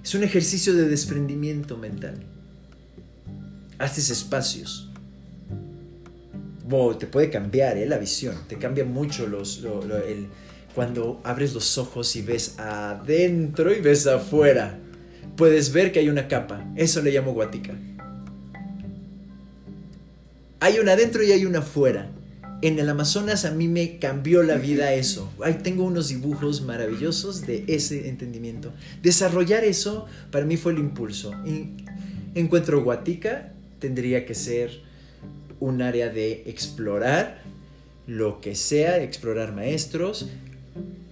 Es 0.03 0.15
un 0.15 0.23
ejercicio 0.23 0.73
de 0.75 0.87
desprendimiento 0.87 1.77
mental. 1.77 2.23
Haces 3.77 4.09
espacios. 4.09 4.89
te 6.99 7.07
puede 7.07 7.29
cambiar 7.29 7.77
¿eh? 7.77 7.85
la 7.85 7.97
visión, 7.97 8.35
te 8.47 8.57
cambia 8.57 8.85
mucho 8.85 9.27
los, 9.27 9.65
cuando 10.75 11.21
abres 11.23 11.53
los 11.53 11.77
ojos 11.77 12.15
y 12.15 12.21
ves 12.21 12.59
adentro 12.59 13.73
y 13.73 13.81
ves 13.81 14.07
afuera. 14.07 14.79
Puedes 15.35 15.71
ver 15.71 15.91
que 15.91 15.99
hay 15.99 16.09
una 16.09 16.27
capa, 16.27 16.65
eso 16.75 17.01
le 17.01 17.11
llamo 17.11 17.33
guatica. 17.33 17.73
Hay 20.59 20.79
una 20.79 20.93
adentro 20.93 21.23
y 21.23 21.31
hay 21.31 21.45
una 21.45 21.59
afuera 21.59 22.11
en 22.61 22.77
el 22.77 22.89
Amazonas 22.89 23.45
a 23.45 23.51
mí 23.51 23.67
me 23.67 23.99
cambió 23.99 24.43
la 24.43 24.55
vida 24.55 24.93
eso. 24.93 25.31
Ahí 25.43 25.55
tengo 25.63 25.83
unos 25.83 26.09
dibujos 26.09 26.61
maravillosos 26.61 27.45
de 27.45 27.63
ese 27.67 28.09
entendimiento. 28.09 28.71
Desarrollar 29.01 29.63
eso 29.63 30.05
para 30.31 30.45
mí 30.45 30.57
fue 30.57 30.73
el 30.73 30.79
impulso. 30.79 31.33
encuentro 32.35 32.83
Guatica 32.83 33.53
tendría 33.79 34.25
que 34.25 34.35
ser 34.35 34.81
un 35.59 35.81
área 35.81 36.09
de 36.09 36.43
explorar 36.47 37.41
lo 38.07 38.41
que 38.41 38.55
sea, 38.55 39.01
explorar 39.01 39.53
maestros, 39.53 40.29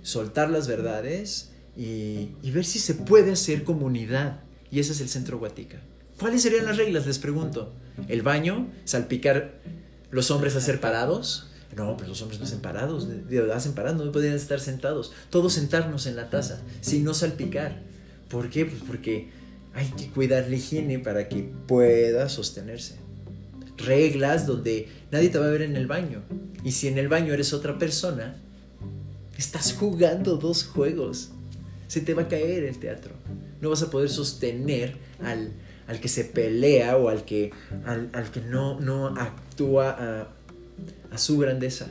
soltar 0.02 0.50
las 0.50 0.68
verdades 0.68 1.52
y, 1.76 2.30
y 2.42 2.52
ver 2.52 2.66
si 2.66 2.80
se 2.80 2.96
puede 2.96 3.34
hacer 3.34 3.64
comunidad. 3.64 4.42
Y 4.72 4.80
ese 4.80 4.94
es 4.94 5.02
el 5.02 5.10
centro 5.10 5.38
Guatica. 5.38 5.80
¿Cuáles 6.20 6.42
serían 6.42 6.66
las 6.66 6.78
reglas? 6.78 7.06
Les 7.06 7.20
pregunto. 7.20 7.74
El 8.08 8.22
baño, 8.22 8.68
salpicar 8.86 9.60
los 10.12 10.32
hombres 10.32 10.56
hacer 10.56 10.80
parados. 10.80 11.48
No, 11.76 11.98
pues 11.98 12.10
los 12.10 12.22
hombres 12.22 12.40
no 12.40 12.46
hacen 12.46 12.62
parados, 12.62 13.08
hacen 13.54 13.74
parados, 13.74 14.04
no 14.04 14.12
podrían 14.12 14.36
estar 14.36 14.60
sentados. 14.60 15.12
Todos 15.30 15.54
sentarnos 15.54 16.08
en 16.08 16.16
la 16.16 16.30
taza, 16.30 16.60
sin 16.82 17.04
no 17.04 17.14
salpicar. 17.14 17.82
¿Por 18.30 18.50
qué? 18.50 18.66
Pues 18.66 18.82
porque 18.88 19.30
hay 19.74 19.88
que 19.92 20.08
cuidar 20.10 20.50
la 20.50 20.56
higiene 20.56 20.98
para 20.98 21.30
que 21.30 21.52
pueda 21.68 22.30
sostenerse. 22.30 22.96
Reglas 23.78 24.48
donde 24.48 24.90
nadie 25.12 25.30
te 25.30 25.38
va 25.38 25.46
a 25.46 25.52
ver 25.52 25.62
en 25.62 25.76
el 25.76 25.88
baño. 25.88 26.24
Y 26.64 26.72
si 26.72 26.88
en 26.88 26.98
el 26.98 27.10
baño 27.10 27.34
eres 27.34 27.54
otra 27.54 27.78
persona, 27.78 28.38
estás 29.38 29.74
jugando 29.74 30.38
dos 30.38 30.64
juegos. 30.64 31.30
Se 31.88 32.02
te 32.02 32.14
va 32.14 32.24
a 32.24 32.28
caer 32.28 32.64
el 32.64 32.80
teatro. 32.80 33.14
No 33.62 33.70
vas 33.70 33.84
a 33.84 33.92
poder 33.92 34.10
sostener 34.10 34.98
al, 35.22 35.52
al 35.88 36.00
que 36.00 36.08
se 36.08 36.24
pelea 36.26 36.98
o 36.98 37.10
al 37.10 37.24
que, 37.26 37.52
al, 37.86 38.10
al 38.14 38.30
que 38.32 38.42
no, 38.42 38.80
no 38.80 39.08
actúa 39.08 39.90
a, 39.92 40.28
a 41.14 41.18
su 41.18 41.38
grandeza. 41.38 41.88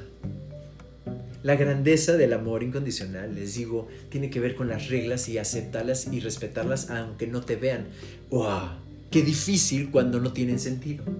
La 1.42 1.55
grandeza 1.57 2.12
del 2.14 2.32
amor 2.32 2.62
incondicional, 2.62 3.34
les 3.34 3.55
digo, 3.55 3.88
tiene 4.09 4.30
que 4.30 4.40
ver 4.40 4.55
con 4.57 4.68
las 4.68 4.88
reglas 4.88 5.28
y 5.28 5.38
aceptarlas 5.38 6.09
y 6.12 6.20
respetarlas 6.20 6.90
aunque 6.90 7.26
no 7.28 7.40
te 7.42 7.57
vean. 7.57 7.86
¡Wow! 8.30 8.70
Qué 9.11 9.22
difícil 9.22 9.90
cuando 9.90 10.18
no 10.20 10.32
tienen 10.32 10.59
sentido. 10.59 11.05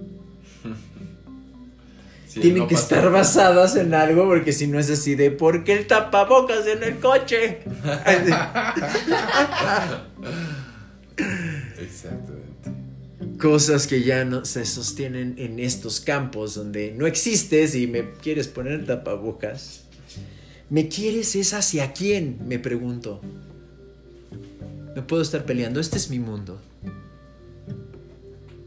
Sí, 2.27 2.41
Tienen 2.41 2.63
no 2.63 2.67
que 2.67 2.75
pasa- 2.75 2.95
estar 2.97 3.09
basadas 3.11 3.75
en 3.77 3.93
algo 3.93 4.25
porque 4.25 4.51
si 4.51 4.67
no 4.67 4.77
es 4.79 4.89
así 4.91 5.15
de 5.15 5.31
¿por 5.31 5.63
qué 5.63 5.71
el 5.71 5.87
tapabocas 5.87 6.67
en 6.67 6.83
el 6.83 6.99
coche? 6.99 7.59
Exactamente. 11.79 12.46
Cosas 13.39 13.87
que 13.87 14.03
ya 14.03 14.25
no 14.25 14.45
se 14.45 14.65
sostienen 14.65 15.35
en 15.37 15.59
estos 15.59 15.99
campos 15.99 16.55
donde 16.55 16.91
no 16.91 17.07
existes 17.07 17.75
y 17.75 17.87
me 17.87 18.13
quieres 18.13 18.47
poner 18.47 18.85
tapabocas. 18.85 19.83
¿Me 20.69 20.87
quieres 20.87 21.35
es 21.35 21.53
hacia 21.53 21.93
quién? 21.93 22.39
Me 22.47 22.59
pregunto. 22.59 23.21
No 24.95 25.07
puedo 25.07 25.21
estar 25.21 25.45
peleando, 25.45 25.79
este 25.79 25.97
es 25.97 26.09
mi 26.09 26.19
mundo. 26.19 26.59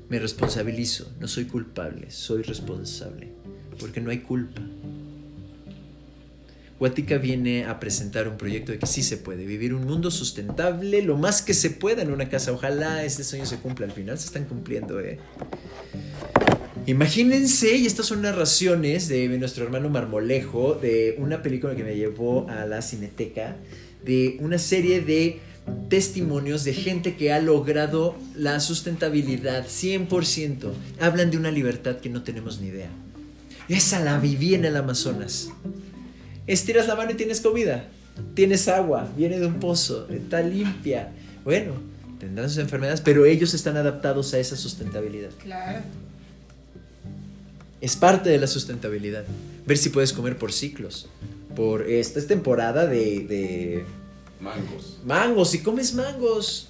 Me 0.09 0.19
responsabilizo, 0.19 1.13
no 1.21 1.29
soy 1.29 1.45
culpable, 1.45 2.11
soy 2.11 2.43
responsable, 2.43 3.33
porque 3.79 4.01
no 4.01 4.11
hay 4.11 4.21
culpa. 4.21 4.63
Guatica 6.81 7.19
viene 7.19 7.67
a 7.67 7.79
presentar 7.79 8.27
un 8.27 8.39
proyecto 8.39 8.73
de 8.73 8.79
que 8.79 8.87
sí 8.87 9.03
se 9.03 9.19
puede 9.19 9.45
vivir 9.45 9.75
un 9.75 9.85
mundo 9.85 10.11
sustentable 10.11 11.03
lo 11.03 11.19
más 11.19 11.43
que 11.43 11.53
se 11.53 11.69
pueda 11.69 12.01
en 12.01 12.11
una 12.11 12.31
casa. 12.31 12.53
Ojalá 12.53 13.05
este 13.05 13.23
sueño 13.23 13.45
se 13.45 13.59
cumpla. 13.59 13.85
Al 13.85 13.93
final 13.93 14.19
se 14.19 14.25
están 14.25 14.47
cumpliendo, 14.47 14.99
¿eh? 14.99 15.19
Imagínense, 16.87 17.77
y 17.77 17.85
estas 17.85 18.07
son 18.07 18.23
narraciones 18.23 19.09
de 19.09 19.29
nuestro 19.39 19.65
hermano 19.65 19.91
Marmolejo, 19.91 20.73
de 20.75 21.17
una 21.19 21.43
película 21.43 21.77
que 21.77 21.85
me 21.85 21.97
llevó 21.97 22.49
a 22.49 22.65
la 22.65 22.81
cineteca, 22.81 23.57
de 24.03 24.39
una 24.41 24.57
serie 24.57 25.03
de 25.03 25.39
testimonios 25.91 26.65
de 26.65 26.73
gente 26.73 27.15
que 27.15 27.31
ha 27.31 27.41
logrado 27.41 28.17
la 28.35 28.59
sustentabilidad 28.59 29.67
100%. 29.67 30.73
Hablan 30.99 31.31
de 31.31 31.37
una 31.37 31.51
libertad 31.51 31.97
que 31.97 32.09
no 32.09 32.23
tenemos 32.23 32.59
ni 32.59 32.69
idea. 32.69 32.89
Esa 33.69 34.01
la 34.01 34.19
viví 34.19 34.55
en 34.55 34.65
el 34.65 34.77
Amazonas. 34.77 35.51
Estiras 36.47 36.87
la 36.89 36.97
mano 36.97 37.13
y 37.13 37.15
tienes 37.15 37.41
comida. 37.41 37.87
Tienes 38.35 38.69
agua, 38.69 39.09
viene 39.17 39.39
de 39.39 39.47
un 39.47 39.61
pozo, 39.61 40.09
está 40.11 40.43
limpia. 40.43 41.13
Bueno, 41.45 41.73
tendrán 42.19 42.49
sus 42.49 42.59
enfermedades, 42.59 43.01
pero 43.01 43.25
ellos 43.25 43.55
están 43.55 43.77
adaptados 43.77 44.35
a 44.35 44.39
esa 44.39 44.57
sustentabilidad. 44.57 45.31
Claro. 45.43 45.81
Es 47.81 47.97
parte 47.97 48.29
de 48.29 48.39
la 48.39 48.47
sustentabilidad. 48.47 49.25
Ver 49.67 49.79
si 49.79 49.89
puedes 49.89 50.13
comer 50.13 50.37
por 50.37 50.53
ciclos. 50.53 51.09
Por 51.57 51.89
esta 51.89 52.19
es 52.19 52.27
temporada 52.27 52.87
de, 52.87 53.21
de 53.21 53.85
Mangos. 54.41 54.99
mangos. 55.05 55.51
Si 55.51 55.61
comes 55.61 55.95
mangos, 55.95 56.69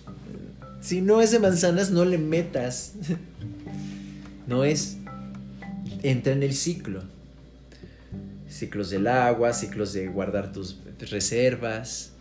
si 0.80 1.00
no 1.00 1.20
es 1.20 1.30
de 1.32 1.38
manzanas, 1.40 1.90
no 1.90 2.04
le 2.04 2.18
metas. 2.18 2.92
No 4.46 4.64
es. 4.64 4.96
Entra 6.02 6.32
en 6.32 6.42
el 6.42 6.54
ciclo. 6.54 7.04
Ciclos 8.50 8.90
del 8.90 9.06
agua, 9.06 9.52
ciclos 9.52 9.92
de 9.92 10.08
guardar 10.08 10.52
tus 10.52 10.76
reservas, 11.08 12.12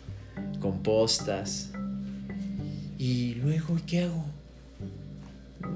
compostas. 0.60 1.72
Y 2.98 3.36
luego, 3.36 3.78
¿qué 3.88 4.04
hago? 4.04 4.26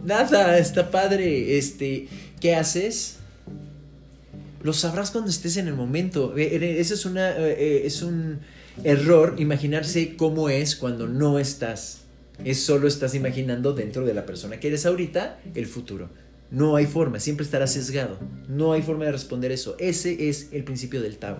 Nada, 0.05 0.57
está 0.57 0.91
padre. 0.91 1.57
Este, 1.57 2.07
¿qué 2.39 2.55
haces? 2.55 3.17
Lo 4.61 4.73
sabrás 4.73 5.11
cuando 5.11 5.29
estés 5.29 5.57
en 5.57 5.67
el 5.67 5.73
momento. 5.73 6.37
Eh, 6.37 6.55
eh, 6.55 6.79
Eso 6.79 6.93
es 6.93 7.05
una 7.05 7.31
eh, 7.37 7.85
es 7.85 8.01
un 8.01 8.39
error 8.83 9.35
imaginarse 9.37 10.15
cómo 10.15 10.49
es 10.49 10.75
cuando 10.75 11.07
no 11.07 11.39
estás. 11.39 12.01
Es 12.43 12.63
solo 12.63 12.87
estás 12.87 13.13
imaginando 13.15 13.73
dentro 13.73 14.05
de 14.05 14.13
la 14.13 14.25
persona 14.25 14.59
que 14.59 14.67
eres 14.67 14.85
ahorita 14.85 15.39
el 15.55 15.65
futuro. 15.65 16.09
No 16.53 16.75
hay 16.75 16.85
forma, 16.85 17.19
siempre 17.19 17.43
estarás 17.43 17.73
sesgado. 17.73 18.19
No 18.47 18.73
hay 18.73 18.83
forma 18.83 19.05
de 19.05 19.11
responder 19.11 19.51
eso. 19.51 19.75
Ese 19.79 20.29
es 20.29 20.49
el 20.51 20.63
principio 20.63 21.01
del 21.01 21.17
Tao. 21.17 21.39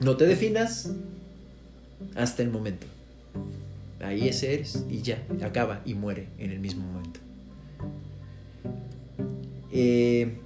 No 0.00 0.16
te 0.16 0.26
definas 0.26 0.90
hasta 2.16 2.42
el 2.42 2.50
momento. 2.50 2.88
Ahí 4.00 4.28
ese 4.28 4.54
eres 4.54 4.84
y 4.90 5.02
ya, 5.02 5.24
acaba 5.42 5.82
y 5.84 5.94
muere 5.94 6.26
en 6.38 6.50
el 6.50 6.58
mismo 6.58 6.84
momento. 6.84 7.20
Eh, 9.70 10.36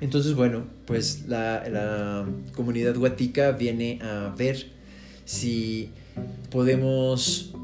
entonces, 0.00 0.34
bueno, 0.34 0.64
pues 0.84 1.28
la, 1.28 1.68
la 1.68 2.26
comunidad 2.56 2.96
guatica 2.96 3.52
viene 3.52 4.00
a 4.02 4.34
ver 4.36 4.66
si 5.24 5.90
podemos 6.50 7.54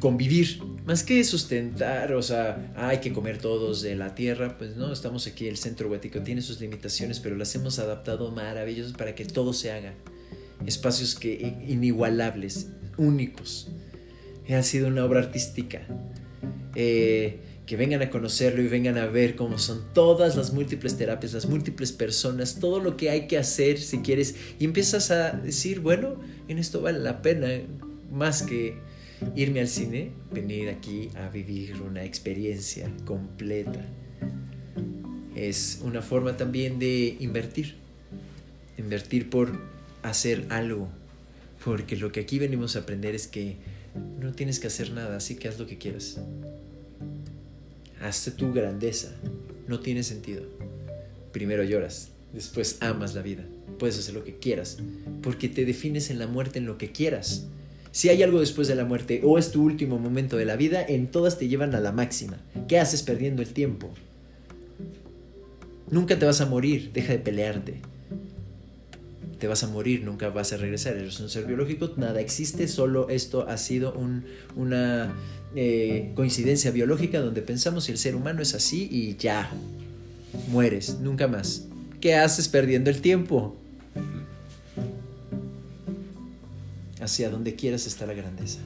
convivir, 0.00 0.60
más 0.84 1.02
que 1.02 1.22
sustentar, 1.24 2.12
o 2.12 2.22
sea, 2.22 2.72
hay 2.76 2.98
que 2.98 3.12
comer 3.12 3.38
todos 3.38 3.82
de 3.82 3.96
la 3.96 4.14
tierra, 4.14 4.56
pues 4.58 4.76
no, 4.76 4.92
estamos 4.92 5.26
aquí, 5.26 5.48
el 5.48 5.56
centro 5.56 5.88
guatico 5.88 6.20
tiene 6.20 6.42
sus 6.42 6.60
limitaciones, 6.60 7.20
pero 7.20 7.36
las 7.36 7.54
hemos 7.54 7.78
adaptado 7.78 8.30
maravillosos 8.30 8.92
para 8.92 9.14
que 9.14 9.24
todo 9.24 9.52
se 9.52 9.70
haga. 9.72 9.94
Espacios 10.66 11.14
que 11.14 11.54
inigualables, 11.66 12.68
únicos. 12.96 13.68
Ha 14.48 14.62
sido 14.62 14.88
una 14.88 15.04
obra 15.04 15.20
artística. 15.20 15.82
Eh, 16.74 17.40
que 17.66 17.76
vengan 17.76 18.00
a 18.00 18.10
conocerlo 18.10 18.62
y 18.62 18.68
vengan 18.68 18.96
a 18.96 19.06
ver 19.06 19.34
cómo 19.34 19.58
son 19.58 19.82
todas 19.92 20.36
las 20.36 20.52
múltiples 20.52 20.96
terapias, 20.96 21.32
las 21.32 21.46
múltiples 21.46 21.90
personas, 21.90 22.60
todo 22.60 22.78
lo 22.78 22.96
que 22.96 23.10
hay 23.10 23.26
que 23.26 23.36
hacer 23.36 23.78
si 23.78 23.98
quieres. 23.98 24.36
Y 24.60 24.64
empiezas 24.64 25.10
a 25.10 25.32
decir, 25.32 25.80
bueno, 25.80 26.14
en 26.46 26.58
esto 26.58 26.80
vale 26.80 27.00
la 27.00 27.22
pena 27.22 27.48
más 28.12 28.42
que 28.44 28.78
irme 29.34 29.60
al 29.60 29.68
cine, 29.68 30.10
venir 30.32 30.68
aquí 30.68 31.10
a 31.16 31.28
vivir 31.28 31.80
una 31.82 32.04
experiencia 32.04 32.90
completa. 33.04 33.84
Es 35.34 35.80
una 35.82 36.02
forma 36.02 36.36
también 36.36 36.78
de 36.78 37.16
invertir. 37.20 37.76
Invertir 38.78 39.28
por 39.30 39.60
hacer 40.02 40.46
algo. 40.50 40.88
Porque 41.64 41.96
lo 41.96 42.12
que 42.12 42.20
aquí 42.20 42.38
venimos 42.38 42.76
a 42.76 42.80
aprender 42.80 43.14
es 43.14 43.26
que 43.26 43.56
no 44.20 44.32
tienes 44.32 44.60
que 44.60 44.66
hacer 44.68 44.92
nada, 44.92 45.16
así 45.16 45.36
que 45.36 45.48
haz 45.48 45.58
lo 45.58 45.66
que 45.66 45.78
quieras. 45.78 46.20
Hazte 48.00 48.30
tu 48.30 48.52
grandeza. 48.52 49.12
No 49.66 49.80
tiene 49.80 50.02
sentido. 50.02 50.42
Primero 51.32 51.64
lloras, 51.64 52.10
después 52.32 52.78
amas 52.80 53.14
la 53.14 53.22
vida. 53.22 53.44
Puedes 53.78 53.98
hacer 53.98 54.14
lo 54.14 54.24
que 54.24 54.36
quieras, 54.38 54.78
porque 55.22 55.48
te 55.48 55.64
defines 55.64 56.08
en 56.10 56.18
la 56.18 56.26
muerte 56.26 56.58
en 56.58 56.66
lo 56.66 56.78
que 56.78 56.92
quieras. 56.92 57.46
Si 57.96 58.10
hay 58.10 58.22
algo 58.22 58.40
después 58.40 58.68
de 58.68 58.74
la 58.74 58.84
muerte 58.84 59.22
o 59.24 59.38
es 59.38 59.52
tu 59.52 59.62
último 59.64 59.98
momento 59.98 60.36
de 60.36 60.44
la 60.44 60.56
vida, 60.56 60.84
en 60.86 61.06
todas 61.06 61.38
te 61.38 61.48
llevan 61.48 61.74
a 61.74 61.80
la 61.80 61.92
máxima. 61.92 62.36
¿Qué 62.68 62.78
haces 62.78 63.02
perdiendo 63.02 63.40
el 63.40 63.54
tiempo? 63.54 63.88
Nunca 65.90 66.18
te 66.18 66.26
vas 66.26 66.42
a 66.42 66.44
morir, 66.44 66.90
deja 66.92 67.14
de 67.14 67.18
pelearte. 67.20 67.76
Te 69.38 69.48
vas 69.48 69.62
a 69.64 69.68
morir, 69.68 70.02
nunca 70.04 70.28
vas 70.28 70.52
a 70.52 70.58
regresar. 70.58 70.94
Eres 70.98 71.18
un 71.20 71.30
ser 71.30 71.46
biológico, 71.46 71.90
nada 71.96 72.20
existe, 72.20 72.68
solo 72.68 73.08
esto 73.08 73.48
ha 73.48 73.56
sido 73.56 73.94
un- 73.94 74.26
una 74.56 75.14
eh, 75.54 76.12
coincidencia 76.14 76.72
biológica 76.72 77.20
donde 77.20 77.40
pensamos 77.40 77.86
que 77.86 77.92
el 77.92 77.98
ser 77.98 78.14
humano 78.14 78.42
es 78.42 78.52
así 78.52 78.88
y 78.92 79.16
ya. 79.16 79.50
Mueres, 80.48 80.98
nunca 81.00 81.28
más. 81.28 81.64
¿Qué 82.02 82.14
haces 82.14 82.46
perdiendo 82.48 82.90
el 82.90 83.00
tiempo? 83.00 83.56
Hacia 87.06 87.30
donde 87.30 87.54
quieras 87.54 87.86
está 87.86 88.04
la 88.04 88.14
grandeza. 88.14 88.58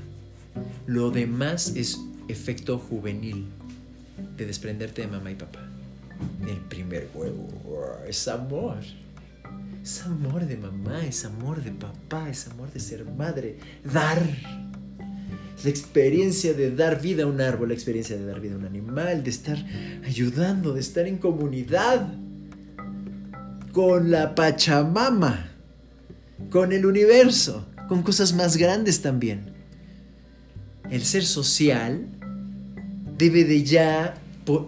Lo 0.86 1.10
demás 1.10 1.74
es 1.76 2.00
efecto 2.26 2.78
juvenil 2.78 3.44
de 4.38 4.46
desprenderte 4.46 5.02
de 5.02 5.08
mamá 5.08 5.30
y 5.30 5.34
papá. 5.34 5.60
El 6.48 6.56
primer 6.56 7.10
huevo 7.12 7.48
es 8.08 8.26
amor. 8.28 8.78
Es 9.82 10.00
amor 10.06 10.46
de 10.46 10.56
mamá, 10.56 11.04
es 11.04 11.26
amor 11.26 11.62
de 11.62 11.70
papá, 11.72 12.30
es 12.30 12.48
amor 12.48 12.72
de 12.72 12.80
ser 12.80 13.04
madre. 13.04 13.58
Dar. 13.84 14.22
Es 15.58 15.64
la 15.64 15.70
experiencia 15.70 16.54
de 16.54 16.74
dar 16.74 17.02
vida 17.02 17.24
a 17.24 17.26
un 17.26 17.42
árbol, 17.42 17.68
la 17.68 17.74
experiencia 17.74 18.16
de 18.16 18.24
dar 18.24 18.40
vida 18.40 18.54
a 18.54 18.58
un 18.58 18.64
animal, 18.64 19.22
de 19.22 19.28
estar 19.28 19.58
ayudando, 20.06 20.72
de 20.72 20.80
estar 20.80 21.06
en 21.06 21.18
comunidad 21.18 22.08
con 23.72 24.10
la 24.10 24.34
Pachamama, 24.34 25.50
con 26.48 26.72
el 26.72 26.86
universo, 26.86 27.66
con 27.90 28.04
cosas 28.04 28.32
más 28.34 28.56
grandes 28.56 29.02
también. 29.02 29.52
El 30.92 31.04
ser 31.04 31.24
social 31.24 32.06
debe 33.18 33.42
de 33.42 33.64
ya 33.64 34.14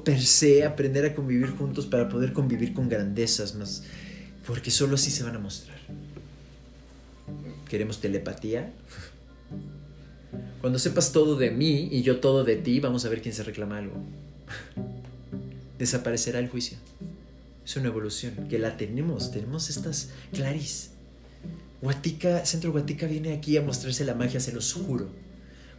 per 0.05 0.21
se 0.21 0.65
aprender 0.65 1.05
a 1.05 1.15
convivir 1.15 1.51
juntos 1.51 1.87
para 1.87 2.09
poder 2.09 2.33
convivir 2.33 2.75
con 2.75 2.89
grandezas 2.89 3.55
más, 3.55 3.85
porque 4.45 4.73
solo 4.73 4.97
así 4.97 5.13
se 5.13 5.23
van 5.23 5.37
a 5.37 5.39
mostrar. 5.39 5.79
¿Queremos 7.69 8.01
telepatía? 8.01 8.73
Cuando 10.61 10.81
sepas 10.81 11.13
todo 11.13 11.37
de 11.37 11.53
mí 11.53 11.91
y 11.93 12.03
yo 12.03 12.19
todo 12.19 12.43
de 12.43 12.57
ti, 12.57 12.81
vamos 12.81 13.05
a 13.05 13.09
ver 13.09 13.23
quién 13.23 13.35
se 13.35 13.45
reclama 13.45 13.79
algo. 13.79 14.03
Desaparecerá 15.79 16.41
el 16.41 16.49
juicio. 16.49 16.77
Es 17.65 17.77
una 17.77 17.87
evolución 17.87 18.49
que 18.51 18.59
la 18.59 18.77
tenemos, 18.77 19.31
tenemos 19.31 19.71
estas 19.71 20.11
claris. 20.33 20.92
Guatica, 21.83 22.47
Centro 22.47 22.71
Guatica 22.71 23.09
viene 23.09 23.33
aquí 23.33 23.57
a 23.57 23.63
mostrarse 23.63 24.05
la 24.05 24.15
magia, 24.15 24.39
se 24.39 24.53
los 24.53 24.73
juro. 24.73 25.11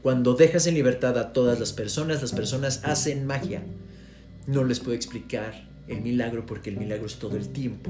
Cuando 0.01 0.33
dejas 0.33 0.67
en 0.67 0.73
libertad 0.73 1.17
a 1.17 1.31
todas 1.31 1.61
las 1.61 1.71
personas, 1.71 2.21
las 2.21 2.33
personas 2.33 2.81
hacen 2.83 3.25
magia. 3.25 3.63
No 4.45 4.65
les 4.65 4.81
puedo 4.81 4.95
explicar 4.95 5.69
el 5.87 6.01
milagro 6.01 6.45
porque 6.45 6.69
el 6.69 6.77
milagro 6.77 7.05
es 7.05 7.15
todo 7.15 7.37
el 7.37 7.47
tiempo. 7.47 7.89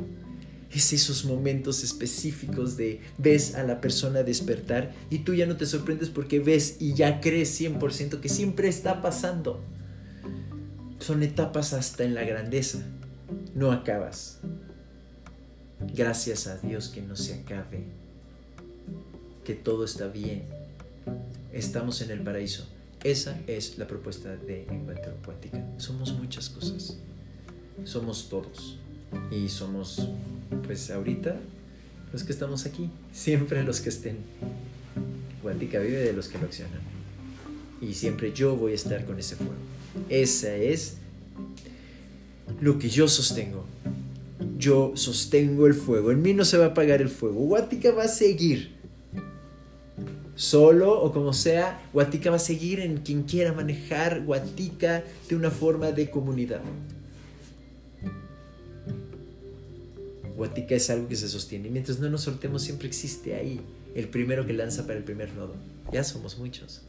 Es 0.71 0.93
esos 0.93 1.25
momentos 1.25 1.83
específicos 1.83 2.77
de 2.77 3.01
ves 3.17 3.55
a 3.55 3.63
la 3.63 3.81
persona 3.81 4.21
despertar 4.21 4.93
y 5.09 5.19
tú 5.19 5.33
ya 5.33 5.47
no 5.47 5.57
te 5.57 5.65
sorprendes 5.65 6.09
porque 6.09 6.39
ves 6.39 6.77
y 6.79 6.93
ya 6.93 7.19
crees 7.19 7.59
100% 7.59 8.19
que 8.19 8.29
siempre 8.29 8.67
está 8.67 9.01
pasando. 9.01 9.59
Son 10.99 11.23
etapas 11.23 11.73
hasta 11.73 12.03
en 12.03 12.13
la 12.13 12.23
grandeza. 12.23 12.77
No 13.55 13.71
acabas. 13.71 14.39
Gracias 15.95 16.45
a 16.45 16.57
Dios 16.57 16.89
que 16.89 17.01
no 17.01 17.15
se 17.15 17.33
acabe. 17.33 18.02
Que 19.45 19.53
todo 19.53 19.85
está 19.85 20.07
bien. 20.07 20.43
Estamos 21.51 22.01
en 22.01 22.11
el 22.11 22.21
paraíso. 22.21 22.67
Esa 23.03 23.39
es 23.47 23.77
la 23.77 23.87
propuesta 23.87 24.35
de 24.35 24.63
Encuentro 24.63 25.13
Poética. 25.15 25.63
Somos 25.77 26.13
muchas 26.13 26.49
cosas 26.49 26.97
somos 27.83 28.29
todos. 28.29 28.77
Y 29.31 29.47
somos, 29.47 30.07
pues 30.65 30.89
ahorita, 30.89 31.35
los 32.11 32.23
que 32.23 32.31
estamos 32.31 32.65
aquí. 32.65 32.89
Siempre 33.11 33.63
los 33.63 33.81
que 33.81 33.89
estén. 33.89 34.17
Guantica 35.41 35.79
vive 35.79 35.99
de 35.99 36.13
los 36.13 36.27
que 36.27 36.37
lo 36.37 36.45
accionan. 36.45 36.79
Y 37.81 37.93
siempre 37.93 38.31
yo 38.33 38.55
voy 38.55 38.71
a 38.71 38.75
estar 38.75 39.05
con 39.05 39.19
ese 39.19 39.35
fuego. 39.35 39.53
Esa 40.09 40.55
es 40.55 40.97
lo 42.61 42.79
que 42.79 42.89
yo 42.89 43.07
sostengo. 43.07 43.65
Yo 44.57 44.93
sostengo 44.95 45.67
el 45.67 45.73
fuego. 45.73 46.11
En 46.11 46.21
mí 46.21 46.33
no 46.33 46.45
se 46.45 46.57
va 46.57 46.65
a 46.65 46.67
apagar 46.69 47.01
el 47.01 47.09
fuego. 47.09 47.41
Guatica 47.41 47.91
va 47.91 48.03
a 48.03 48.07
seguir. 48.07 48.72
Solo 50.35 50.99
o 51.01 51.11
como 51.11 51.33
sea, 51.33 51.87
Guatica 51.93 52.31
va 52.31 52.37
a 52.37 52.39
seguir 52.39 52.79
en 52.79 52.97
quien 52.97 53.23
quiera 53.23 53.53
manejar 53.53 54.23
Guatica 54.23 55.03
de 55.29 55.35
una 55.35 55.51
forma 55.51 55.91
de 55.91 56.09
comunidad. 56.09 56.61
Guatica 60.35 60.75
es 60.75 60.89
algo 60.89 61.07
que 61.07 61.15
se 61.15 61.29
sostiene. 61.29 61.67
Y 61.67 61.71
mientras 61.71 61.99
no 61.99 62.09
nos 62.09 62.21
soltemos, 62.21 62.63
siempre 62.63 62.87
existe 62.87 63.35
ahí 63.35 63.61
el 63.93 64.07
primero 64.09 64.45
que 64.45 64.53
lanza 64.53 64.87
para 64.87 64.97
el 64.97 65.03
primer 65.03 65.31
nodo. 65.33 65.53
Ya 65.91 66.03
somos 66.03 66.37
muchos. 66.39 66.81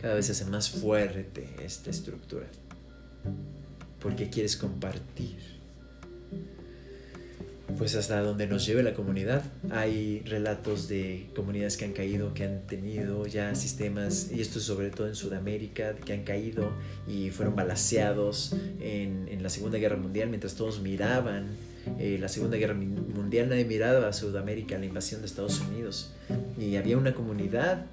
Cada 0.00 0.14
vez 0.14 0.26
se 0.26 0.32
hace 0.32 0.44
más 0.44 0.70
fuerte 0.70 1.48
esta 1.64 1.90
estructura. 1.90 2.46
Porque 4.00 4.30
quieres 4.30 4.56
compartir. 4.56 5.38
Pues 7.78 7.94
hasta 7.96 8.20
donde 8.20 8.46
nos 8.46 8.64
lleve 8.66 8.82
la 8.82 8.94
comunidad. 8.94 9.42
Hay 9.70 10.22
relatos 10.24 10.88
de 10.88 11.26
comunidades 11.34 11.76
que 11.76 11.84
han 11.84 11.92
caído, 11.92 12.34
que 12.34 12.44
han 12.44 12.66
tenido 12.66 13.26
ya 13.26 13.54
sistemas, 13.54 14.30
y 14.32 14.40
esto 14.40 14.58
es 14.58 14.64
sobre 14.64 14.90
todo 14.90 15.08
en 15.08 15.14
Sudamérica, 15.14 15.94
que 15.94 16.12
han 16.12 16.22
caído 16.22 16.72
y 17.08 17.30
fueron 17.30 17.56
balaseados 17.56 18.54
en, 18.80 19.28
en 19.28 19.42
la 19.42 19.48
Segunda 19.48 19.78
Guerra 19.78 19.96
Mundial 19.96 20.28
mientras 20.28 20.54
todos 20.54 20.80
miraban 20.80 21.48
eh, 21.98 22.16
la 22.20 22.28
Segunda 22.28 22.56
Guerra 22.56 22.74
Mundial, 22.74 23.48
nadie 23.48 23.64
miraba 23.64 24.08
a 24.08 24.12
Sudamérica, 24.12 24.78
la 24.78 24.86
invasión 24.86 25.20
de 25.20 25.26
Estados 25.26 25.60
Unidos. 25.60 26.12
Y 26.58 26.76
había 26.76 26.96
una 26.96 27.12
comunidad 27.12 27.86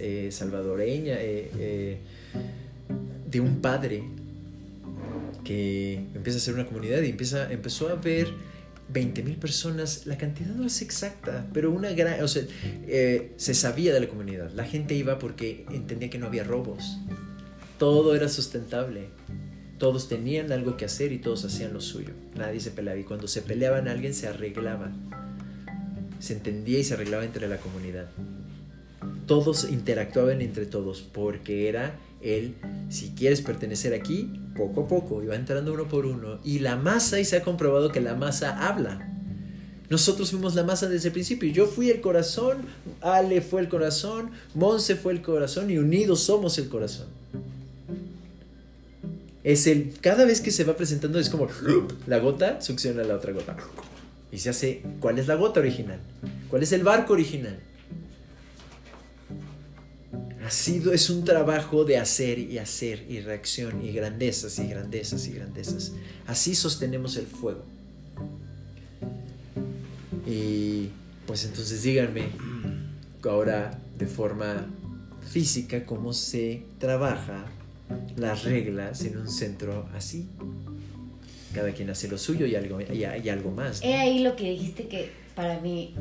eh, 0.00 0.28
salvadoreña 0.30 1.16
eh, 1.18 1.98
de 3.28 3.40
un 3.40 3.60
padre 3.60 4.04
que 5.44 5.94
empieza 6.14 6.38
a 6.38 6.40
ser 6.40 6.54
una 6.54 6.66
comunidad 6.66 7.02
y 7.02 7.10
empieza, 7.10 7.50
empezó 7.52 7.88
a 7.88 7.94
ver 7.94 8.28
20.000 8.92 9.36
personas, 9.38 10.06
la 10.06 10.18
cantidad 10.18 10.54
no 10.54 10.66
es 10.66 10.82
exacta, 10.82 11.46
pero 11.52 11.70
una 11.70 11.90
gran, 11.92 12.22
o 12.22 12.28
sea, 12.28 12.42
se 13.36 13.54
sabía 13.54 13.92
de 13.92 14.00
la 14.00 14.08
comunidad. 14.08 14.50
La 14.52 14.64
gente 14.64 14.94
iba 14.94 15.18
porque 15.18 15.66
entendía 15.70 16.10
que 16.10 16.18
no 16.18 16.26
había 16.26 16.44
robos. 16.44 16.98
Todo 17.78 18.14
era 18.14 18.28
sustentable. 18.28 19.08
Todos 19.78 20.08
tenían 20.08 20.52
algo 20.52 20.76
que 20.76 20.84
hacer 20.84 21.10
y 21.12 21.18
todos 21.18 21.44
hacían 21.44 21.72
lo 21.72 21.80
suyo. 21.80 22.10
Nadie 22.36 22.60
se 22.60 22.70
peleaba 22.70 23.00
y 23.00 23.04
cuando 23.04 23.26
se 23.26 23.42
peleaban 23.42 23.88
alguien 23.88 24.14
se 24.14 24.28
arreglaba. 24.28 24.92
Se 26.20 26.34
entendía 26.34 26.78
y 26.78 26.84
se 26.84 26.94
arreglaba 26.94 27.24
entre 27.24 27.48
la 27.48 27.56
comunidad. 27.56 28.08
Todos 29.26 29.68
interactuaban 29.68 30.40
entre 30.40 30.66
todos 30.66 31.02
porque 31.02 31.68
era 31.68 31.96
el, 32.20 32.54
si 32.90 33.10
quieres 33.10 33.40
pertenecer 33.40 33.94
aquí, 33.94 34.30
poco 34.56 34.82
a 34.82 34.88
poco, 34.88 35.22
iba 35.22 35.34
entrando 35.34 35.72
uno 35.72 35.88
por 35.88 36.06
uno. 36.06 36.38
Y 36.44 36.60
la 36.60 36.76
masa, 36.76 37.20
y 37.20 37.24
se 37.24 37.36
ha 37.36 37.42
comprobado 37.42 37.90
que 37.90 38.00
la 38.00 38.14
masa 38.14 38.68
habla. 38.68 39.08
Nosotros 39.90 40.30
fuimos 40.30 40.54
la 40.54 40.64
masa 40.64 40.88
desde 40.88 41.08
el 41.08 41.12
principio. 41.12 41.50
Yo 41.50 41.66
fui 41.66 41.90
el 41.90 42.00
corazón, 42.00 42.58
Ale 43.00 43.42
fue 43.42 43.60
el 43.60 43.68
corazón, 43.68 44.30
Monse 44.54 44.96
fue 44.96 45.12
el 45.12 45.22
corazón 45.22 45.70
y 45.70 45.78
unidos 45.78 46.20
somos 46.20 46.58
el 46.58 46.68
corazón 46.68 47.08
es 49.44 49.66
el, 49.66 49.94
cada 50.00 50.24
vez 50.24 50.40
que 50.40 50.50
se 50.50 50.64
va 50.64 50.76
presentando 50.76 51.18
es 51.18 51.28
como 51.28 51.48
la 52.06 52.18
gota 52.18 52.60
succiona 52.60 53.02
la 53.02 53.16
otra 53.16 53.32
gota. 53.32 53.56
Y 54.30 54.38
se 54.38 54.50
hace, 54.50 54.82
¿cuál 55.00 55.18
es 55.18 55.26
la 55.26 55.34
gota 55.34 55.60
original? 55.60 55.98
¿Cuál 56.48 56.62
es 56.62 56.72
el 56.72 56.82
barco 56.82 57.12
original? 57.12 57.58
Ha 60.44 60.50
sido, 60.50 60.92
es 60.92 61.08
un 61.08 61.24
trabajo 61.24 61.84
de 61.84 61.98
hacer 61.98 62.38
y 62.38 62.58
hacer 62.58 63.06
y 63.08 63.20
reacción 63.20 63.84
y 63.84 63.92
grandezas 63.92 64.58
y 64.58 64.66
grandezas 64.66 65.26
y 65.28 65.32
grandezas. 65.32 65.92
Así 66.26 66.54
sostenemos 66.54 67.16
el 67.16 67.26
fuego. 67.26 67.64
Y 70.26 70.88
pues 71.26 71.44
entonces 71.44 71.82
díganme 71.82 72.24
ahora 73.22 73.78
de 73.96 74.06
forma 74.06 74.66
física 75.30 75.86
cómo 75.86 76.12
se 76.12 76.64
trabaja 76.78 77.46
las 78.16 78.42
reglas 78.42 79.04
en 79.04 79.18
un 79.18 79.28
centro 79.28 79.88
así. 79.94 80.28
Cada 81.54 81.72
quien 81.72 81.90
hace 81.90 82.08
lo 82.08 82.18
suyo 82.18 82.46
y 82.46 82.56
algo, 82.56 82.80
y, 82.80 83.04
algo 83.04 83.50
más. 83.52 83.80
He 83.82 83.94
ahí 83.94 84.20
lo 84.20 84.34
que 84.34 84.50
dijiste 84.50 84.88
que 84.88 85.10
para 85.36 85.60
mí, 85.60 85.94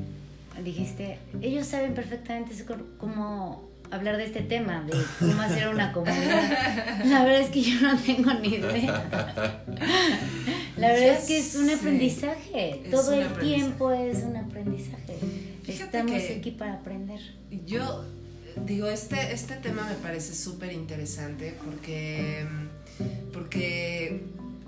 dijiste, 0.64 1.20
ellos 1.42 1.68
saben 1.68 1.94
perfectamente 1.94 2.56
cómo 2.98 3.71
hablar 3.92 4.18
de 4.18 4.26
este 4.26 4.42
tema, 4.42 4.84
de 4.84 4.94
cómo 5.20 5.42
hacer 5.42 5.68
una 5.68 5.92
comunidad. 5.92 7.06
La 7.06 7.24
verdad 7.24 7.42
es 7.42 7.50
que 7.50 7.62
yo 7.62 7.82
no 7.82 7.98
tengo 8.00 8.34
ni 8.36 8.56
idea. 8.56 9.64
La 10.78 10.88
verdad 10.88 11.18
es 11.20 11.26
que 11.26 11.38
es 11.38 11.56
un 11.56 11.70
aprendizaje. 11.70 12.84
Todo 12.90 13.14
el 13.14 13.32
tiempo 13.40 13.92
es 13.92 14.24
un 14.24 14.38
aprendizaje. 14.38 15.18
Estamos 15.68 16.22
aquí 16.38 16.52
para 16.52 16.74
aprender. 16.76 17.20
Yo 17.66 18.06
digo, 18.66 18.88
este, 18.88 19.34
este 19.34 19.56
tema 19.56 19.88
me 19.88 19.96
parece 19.96 20.34
súper 20.34 20.74
interesante 20.74 21.54
porque, 21.64 22.46
porque 23.34 24.22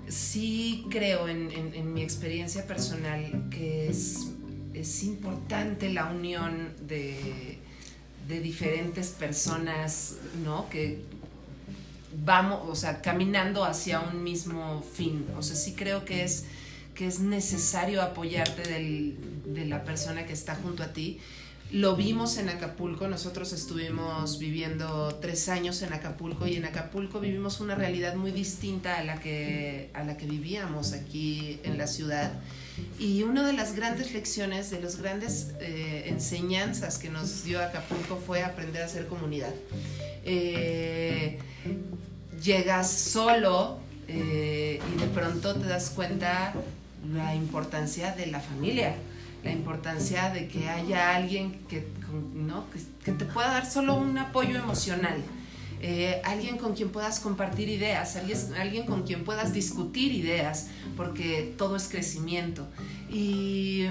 sí 0.08 0.86
creo 0.90 1.28
en, 1.28 1.92
mi 1.92 2.02
experiencia 2.02 2.66
personal 2.66 3.48
que 3.50 3.88
es, 3.88 4.30
importante 5.02 5.88
la 5.88 6.06
unión 6.06 6.74
de, 6.86 7.53
diferentes 8.28 9.08
personas, 9.08 10.16
¿no? 10.44 10.68
Que 10.70 11.02
vamos, 12.24 12.68
o 12.68 12.74
sea, 12.74 13.02
caminando 13.02 13.64
hacia 13.64 14.00
un 14.00 14.22
mismo 14.22 14.82
fin. 14.94 15.26
O 15.36 15.42
sea, 15.42 15.56
sí 15.56 15.74
creo 15.74 16.04
que 16.04 16.24
es, 16.24 16.44
que 16.94 17.06
es 17.06 17.20
necesario 17.20 18.02
apoyarte 18.02 18.62
de 18.62 19.64
la 19.66 19.84
persona 19.84 20.26
que 20.26 20.32
está 20.32 20.54
junto 20.54 20.82
a 20.82 20.92
ti 20.92 21.20
lo 21.74 21.96
vimos 21.96 22.38
en 22.38 22.48
Acapulco, 22.48 23.08
nosotros 23.08 23.52
estuvimos 23.52 24.38
viviendo 24.38 25.18
tres 25.20 25.48
años 25.48 25.82
en 25.82 25.92
Acapulco 25.92 26.46
y 26.46 26.54
en 26.54 26.66
Acapulco 26.66 27.18
vivimos 27.18 27.58
una 27.58 27.74
realidad 27.74 28.14
muy 28.14 28.30
distinta 28.30 28.98
a 28.98 29.02
la 29.02 29.18
que, 29.18 29.90
a 29.92 30.04
la 30.04 30.16
que 30.16 30.26
vivíamos 30.26 30.92
aquí 30.92 31.58
en 31.64 31.76
la 31.76 31.88
ciudad. 31.88 32.30
Y 33.00 33.24
una 33.24 33.44
de 33.44 33.54
las 33.54 33.74
grandes 33.74 34.12
lecciones, 34.12 34.70
de 34.70 34.80
las 34.80 34.98
grandes 34.98 35.48
eh, 35.58 36.04
enseñanzas 36.06 36.98
que 36.98 37.08
nos 37.08 37.42
dio 37.42 37.60
Acapulco 37.60 38.22
fue 38.24 38.44
aprender 38.44 38.84
a 38.84 38.88
ser 38.88 39.08
comunidad. 39.08 39.52
Eh, 40.24 41.40
llegas 42.40 42.88
solo 42.88 43.80
eh, 44.06 44.78
y 44.94 45.00
de 45.00 45.06
pronto 45.08 45.56
te 45.56 45.66
das 45.66 45.90
cuenta 45.90 46.54
la 47.12 47.34
importancia 47.34 48.14
de 48.14 48.26
la 48.26 48.38
familia 48.38 48.94
la 49.44 49.52
importancia 49.52 50.30
de 50.30 50.48
que 50.48 50.68
haya 50.68 51.14
alguien 51.14 51.60
que, 51.68 51.86
¿no? 52.34 52.64
que, 53.04 53.12
te 53.12 53.24
pueda 53.26 53.48
dar 53.48 53.70
solo 53.70 53.94
un 53.94 54.16
apoyo 54.18 54.58
emocional. 54.58 55.22
Eh, 55.80 56.22
alguien 56.24 56.56
con 56.56 56.74
quien 56.74 56.88
puedas 56.88 57.20
compartir 57.20 57.68
ideas, 57.68 58.16
alguien, 58.16 58.38
alguien 58.58 58.86
con 58.86 59.02
quien 59.02 59.22
puedas 59.22 59.52
discutir 59.52 60.12
ideas, 60.12 60.68
porque 60.96 61.54
todo 61.58 61.76
es 61.76 61.88
crecimiento. 61.88 62.66
Y, 63.10 63.86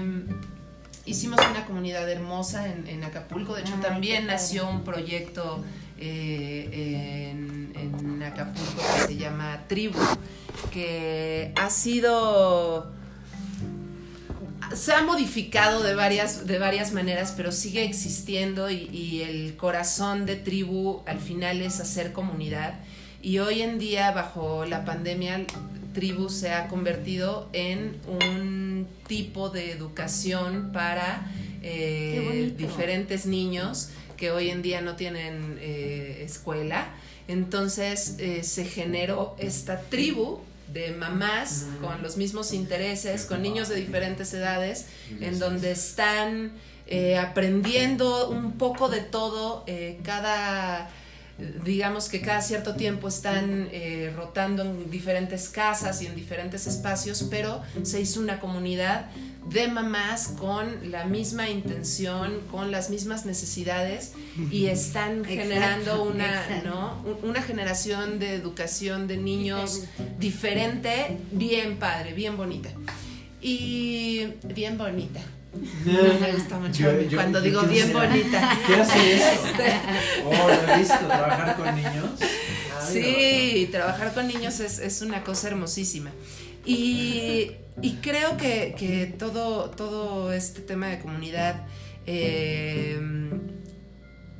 hicimos 1.06 1.38
una 1.50 1.66
comunidad 1.66 2.10
hermosa 2.10 2.66
en, 2.66 2.86
en 2.88 3.04
Acapulco. 3.04 3.54
De 3.54 3.60
hecho, 3.60 3.74
Ay, 3.76 3.82
también 3.82 4.26
nació 4.26 4.68
un 4.68 4.84
proyecto 4.84 5.62
eh, 5.98 7.30
en, 7.30 7.72
en 7.76 8.22
Acapulco 8.22 8.82
que 8.96 9.06
se 9.06 9.16
llama 9.16 9.64
Tribu, 9.68 9.98
que 10.72 11.52
ha 11.56 11.70
sido 11.70 12.90
se 14.74 14.92
ha 14.92 15.02
modificado 15.02 15.82
de 15.82 15.94
varias, 15.94 16.46
de 16.46 16.58
varias 16.58 16.92
maneras, 16.92 17.34
pero 17.36 17.52
sigue 17.52 17.84
existiendo 17.84 18.70
y, 18.70 18.88
y 18.92 19.22
el 19.22 19.56
corazón 19.56 20.26
de 20.26 20.36
tribu 20.36 21.02
al 21.06 21.20
final 21.20 21.60
es 21.62 21.80
hacer 21.80 22.12
comunidad. 22.12 22.80
Y 23.22 23.38
hoy 23.38 23.62
en 23.62 23.78
día, 23.78 24.10
bajo 24.10 24.66
la 24.66 24.84
pandemia, 24.84 25.46
tribu 25.94 26.28
se 26.28 26.52
ha 26.52 26.68
convertido 26.68 27.48
en 27.54 27.96
un 28.06 28.86
tipo 29.06 29.48
de 29.48 29.70
educación 29.70 30.72
para 30.72 31.30
eh, 31.62 32.52
diferentes 32.58 33.24
niños 33.24 33.88
que 34.18 34.30
hoy 34.30 34.50
en 34.50 34.60
día 34.60 34.82
no 34.82 34.96
tienen 34.96 35.58
eh, 35.60 36.22
escuela. 36.26 36.88
Entonces 37.26 38.16
eh, 38.18 38.42
se 38.42 38.66
generó 38.66 39.34
esta 39.38 39.80
tribu 39.80 40.40
de 40.72 40.92
mamás 40.92 41.66
con 41.80 42.02
los 42.02 42.16
mismos 42.16 42.52
intereses, 42.52 43.24
con 43.24 43.42
niños 43.42 43.68
de 43.68 43.76
diferentes 43.76 44.32
edades, 44.34 44.86
en 45.20 45.38
donde 45.38 45.72
están 45.72 46.52
eh, 46.86 47.16
aprendiendo 47.16 48.28
un 48.28 48.52
poco 48.52 48.88
de 48.88 49.00
todo, 49.00 49.64
eh, 49.66 49.98
cada, 50.04 50.90
digamos 51.64 52.08
que 52.08 52.20
cada 52.20 52.40
cierto 52.42 52.76
tiempo 52.76 53.08
están 53.08 53.68
eh, 53.72 54.12
rotando 54.16 54.62
en 54.62 54.90
diferentes 54.90 55.48
casas 55.48 56.00
y 56.02 56.06
en 56.06 56.14
diferentes 56.14 56.66
espacios, 56.66 57.26
pero 57.30 57.60
se 57.82 58.00
hizo 58.00 58.20
una 58.20 58.38
comunidad 58.40 59.06
de 59.50 59.68
mamás 59.68 60.28
con 60.38 60.90
la 60.90 61.04
misma 61.04 61.50
intención, 61.50 62.40
con 62.50 62.70
las 62.70 62.88
mismas 62.88 63.26
necesidades 63.26 64.12
y 64.50 64.66
están 64.68 65.18
Exacto, 65.24 65.28
generando 65.42 66.02
una, 66.04 66.26
exacto. 66.42 66.68
¿no? 66.70 67.02
Un- 67.22 67.30
una 67.30 67.42
generación 67.42 68.18
de 68.18 68.34
educación 68.34 69.06
de 69.08 69.16
niños 69.16 69.82
diferente, 70.20 71.18
bien 71.32 71.78
padre, 71.78 72.12
bien 72.14 72.36
bonita. 72.36 72.70
Y 73.42 74.28
bien 74.54 74.78
bonita. 74.78 75.20
Me 75.84 76.32
gusta 76.32 76.58
mucho 76.58 76.82
Yo- 76.82 77.00
yo- 77.02 77.16
cuando 77.18 77.38
yo 77.38 77.44
digo 77.44 77.62
bien 77.62 77.92
bonita. 77.92 78.58
¿Qué 78.66 78.74
hace 78.74 79.14
eso? 79.16 79.26
Este, 79.46 79.72
Oh, 80.24 80.48
lo 80.48 80.74
he 80.74 80.78
visto, 80.78 80.98
trabajar 81.06 81.56
con 81.56 81.74
niños. 81.76 82.06
Sí, 82.90 83.68
trabajar 83.72 84.12
con 84.14 84.26
niños 84.28 84.60
es, 84.60 84.78
es 84.78 85.02
una 85.02 85.22
cosa 85.24 85.48
hermosísima. 85.48 86.10
Y, 86.66 87.52
y 87.82 87.92
creo 88.02 88.36
que, 88.36 88.74
que 88.78 89.06
todo, 89.18 89.70
todo 89.70 90.32
este 90.32 90.60
tema 90.60 90.88
de 90.88 90.98
comunidad, 91.00 91.66
eh, 92.06 92.98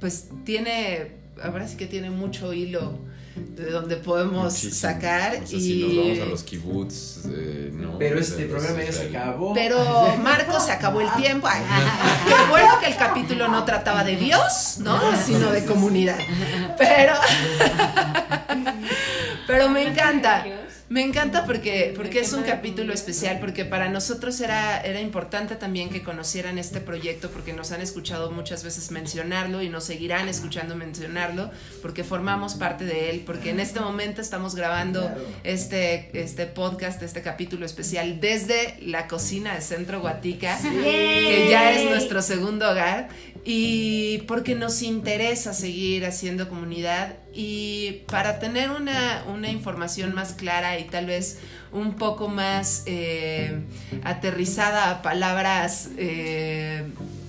pues 0.01 0.29
tiene, 0.45 1.13
ahora 1.43 1.67
sí 1.69 1.77
que 1.77 1.87
tiene 1.87 2.11
mucho 2.11 2.53
hilo 2.53 2.99
de 3.37 3.71
donde 3.71 3.97
podemos 3.97 4.45
Muchísimo. 4.45 4.75
sacar. 4.75 5.41
O 5.43 5.47
sea, 5.47 5.59
y, 5.59 5.63
si 5.63 5.83
nos 5.83 5.97
vamos 5.97 6.19
a 6.21 6.25
los 6.27 6.43
kibbutz, 6.45 7.25
eh, 7.27 7.71
no. 7.73 7.99
Pero 7.99 8.19
este 8.21 8.45
programa 8.47 8.79
ya 8.79 8.85
se 8.87 8.91
israelíes. 9.07 9.17
acabó. 9.23 9.55
Pero 9.55 10.17
Marco 10.23 10.61
se 10.61 10.73
acabó 10.73 11.01
el 11.01 11.13
tiempo. 11.15 11.49
Ay, 11.51 11.63
qué 12.29 12.51
bueno 12.51 12.79
que 12.81 12.87
el 12.87 12.97
capítulo 12.97 13.49
no 13.49 13.65
trataba 13.65 14.05
de 14.05 14.17
Dios, 14.17 14.77
¿no? 14.79 15.01
Sino 15.25 15.51
de 15.51 15.65
comunidad. 15.65 16.19
Pero, 16.79 17.15
pero 19.47 19.69
me 19.69 19.89
encanta. 19.89 20.45
Me 20.91 21.03
encanta 21.03 21.47
porque, 21.47 21.95
porque 21.97 22.21
es 22.21 22.35
un 22.35 22.43
capítulo 22.43 22.93
especial, 22.93 23.41
porque 23.41 23.65
para 23.65 23.89
nosotros 23.89 24.39
era, 24.41 24.81
era 24.83 25.01
importante 25.01 25.57
también 25.57 25.89
que 25.89 26.03
conocieran 26.03 26.59
este 26.59 26.79
proyecto, 26.79 27.31
porque 27.31 27.55
nos 27.55 27.73
han 27.73 27.81
escuchado 27.81 28.31
muchas 28.31 28.63
veces 28.65 28.91
mencionarlo 28.91 29.63
y 29.63 29.71
nos 29.71 29.85
seguirán 29.85 30.29
escuchando 30.29 30.77
mencionarlo, 30.77 31.51
porque 31.81 32.05
formamos 32.05 32.55
parte 32.55 32.85
de 32.85 33.09
él, 33.09 33.23
porque 33.25 33.51
en 33.51 33.61
este 33.61 33.81
momento 33.81 34.21
estamos 34.21 34.55
grabando 34.55 35.11
este, 35.43 36.11
este 36.13 36.47
podcast, 36.47 37.03
este 37.03 37.23
capítulo 37.23 37.65
especial 37.65 38.21
desde 38.21 38.77
la 38.83 39.09
cocina 39.09 39.55
de 39.55 39.63
Centro 39.63 40.03
Guatica, 40.03 40.59
que 40.61 41.47
ya 41.51 41.73
es 41.73 41.89
nuestro 41.89 42.21
segundo 42.21 42.71
hogar, 42.71 43.09
y 43.43 44.19
porque 44.27 44.55
nos 44.55 44.83
interesa 44.83 45.55
seguir 45.55 46.05
haciendo 46.05 46.51
comunidad 46.51 47.17
y 47.35 48.05
para 48.09 48.39
tener 48.39 48.71
una, 48.71 49.25
una 49.27 49.49
información 49.51 50.15
más 50.15 50.33
clara 50.33 50.79
y 50.79 50.85
tal 50.85 51.07
vez 51.07 51.39
un 51.73 51.95
poco 51.95 52.29
más 52.29 52.85
eh, 52.87 53.61
aterrizada 54.05 54.91
a 54.91 55.03
palabras 55.03 55.89
eh, 55.99 56.85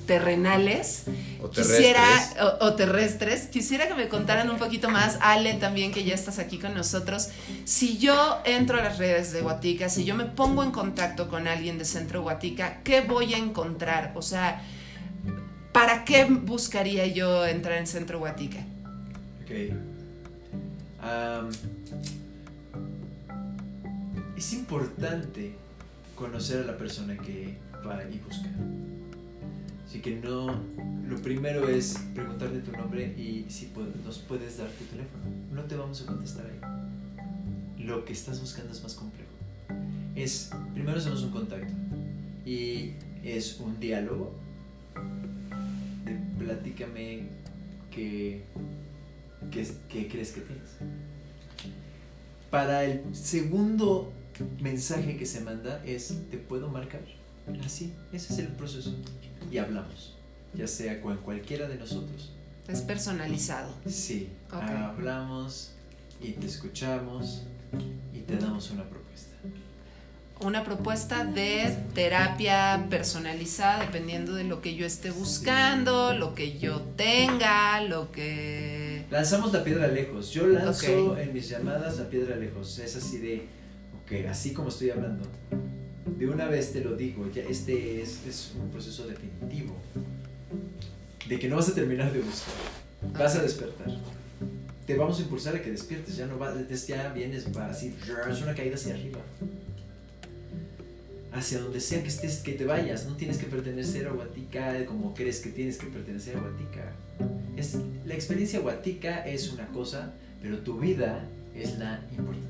terrenales. 0.05 1.03
O 1.41 1.49
Quisiera, 1.49 2.01
terrestres. 2.03 2.43
o, 2.43 2.65
o 2.65 2.73
terrestres, 2.73 3.47
quisiera 3.47 3.87
que 3.87 3.93
me 3.93 4.07
contaran 4.07 4.49
un 4.49 4.57
poquito 4.57 4.89
más, 4.89 5.17
Ale 5.21 5.53
también 5.55 5.91
que 5.91 6.03
ya 6.03 6.15
estás 6.15 6.39
aquí 6.39 6.57
con 6.57 6.73
nosotros, 6.73 7.29
si 7.65 7.99
yo 7.99 8.41
entro 8.45 8.79
a 8.79 8.83
las 8.83 8.97
redes 8.97 9.31
de 9.31 9.41
Guatica, 9.41 9.89
si 9.89 10.05
yo 10.05 10.15
me 10.15 10.25
pongo 10.25 10.63
en 10.63 10.71
contacto 10.71 11.27
con 11.27 11.47
alguien 11.47 11.77
de 11.77 11.85
Centro 11.85 12.23
Guatica, 12.23 12.81
¿qué 12.83 13.01
voy 13.01 13.35
a 13.35 13.37
encontrar? 13.37 14.11
O 14.15 14.23
sea, 14.23 14.61
¿para 15.71 16.03
qué 16.03 16.25
buscaría 16.25 17.05
yo 17.05 17.45
entrar 17.45 17.77
en 17.77 17.85
Centro 17.85 18.17
Guatica? 18.19 18.59
Ok. 19.43 19.94
Es 24.35 24.53
importante 24.53 25.53
conocer 26.15 26.63
a 26.63 26.65
la 26.65 26.77
persona 26.77 27.17
que 27.17 27.57
va 27.85 28.03
y 28.09 28.19
busca. 28.19 28.49
Así 29.87 29.99
que 30.01 30.15
no. 30.15 30.59
Lo 31.07 31.17
primero 31.17 31.67
es 31.69 31.99
preguntarte 32.13 32.59
tu 32.59 32.71
nombre 32.71 33.13
y 33.17 33.45
si 33.49 33.71
nos 34.03 34.19
puedes 34.19 34.57
dar 34.57 34.67
tu 34.69 34.83
teléfono. 34.85 35.23
No 35.53 35.63
te 35.63 35.75
vamos 35.75 36.01
a 36.01 36.05
contestar 36.05 36.45
ahí. 36.47 37.85
Lo 37.85 38.03
que 38.03 38.13
estás 38.13 38.41
buscando 38.41 38.73
es 38.73 38.81
más 38.81 38.95
complejo. 38.95 39.29
Es. 40.15 40.49
Primero 40.73 40.97
hacemos 40.97 41.21
un 41.23 41.31
contacto. 41.31 41.73
Y 42.45 42.93
es 43.23 43.59
un 43.59 43.79
diálogo. 43.79 44.33
De 46.05 46.19
platícame 46.43 47.27
que 47.91 48.43
¿Qué, 49.51 49.67
qué 49.89 50.07
crees 50.07 50.31
que 50.31 50.41
tienes? 50.41 50.69
Para 52.49 52.83
el 52.85 53.03
segundo 53.15 54.11
mensaje 54.59 55.17
que 55.17 55.25
se 55.25 55.41
manda 55.41 55.83
es, 55.85 56.13
¿te 56.29 56.37
puedo 56.37 56.69
marcar? 56.69 57.01
Así, 57.65 57.93
ese 58.11 58.33
es 58.33 58.39
el 58.39 58.47
proceso. 58.47 58.93
Y 59.51 59.57
hablamos, 59.57 60.15
ya 60.53 60.67
sea 60.67 61.01
con 61.01 61.17
cualquiera 61.17 61.67
de 61.67 61.75
nosotros. 61.77 62.31
Es 62.67 62.81
personalizado. 62.81 63.73
Sí, 63.85 64.29
Ok. 64.51 64.63
hablamos 64.63 65.71
y 66.21 66.31
te 66.31 66.47
escuchamos 66.47 67.43
y 68.13 68.19
te 68.19 68.37
damos 68.37 68.71
una 68.71 68.83
propuesta. 68.89 69.35
Una 70.41 70.63
propuesta 70.63 71.23
de 71.23 71.77
terapia 71.93 72.87
personalizada 72.89 73.81
dependiendo 73.85 74.33
de 74.33 74.43
lo 74.45 74.61
que 74.61 74.75
yo 74.75 74.85
esté 74.85 75.11
buscando, 75.11 76.13
lo 76.13 76.33
que 76.35 76.57
yo 76.57 76.81
tenga, 76.97 77.81
lo 77.81 78.11
que... 78.11 78.94
Lanzamos 79.11 79.53
la 79.53 79.63
piedra 79.63 79.87
lejos. 79.87 80.31
Yo 80.31 80.47
lanzo 80.47 81.11
Ok. 81.11 81.19
en 81.19 81.33
mis 81.33 81.49
llamadas 81.49 81.97
la 81.99 82.09
piedra 82.09 82.35
lejos. 82.35 82.79
Es 82.79 82.95
así 82.95 83.17
de, 83.19 83.43
ok, 84.03 84.27
así 84.29 84.53
como 84.53 84.69
estoy 84.69 84.89
hablando. 84.89 85.25
De 86.17 86.27
una 86.27 86.47
vez 86.47 86.71
te 86.73 86.81
lo 86.83 86.95
digo, 86.95 87.29
ya 87.31 87.43
este 87.43 88.01
es, 88.01 88.25
es 88.27 88.53
un 88.59 88.69
proceso 88.69 89.07
definitivo. 89.07 89.75
De 91.27 91.39
que 91.39 91.47
no 91.49 91.55
vas 91.57 91.69
a 91.69 91.75
terminar 91.75 92.11
de 92.13 92.19
buscar. 92.19 92.53
Vas 93.13 93.35
a 93.35 93.41
despertar. 93.41 93.87
Te 94.85 94.95
vamos 94.95 95.17
a 95.19 95.23
impulsar 95.23 95.55
a 95.55 95.61
que 95.61 95.71
despiertes. 95.71 96.15
Ya 96.17 96.27
no 96.27 96.37
vas, 96.37 96.55
ya 96.87 97.11
vienes 97.13 97.43
para 97.45 97.71
así, 97.71 97.95
es 98.29 98.41
una 98.41 98.53
caída 98.53 98.75
hacia 98.75 98.93
arriba. 98.93 99.19
Hacia 101.35 101.59
donde 101.59 101.81
sea 101.81 102.01
que 102.01 102.07
estés, 102.07 102.37
que 102.37 102.53
te 102.53 102.63
vayas. 102.63 103.05
No 103.07 103.17
tienes 103.17 103.37
que 103.37 103.45
pertenecer 103.45 104.07
a 104.07 104.11
Guatica 104.11 104.85
como 104.85 105.13
crees 105.13 105.41
que 105.41 105.49
tienes 105.49 105.77
que 105.77 105.87
pertenecer 105.87 106.37
a 106.37 106.39
Guatica. 106.39 106.93
Es, 107.57 107.77
la 108.05 108.13
experiencia 108.13 108.59
Guatica 108.61 109.25
es 109.25 109.51
una 109.51 109.67
cosa, 109.67 110.13
pero 110.41 110.59
tu 110.59 110.79
vida 110.79 111.27
es 111.53 111.77
la 111.77 112.01
importante. 112.11 112.47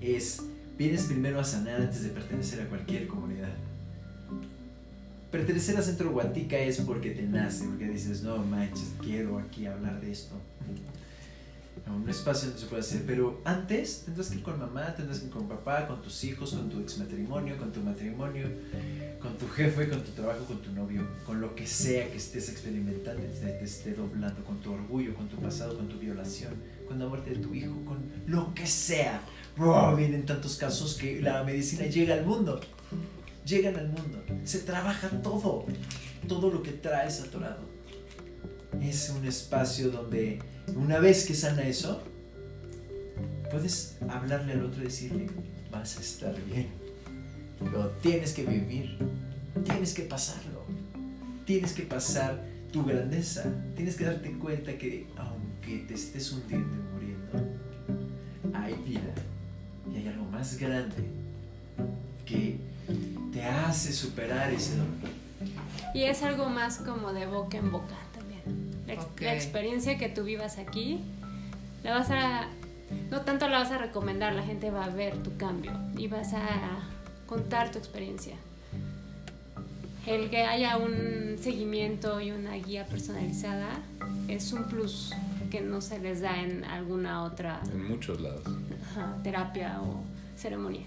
Es, 0.00 0.42
vienes 0.76 1.04
primero 1.04 1.38
a 1.38 1.44
sanar 1.44 1.80
antes 1.80 2.02
de 2.02 2.08
pertenecer 2.10 2.60
a 2.62 2.68
cualquier 2.68 3.06
comunidad. 3.06 3.54
Pertenecer 5.30 5.76
a 5.76 5.82
Centro 5.82 6.10
Guatica 6.10 6.58
es 6.58 6.80
porque 6.80 7.10
te 7.10 7.22
nace, 7.22 7.66
porque 7.66 7.88
dices, 7.88 8.22
no 8.24 8.38
manches, 8.38 8.92
quiero 9.00 9.38
aquí 9.38 9.66
hablar 9.66 10.00
de 10.00 10.10
esto. 10.10 10.34
No, 11.86 11.96
un 11.96 12.08
espacio 12.08 12.48
donde 12.48 12.60
se 12.60 12.66
puede 12.66 12.82
hacer, 12.82 13.04
pero 13.06 13.40
antes 13.44 14.02
tendrás 14.04 14.28
que 14.28 14.36
ir 14.36 14.42
con 14.42 14.58
mamá, 14.58 14.94
tendrás 14.96 15.20
que 15.20 15.26
ir 15.26 15.30
con 15.30 15.46
papá, 15.46 15.86
con 15.86 16.02
tus 16.02 16.24
hijos, 16.24 16.52
con 16.52 16.68
tu 16.68 16.80
ex 16.80 16.98
matrimonio, 16.98 17.56
con 17.56 17.72
tu 17.72 17.80
matrimonio, 17.80 18.48
con 19.20 19.36
tu 19.38 19.46
jefe, 19.48 19.88
con 19.88 20.02
tu 20.02 20.10
trabajo, 20.10 20.44
con 20.46 20.60
tu 20.62 20.72
novio, 20.72 21.06
con 21.24 21.40
lo 21.40 21.54
que 21.54 21.66
sea 21.66 22.10
que 22.10 22.16
estés 22.16 22.48
experimentando, 22.48 23.22
te, 23.22 23.46
te 23.46 23.64
esté 23.64 23.94
doblando, 23.94 24.42
con 24.44 24.60
tu 24.60 24.72
orgullo, 24.72 25.14
con 25.14 25.28
tu 25.28 25.36
pasado, 25.36 25.76
con 25.76 25.88
tu 25.88 25.98
violación, 25.98 26.54
con 26.88 26.98
la 26.98 27.06
muerte 27.06 27.30
de 27.30 27.36
tu 27.36 27.54
hijo, 27.54 27.76
con 27.84 27.98
lo 28.26 28.52
que 28.52 28.66
sea. 28.66 29.22
Vienen 29.96 30.26
tantos 30.26 30.56
casos 30.56 30.96
que 30.96 31.22
la 31.22 31.44
medicina 31.44 31.86
llega 31.86 32.14
al 32.14 32.26
mundo. 32.26 32.60
llegan 33.46 33.76
al 33.76 33.88
mundo. 33.88 34.22
Se 34.44 34.58
trabaja 34.60 35.08
todo, 35.22 35.66
todo 36.26 36.50
lo 36.50 36.62
que 36.62 36.72
traes 36.72 37.20
atorado. 37.20 37.75
Es 38.82 39.10
un 39.10 39.26
espacio 39.26 39.90
donde 39.90 40.40
una 40.74 40.98
vez 40.98 41.26
que 41.26 41.34
sana 41.34 41.62
eso, 41.62 42.02
puedes 43.50 43.96
hablarle 44.08 44.54
al 44.54 44.64
otro 44.64 44.82
y 44.82 44.86
decirle, 44.86 45.26
vas 45.70 45.96
a 45.96 46.00
estar 46.00 46.34
bien. 46.44 46.68
Lo 47.72 47.88
tienes 48.02 48.32
que 48.32 48.44
vivir, 48.44 48.98
tienes 49.64 49.94
que 49.94 50.02
pasarlo, 50.02 50.64
tienes 51.44 51.72
que 51.72 51.82
pasar 51.82 52.42
tu 52.72 52.84
grandeza, 52.84 53.44
tienes 53.74 53.96
que 53.96 54.04
darte 54.04 54.32
cuenta 54.38 54.76
que 54.76 55.06
aunque 55.16 55.78
te 55.86 55.94
estés 55.94 56.32
hundiendo 56.32 56.76
y 56.76 56.94
muriendo, 56.94 57.54
hay 58.52 58.74
vida 58.74 59.14
y 59.92 59.96
hay 59.96 60.08
algo 60.08 60.24
más 60.24 60.58
grande 60.58 61.04
que 62.24 62.58
te 63.32 63.42
hace 63.42 63.92
superar 63.92 64.52
ese 64.52 64.76
dolor. 64.76 64.90
Y 65.94 66.02
es 66.02 66.22
algo 66.22 66.48
más 66.48 66.78
como 66.78 67.12
de 67.12 67.26
boca 67.26 67.56
en 67.56 67.72
boca. 67.72 67.94
La, 68.86 68.94
ex- 68.94 69.04
Ok. 69.04 69.20
la 69.22 69.34
experiencia 69.34 69.98
que 69.98 70.08
tú 70.08 70.22
vivas 70.24 70.58
aquí, 70.58 71.00
la 71.82 71.92
vas 71.98 72.10
a, 72.10 72.48
no 73.10 73.20
tanto 73.22 73.48
la 73.48 73.58
vas 73.58 73.70
a 73.72 73.78
recomendar, 73.78 74.34
la 74.34 74.42
gente 74.42 74.70
va 74.70 74.84
a 74.84 74.88
ver 74.90 75.16
tu 75.22 75.36
cambio 75.36 75.72
y 75.96 76.08
vas 76.08 76.32
a 76.34 76.46
contar 77.26 77.70
tu 77.72 77.78
experiencia. 77.78 78.34
El 80.06 80.30
que 80.30 80.44
haya 80.44 80.76
un 80.76 81.36
seguimiento 81.40 82.20
y 82.20 82.30
una 82.30 82.52
guía 82.54 82.86
personalizada 82.86 83.68
es 84.28 84.52
un 84.52 84.64
plus 84.64 85.12
que 85.50 85.60
no 85.60 85.80
se 85.80 85.98
les 85.98 86.20
da 86.20 86.40
en 86.42 86.64
alguna 86.64 87.24
otra 87.24 87.60
En 87.72 87.88
muchos 87.88 88.20
lados. 88.20 88.42
ajá, 88.92 89.16
terapia 89.24 89.80
o 89.82 90.00
ceremonia. 90.36 90.84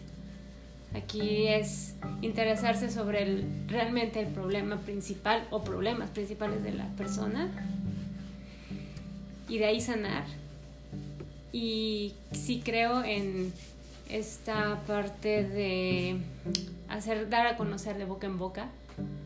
Aquí 0.95 1.47
es 1.47 1.95
interesarse 2.21 2.89
sobre 2.89 3.23
el, 3.23 3.45
realmente 3.67 4.21
el 4.21 4.27
problema 4.27 4.77
principal 4.77 5.45
o 5.51 5.63
problemas 5.63 6.09
principales 6.11 6.63
de 6.63 6.71
la 6.71 6.87
persona 6.95 7.49
y 9.49 9.57
de 9.57 9.65
ahí 9.65 9.81
sanar. 9.81 10.25
Y 11.51 12.13
sí 12.31 12.61
creo 12.63 13.03
en 13.03 13.51
esta 14.09 14.79
parte 14.87 15.43
de 15.43 16.17
hacer, 16.87 17.29
dar 17.29 17.47
a 17.47 17.57
conocer 17.57 17.97
de 17.97 18.05
boca 18.05 18.27
en 18.27 18.37
boca, 18.37 18.69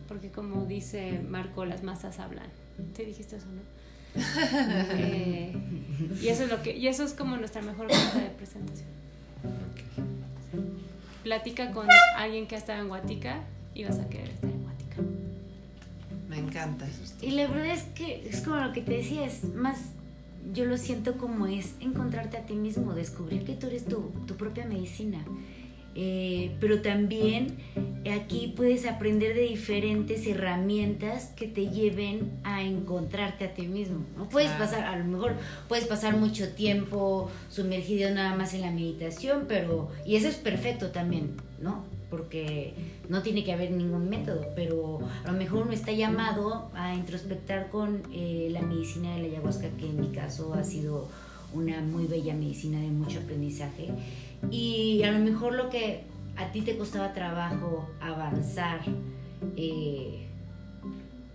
porque 0.08 0.30
como 0.30 0.66
dice 0.66 1.20
Marco, 1.30 1.66
las 1.66 1.84
masas 1.84 2.20
hablan. 2.20 2.48
¿Te 2.96 3.06
dijiste 3.06 3.38
eso, 3.38 3.48
no? 3.48 3.62
Eh, 4.96 5.52
y 6.22 6.28
eso 6.28 6.44
es 6.44 6.50
lo 6.50 6.62
que 6.62 6.78
y 6.78 6.88
eso 6.88 7.04
es 7.04 7.14
como 7.14 7.36
nuestra 7.36 7.64
mejor 7.64 7.88
carta 7.88 8.20
de 8.20 8.30
presentación 8.30 8.88
platica 11.24 11.72
con 11.72 11.88
alguien 12.18 12.46
que 12.46 12.56
ha 12.56 12.58
estado 12.58 12.82
en 12.82 12.90
Guatica 12.90 13.42
y 13.74 13.86
vas 13.86 13.98
a 13.98 14.08
querer 14.10 14.30
estar 14.30 14.50
en 14.50 14.62
Guatica 14.64 15.02
Me 16.30 16.38
encanta. 16.38 16.86
Y 17.22 17.32
la 17.32 17.48
verdad 17.48 17.68
es 17.68 17.84
que 17.96 18.28
es 18.30 18.42
como 18.42 18.58
lo 18.58 18.74
que 18.74 18.82
te 18.82 18.92
decía, 18.92 19.26
es 19.26 19.44
más, 19.44 19.80
yo 20.54 20.66
lo 20.66 20.78
siento 20.78 21.18
como 21.18 21.48
es 21.48 21.76
encontrarte 21.80 22.38
a 22.38 22.46
ti 22.46 22.54
mismo, 22.56 22.94
descubrir 22.94 23.44
que 23.44 23.54
tú 23.54 23.68
eres 23.68 23.86
tu, 23.86 24.12
tu 24.28 24.36
propia 24.36 24.66
medicina. 24.66 25.24
Eh, 25.96 26.56
pero 26.60 26.82
también 26.82 27.56
aquí 28.12 28.52
puedes 28.56 28.88
aprender 28.88 29.36
de 29.36 29.42
diferentes 29.42 30.26
herramientas 30.26 31.26
que 31.36 31.48
te 31.48 31.68
lleven 31.70 32.32
a 32.44 32.64
encontrarte 32.64 33.46
a 33.46 33.54
ti 33.54 33.68
mismo. 33.68 34.04
No 34.18 34.28
puedes 34.28 34.50
Claro. 34.50 34.66
pasar, 34.66 34.86
a 34.86 34.98
lo 34.98 35.06
mejor 35.06 35.36
puedes 35.68 35.86
pasar 35.86 36.18
mucho 36.18 36.50
tiempo 36.54 37.30
sumergido 37.50 38.10
nada 38.10 38.36
más 38.36 38.56
en 38.56 38.62
la 38.62 38.72
meditación, 38.72 39.46
pero 39.48 39.90
y 40.04 40.16
eso 40.16 40.28
es 40.28 40.36
perfecto 40.36 40.90
también, 40.90 41.36
¿no? 41.62 41.84
Porque 42.14 42.76
no 43.10 43.24
tiene 43.24 43.44
que 43.44 43.54
haber 43.54 43.72
ningún 43.72 44.08
método, 44.08 44.46
pero 44.56 45.00
a 45.26 45.32
lo 45.32 45.36
mejor 45.36 45.64
uno 45.64 45.72
está 45.72 45.92
llamado 45.94 46.70
a 46.76 46.94
introspectar 46.94 47.72
con 47.72 48.04
eh, 48.14 48.50
la 48.52 48.62
medicina 48.62 49.16
de 49.16 49.24
la 49.24 49.28
ayahuasca, 49.30 49.68
que 49.80 49.88
en 49.90 50.00
mi 50.00 50.10
caso 50.10 50.54
ha 50.54 50.64
sido 50.64 51.08
una 51.56 51.82
muy 51.82 52.06
bella 52.06 52.36
medicina 52.36 52.80
de 52.80 52.90
mucho 52.90 53.18
aprendizaje. 53.20 53.88
Y 54.52 55.02
a 55.02 55.12
lo 55.12 55.18
mejor 55.26 55.56
lo 55.56 55.72
que 55.72 56.04
a 56.38 56.52
ti 56.52 56.62
te 56.62 56.78
costaba 56.78 57.14
trabajo 57.14 57.90
avanzar, 58.00 58.82
eh, 59.58 60.28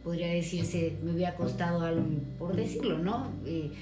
podría 0.04 0.28
decirse, 0.28 0.96
me 1.02 1.10
hubiera 1.10 1.34
costado, 1.34 1.80
algo, 1.84 2.04
por 2.38 2.54
decirlo, 2.54 2.98
¿no? 2.98 3.26
Eh, 3.46 3.72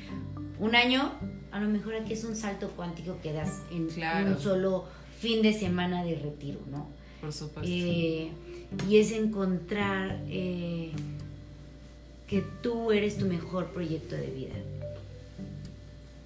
un 0.59 0.75
año, 0.75 1.13
a 1.53 1.61
lo 1.61 1.69
mejor 1.69 1.95
aquí 1.95 2.15
es 2.15 2.25
un 2.25 2.35
salto 2.37 2.71
cuántico 2.71 3.19
que 3.23 3.35
das 3.35 3.61
en 3.71 3.87
Claro. 3.89 4.31
un 4.31 4.39
solo 4.39 4.85
fin 5.19 5.43
de 5.43 5.53
semana 5.53 6.05
de 6.05 6.17
retiro, 6.17 6.61
¿no? 6.71 6.89
Por 7.21 7.33
supuesto. 7.33 7.71
Eh, 7.73 8.31
y 8.89 8.97
es 8.97 9.13
encontrar 9.13 10.21
eh, 10.29 10.93
que 12.27 12.43
tú 12.63 12.93
eres 12.93 13.17
tu 13.19 13.27
mejor 13.27 13.71
proyecto 13.71 14.17
de 14.17 14.27
vida. 14.27 14.55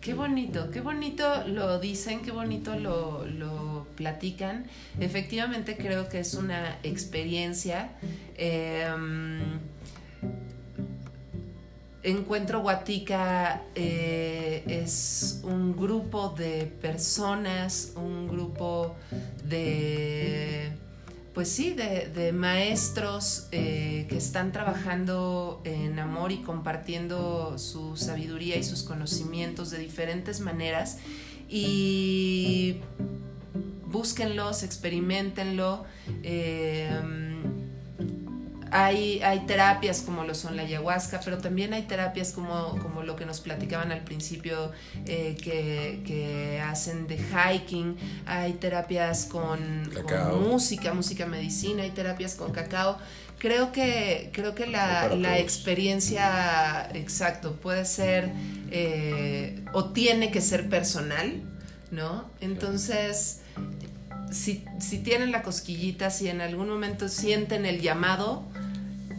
Qué 0.00 0.14
bonito, 0.14 0.70
qué 0.70 0.80
bonito 0.80 1.46
lo 1.46 1.78
dicen, 1.78 2.22
qué 2.22 2.30
bonito 2.32 2.74
lo, 2.76 3.26
lo 3.26 3.86
platican. 3.96 4.64
Efectivamente 4.98 5.76
creo 5.76 6.08
que 6.08 6.20
es 6.20 6.34
una 6.34 6.78
experiencia. 6.82 7.90
eh, 8.36 8.88
Encuentro 12.02 12.60
Guatica 12.60 13.62
eh, 13.74 14.64
es 14.66 15.40
un 15.42 15.76
grupo 15.76 16.30
de 16.30 16.64
personas, 16.64 17.92
un 17.94 18.26
grupo 18.26 18.94
de, 19.44 20.72
pues 21.34 21.50
sí, 21.50 21.74
de, 21.74 22.32
maestros 22.32 23.48
eh, 23.52 24.06
que 24.08 24.16
están 24.16 24.50
trabajando 24.50 25.60
en 25.64 25.98
amor 25.98 26.32
y 26.32 26.38
compartiendo 26.38 27.58
su 27.58 27.98
sabiduría 27.98 28.56
y 28.56 28.64
sus 28.64 28.82
conocimientos 28.82 29.70
de 29.70 29.78
diferentes 29.78 30.40
maneras. 30.40 30.98
Y 31.50 32.78
búsquenlos, 33.84 34.62
experimentenlo. 34.62 35.84
eh, 36.22 37.29
hay, 38.70 39.20
hay 39.22 39.40
terapias 39.40 40.02
como 40.02 40.24
lo 40.24 40.34
son 40.34 40.56
la 40.56 40.62
ayahuasca, 40.62 41.20
pero 41.24 41.38
también 41.38 41.72
hay 41.72 41.82
terapias 41.82 42.32
como, 42.32 42.78
como 42.78 43.02
lo 43.02 43.16
que 43.16 43.26
nos 43.26 43.40
platicaban 43.40 43.92
al 43.92 44.02
principio 44.02 44.72
que, 45.04 46.02
que, 46.06 46.60
hacen 46.60 47.06
de 47.06 47.18
hiking, 47.18 47.96
hay 48.26 48.52
terapias 48.54 49.26
con, 49.26 49.90
con, 50.06 50.48
música, 50.48 50.94
música 50.94 51.26
medicina, 51.26 51.82
hay 51.82 51.90
terapias 51.90 52.34
con 52.34 52.52
cacao. 52.52 52.98
Creo 53.38 53.72
que, 53.72 54.30
creo 54.34 54.54
que 54.54 54.66
la, 54.66 55.08
la 55.16 55.38
experiencia, 55.38 56.90
exacto, 56.92 57.56
puede 57.56 57.86
ser 57.86 58.30
eh, 58.70 59.64
o 59.72 59.86
tiene 59.86 60.30
que 60.30 60.40
ser 60.40 60.68
personal, 60.68 61.42
¿no? 61.90 62.30
Entonces, 62.40 63.40
si, 64.30 64.64
si 64.78 64.98
tienen 64.98 65.32
la 65.32 65.42
cosquillita, 65.42 66.10
si 66.10 66.28
en 66.28 66.40
algún 66.40 66.68
momento 66.68 67.08
sienten 67.08 67.66
el 67.66 67.80
llamado, 67.80 68.44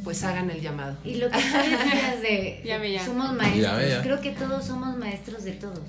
pues 0.04 0.24
hagan 0.24 0.50
el 0.50 0.62
llamado. 0.62 0.98
Y 1.04 1.16
lo 1.16 1.30
que 1.30 1.38
tú 1.38 1.58
decías 1.58 2.22
de 2.22 2.62
ya 2.66 2.80
me, 2.80 2.92
ya. 2.92 3.06
somos 3.06 3.34
maestros, 3.34 3.82
ya, 3.82 3.88
ya. 3.88 4.02
creo 4.02 4.22
que 4.22 4.32
todos 4.32 4.66
somos 4.66 4.98
maestros 4.98 5.44
de 5.44 5.54
todos. 5.54 5.80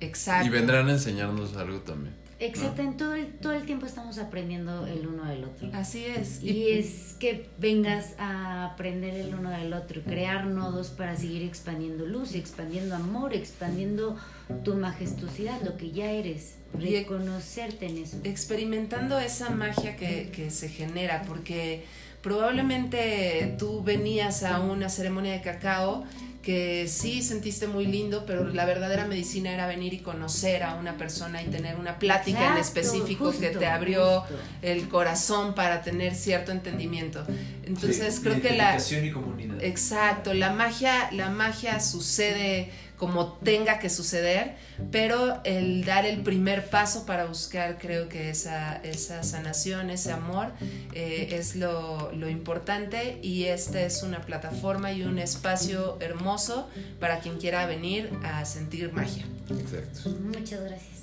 Exacto. 0.00 0.46
Y 0.46 0.50
vendrán 0.50 0.88
a 0.88 0.92
enseñarnos 0.92 1.56
algo 1.56 1.80
también. 1.80 2.14
Exacto, 2.40 2.82
¿no? 2.82 2.90
en 2.90 2.96
todo 2.96 3.14
el, 3.14 3.26
todo 3.32 3.52
el 3.52 3.64
tiempo 3.64 3.84
estamos 3.84 4.18
aprendiendo 4.18 4.86
el 4.86 5.08
uno 5.08 5.24
del 5.24 5.44
otro. 5.44 5.70
Así 5.72 6.04
es. 6.04 6.40
Y, 6.40 6.50
y 6.50 6.70
es 6.70 7.16
que 7.18 7.48
vengas 7.58 8.14
a 8.18 8.64
aprender 8.66 9.14
el 9.14 9.34
uno 9.34 9.50
del 9.50 9.72
otro, 9.72 10.02
crear 10.02 10.46
nodos 10.46 10.90
para 10.90 11.16
seguir 11.16 11.42
expandiendo 11.42 12.06
luz, 12.06 12.36
expandiendo 12.36 12.94
amor, 12.94 13.34
expandiendo 13.34 14.16
tu 14.64 14.74
majestuosidad, 14.74 15.60
lo 15.62 15.76
que 15.76 15.90
ya 15.90 16.12
eres, 16.12 16.58
reconocerte 16.78 17.86
en 17.86 17.98
eso. 17.98 18.18
Experimentando 18.22 19.18
esa 19.18 19.50
magia 19.50 19.96
que, 19.96 20.30
que 20.30 20.50
se 20.50 20.68
genera, 20.68 21.24
porque 21.26 21.84
probablemente 22.22 23.54
tú 23.58 23.82
venías 23.82 24.42
a 24.42 24.60
una 24.60 24.88
ceremonia 24.88 25.32
de 25.32 25.40
cacao 25.40 26.04
que 26.42 26.88
sí 26.88 27.22
sentiste 27.22 27.66
muy 27.66 27.84
lindo, 27.86 28.24
pero 28.26 28.48
la 28.48 28.64
verdadera 28.64 29.04
medicina 29.06 29.52
era 29.52 29.66
venir 29.66 29.92
y 29.92 29.98
conocer 29.98 30.62
a 30.62 30.76
una 30.76 30.96
persona 30.96 31.42
y 31.42 31.46
tener 31.46 31.76
una 31.76 31.98
plática 31.98 32.38
Exacto, 32.38 32.54
en 32.54 32.60
específico 32.62 33.24
justo, 33.26 33.40
que 33.42 33.50
te 33.50 33.66
abrió 33.66 34.20
justo. 34.22 34.38
el 34.62 34.88
corazón 34.88 35.54
para 35.54 35.82
tener 35.82 36.14
cierto 36.14 36.50
entendimiento. 36.52 37.26
Entonces 37.66 38.14
Sí, 38.14 38.22
creo 38.22 38.40
que 38.40 38.56
la 38.56 38.78
y 38.78 39.10
comunidad. 39.10 39.62
Exacto, 39.62 40.32
la 40.32 40.52
magia, 40.52 41.10
la 41.12 41.28
magia 41.28 41.80
sucede 41.80 42.70
como 42.98 43.34
tenga 43.44 43.78
que 43.78 43.88
suceder, 43.88 44.56
pero 44.90 45.40
el 45.44 45.84
dar 45.84 46.04
el 46.04 46.22
primer 46.22 46.68
paso 46.68 47.06
para 47.06 47.26
buscar 47.26 47.78
creo 47.78 48.08
que 48.08 48.30
esa, 48.30 48.76
esa 48.76 49.22
sanación, 49.22 49.90
ese 49.90 50.12
amor 50.12 50.48
eh, 50.92 51.28
es 51.32 51.56
lo, 51.56 52.10
lo, 52.12 52.28
importante 52.28 53.18
y 53.22 53.44
esta 53.44 53.80
es 53.80 54.02
una 54.02 54.20
plataforma 54.22 54.92
y 54.92 55.04
un 55.04 55.18
espacio 55.18 55.96
hermoso 56.00 56.68
para 56.98 57.20
quien 57.20 57.38
quiera 57.38 57.66
venir 57.66 58.10
a 58.24 58.44
sentir 58.44 58.92
magia. 58.92 59.24
Exacto. 59.48 60.10
Muchas 60.20 60.60
gracias. 60.60 60.98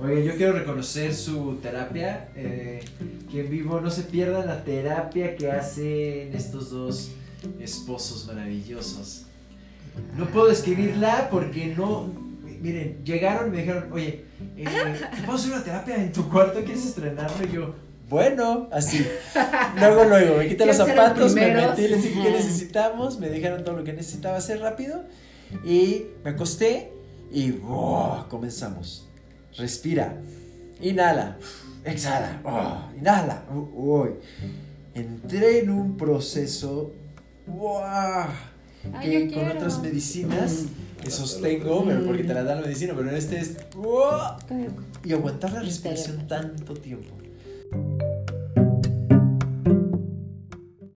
Oye, 0.00 0.24
yo 0.24 0.36
quiero 0.36 0.52
reconocer 0.52 1.14
su 1.14 1.58
terapia. 1.62 2.28
Eh, 2.36 2.84
que 3.30 3.40
en 3.40 3.50
vivo 3.50 3.80
no 3.80 3.90
se 3.90 4.02
pierdan 4.04 4.46
la 4.46 4.64
terapia 4.64 5.36
que 5.36 5.50
hacen 5.50 6.34
estos 6.34 6.70
dos 6.70 7.10
esposos 7.60 8.26
maravillosos. 8.26 9.27
No 10.16 10.26
puedo 10.26 10.50
escribirla 10.50 11.28
porque 11.30 11.74
no. 11.76 12.12
Miren, 12.60 13.04
llegaron 13.04 13.48
y 13.48 13.50
me 13.52 13.58
dijeron, 13.58 13.92
oye, 13.92 14.24
eh, 14.56 14.64
¿te 14.64 15.22
puedo 15.22 15.38
hacer 15.38 15.52
una 15.52 15.62
terapia 15.62 15.94
en 15.96 16.12
tu 16.12 16.28
cuarto? 16.28 16.58
¿Quieres 16.64 16.84
estrenarlo? 16.86 17.46
Y 17.46 17.52
yo, 17.52 17.74
bueno, 18.08 18.68
así. 18.72 19.06
Luego, 19.78 20.04
luego, 20.04 20.38
me 20.38 20.48
quité 20.48 20.64
los 20.64 20.76
¿Quieren 20.76 20.86
ser 20.86 20.96
los 20.96 21.06
zapatos, 21.06 21.34
me 21.34 21.54
metí, 21.54 21.88
les 21.88 22.02
dije 22.02 22.22
qué 22.22 22.30
necesitamos, 22.30 23.20
me 23.20 23.28
dijeron 23.28 23.64
todo 23.64 23.76
lo 23.76 23.84
que 23.84 23.92
necesitaba 23.92 24.38
hacer 24.38 24.60
rápido 24.60 25.04
y 25.64 26.06
me 26.24 26.30
acosté 26.30 26.92
y 27.30 27.52
comenzamos. 28.28 29.06
Respira, 29.56 30.16
inhala, 30.80 31.36
exhala, 31.84 32.40
¡buah! 32.42 32.96
inhala. 32.98 33.42
uy. 33.52 34.10
Entré 34.94 35.60
en 35.60 35.70
un 35.70 35.96
proceso 35.96 36.92
¡buah! 37.46 38.28
Ay, 38.92 39.10
que 39.10 39.12
yo 39.14 39.20
con 39.34 39.44
quiero. 39.44 39.54
otras 39.58 39.82
medicinas 39.82 40.64
que 41.02 41.10
sostengo, 41.10 41.84
pero 41.84 42.04
porque 42.04 42.24
te 42.24 42.34
la 42.34 42.42
da 42.42 42.56
la 42.56 42.62
medicina, 42.62 42.94
pero 42.96 43.08
en 43.10 43.16
este 43.16 43.38
es 43.38 43.56
¡buah! 43.74 44.36
y 45.04 45.12
aguantar 45.12 45.52
la 45.52 45.60
respiración 45.60 46.26
tanto 46.26 46.74
tiempo. 46.74 47.14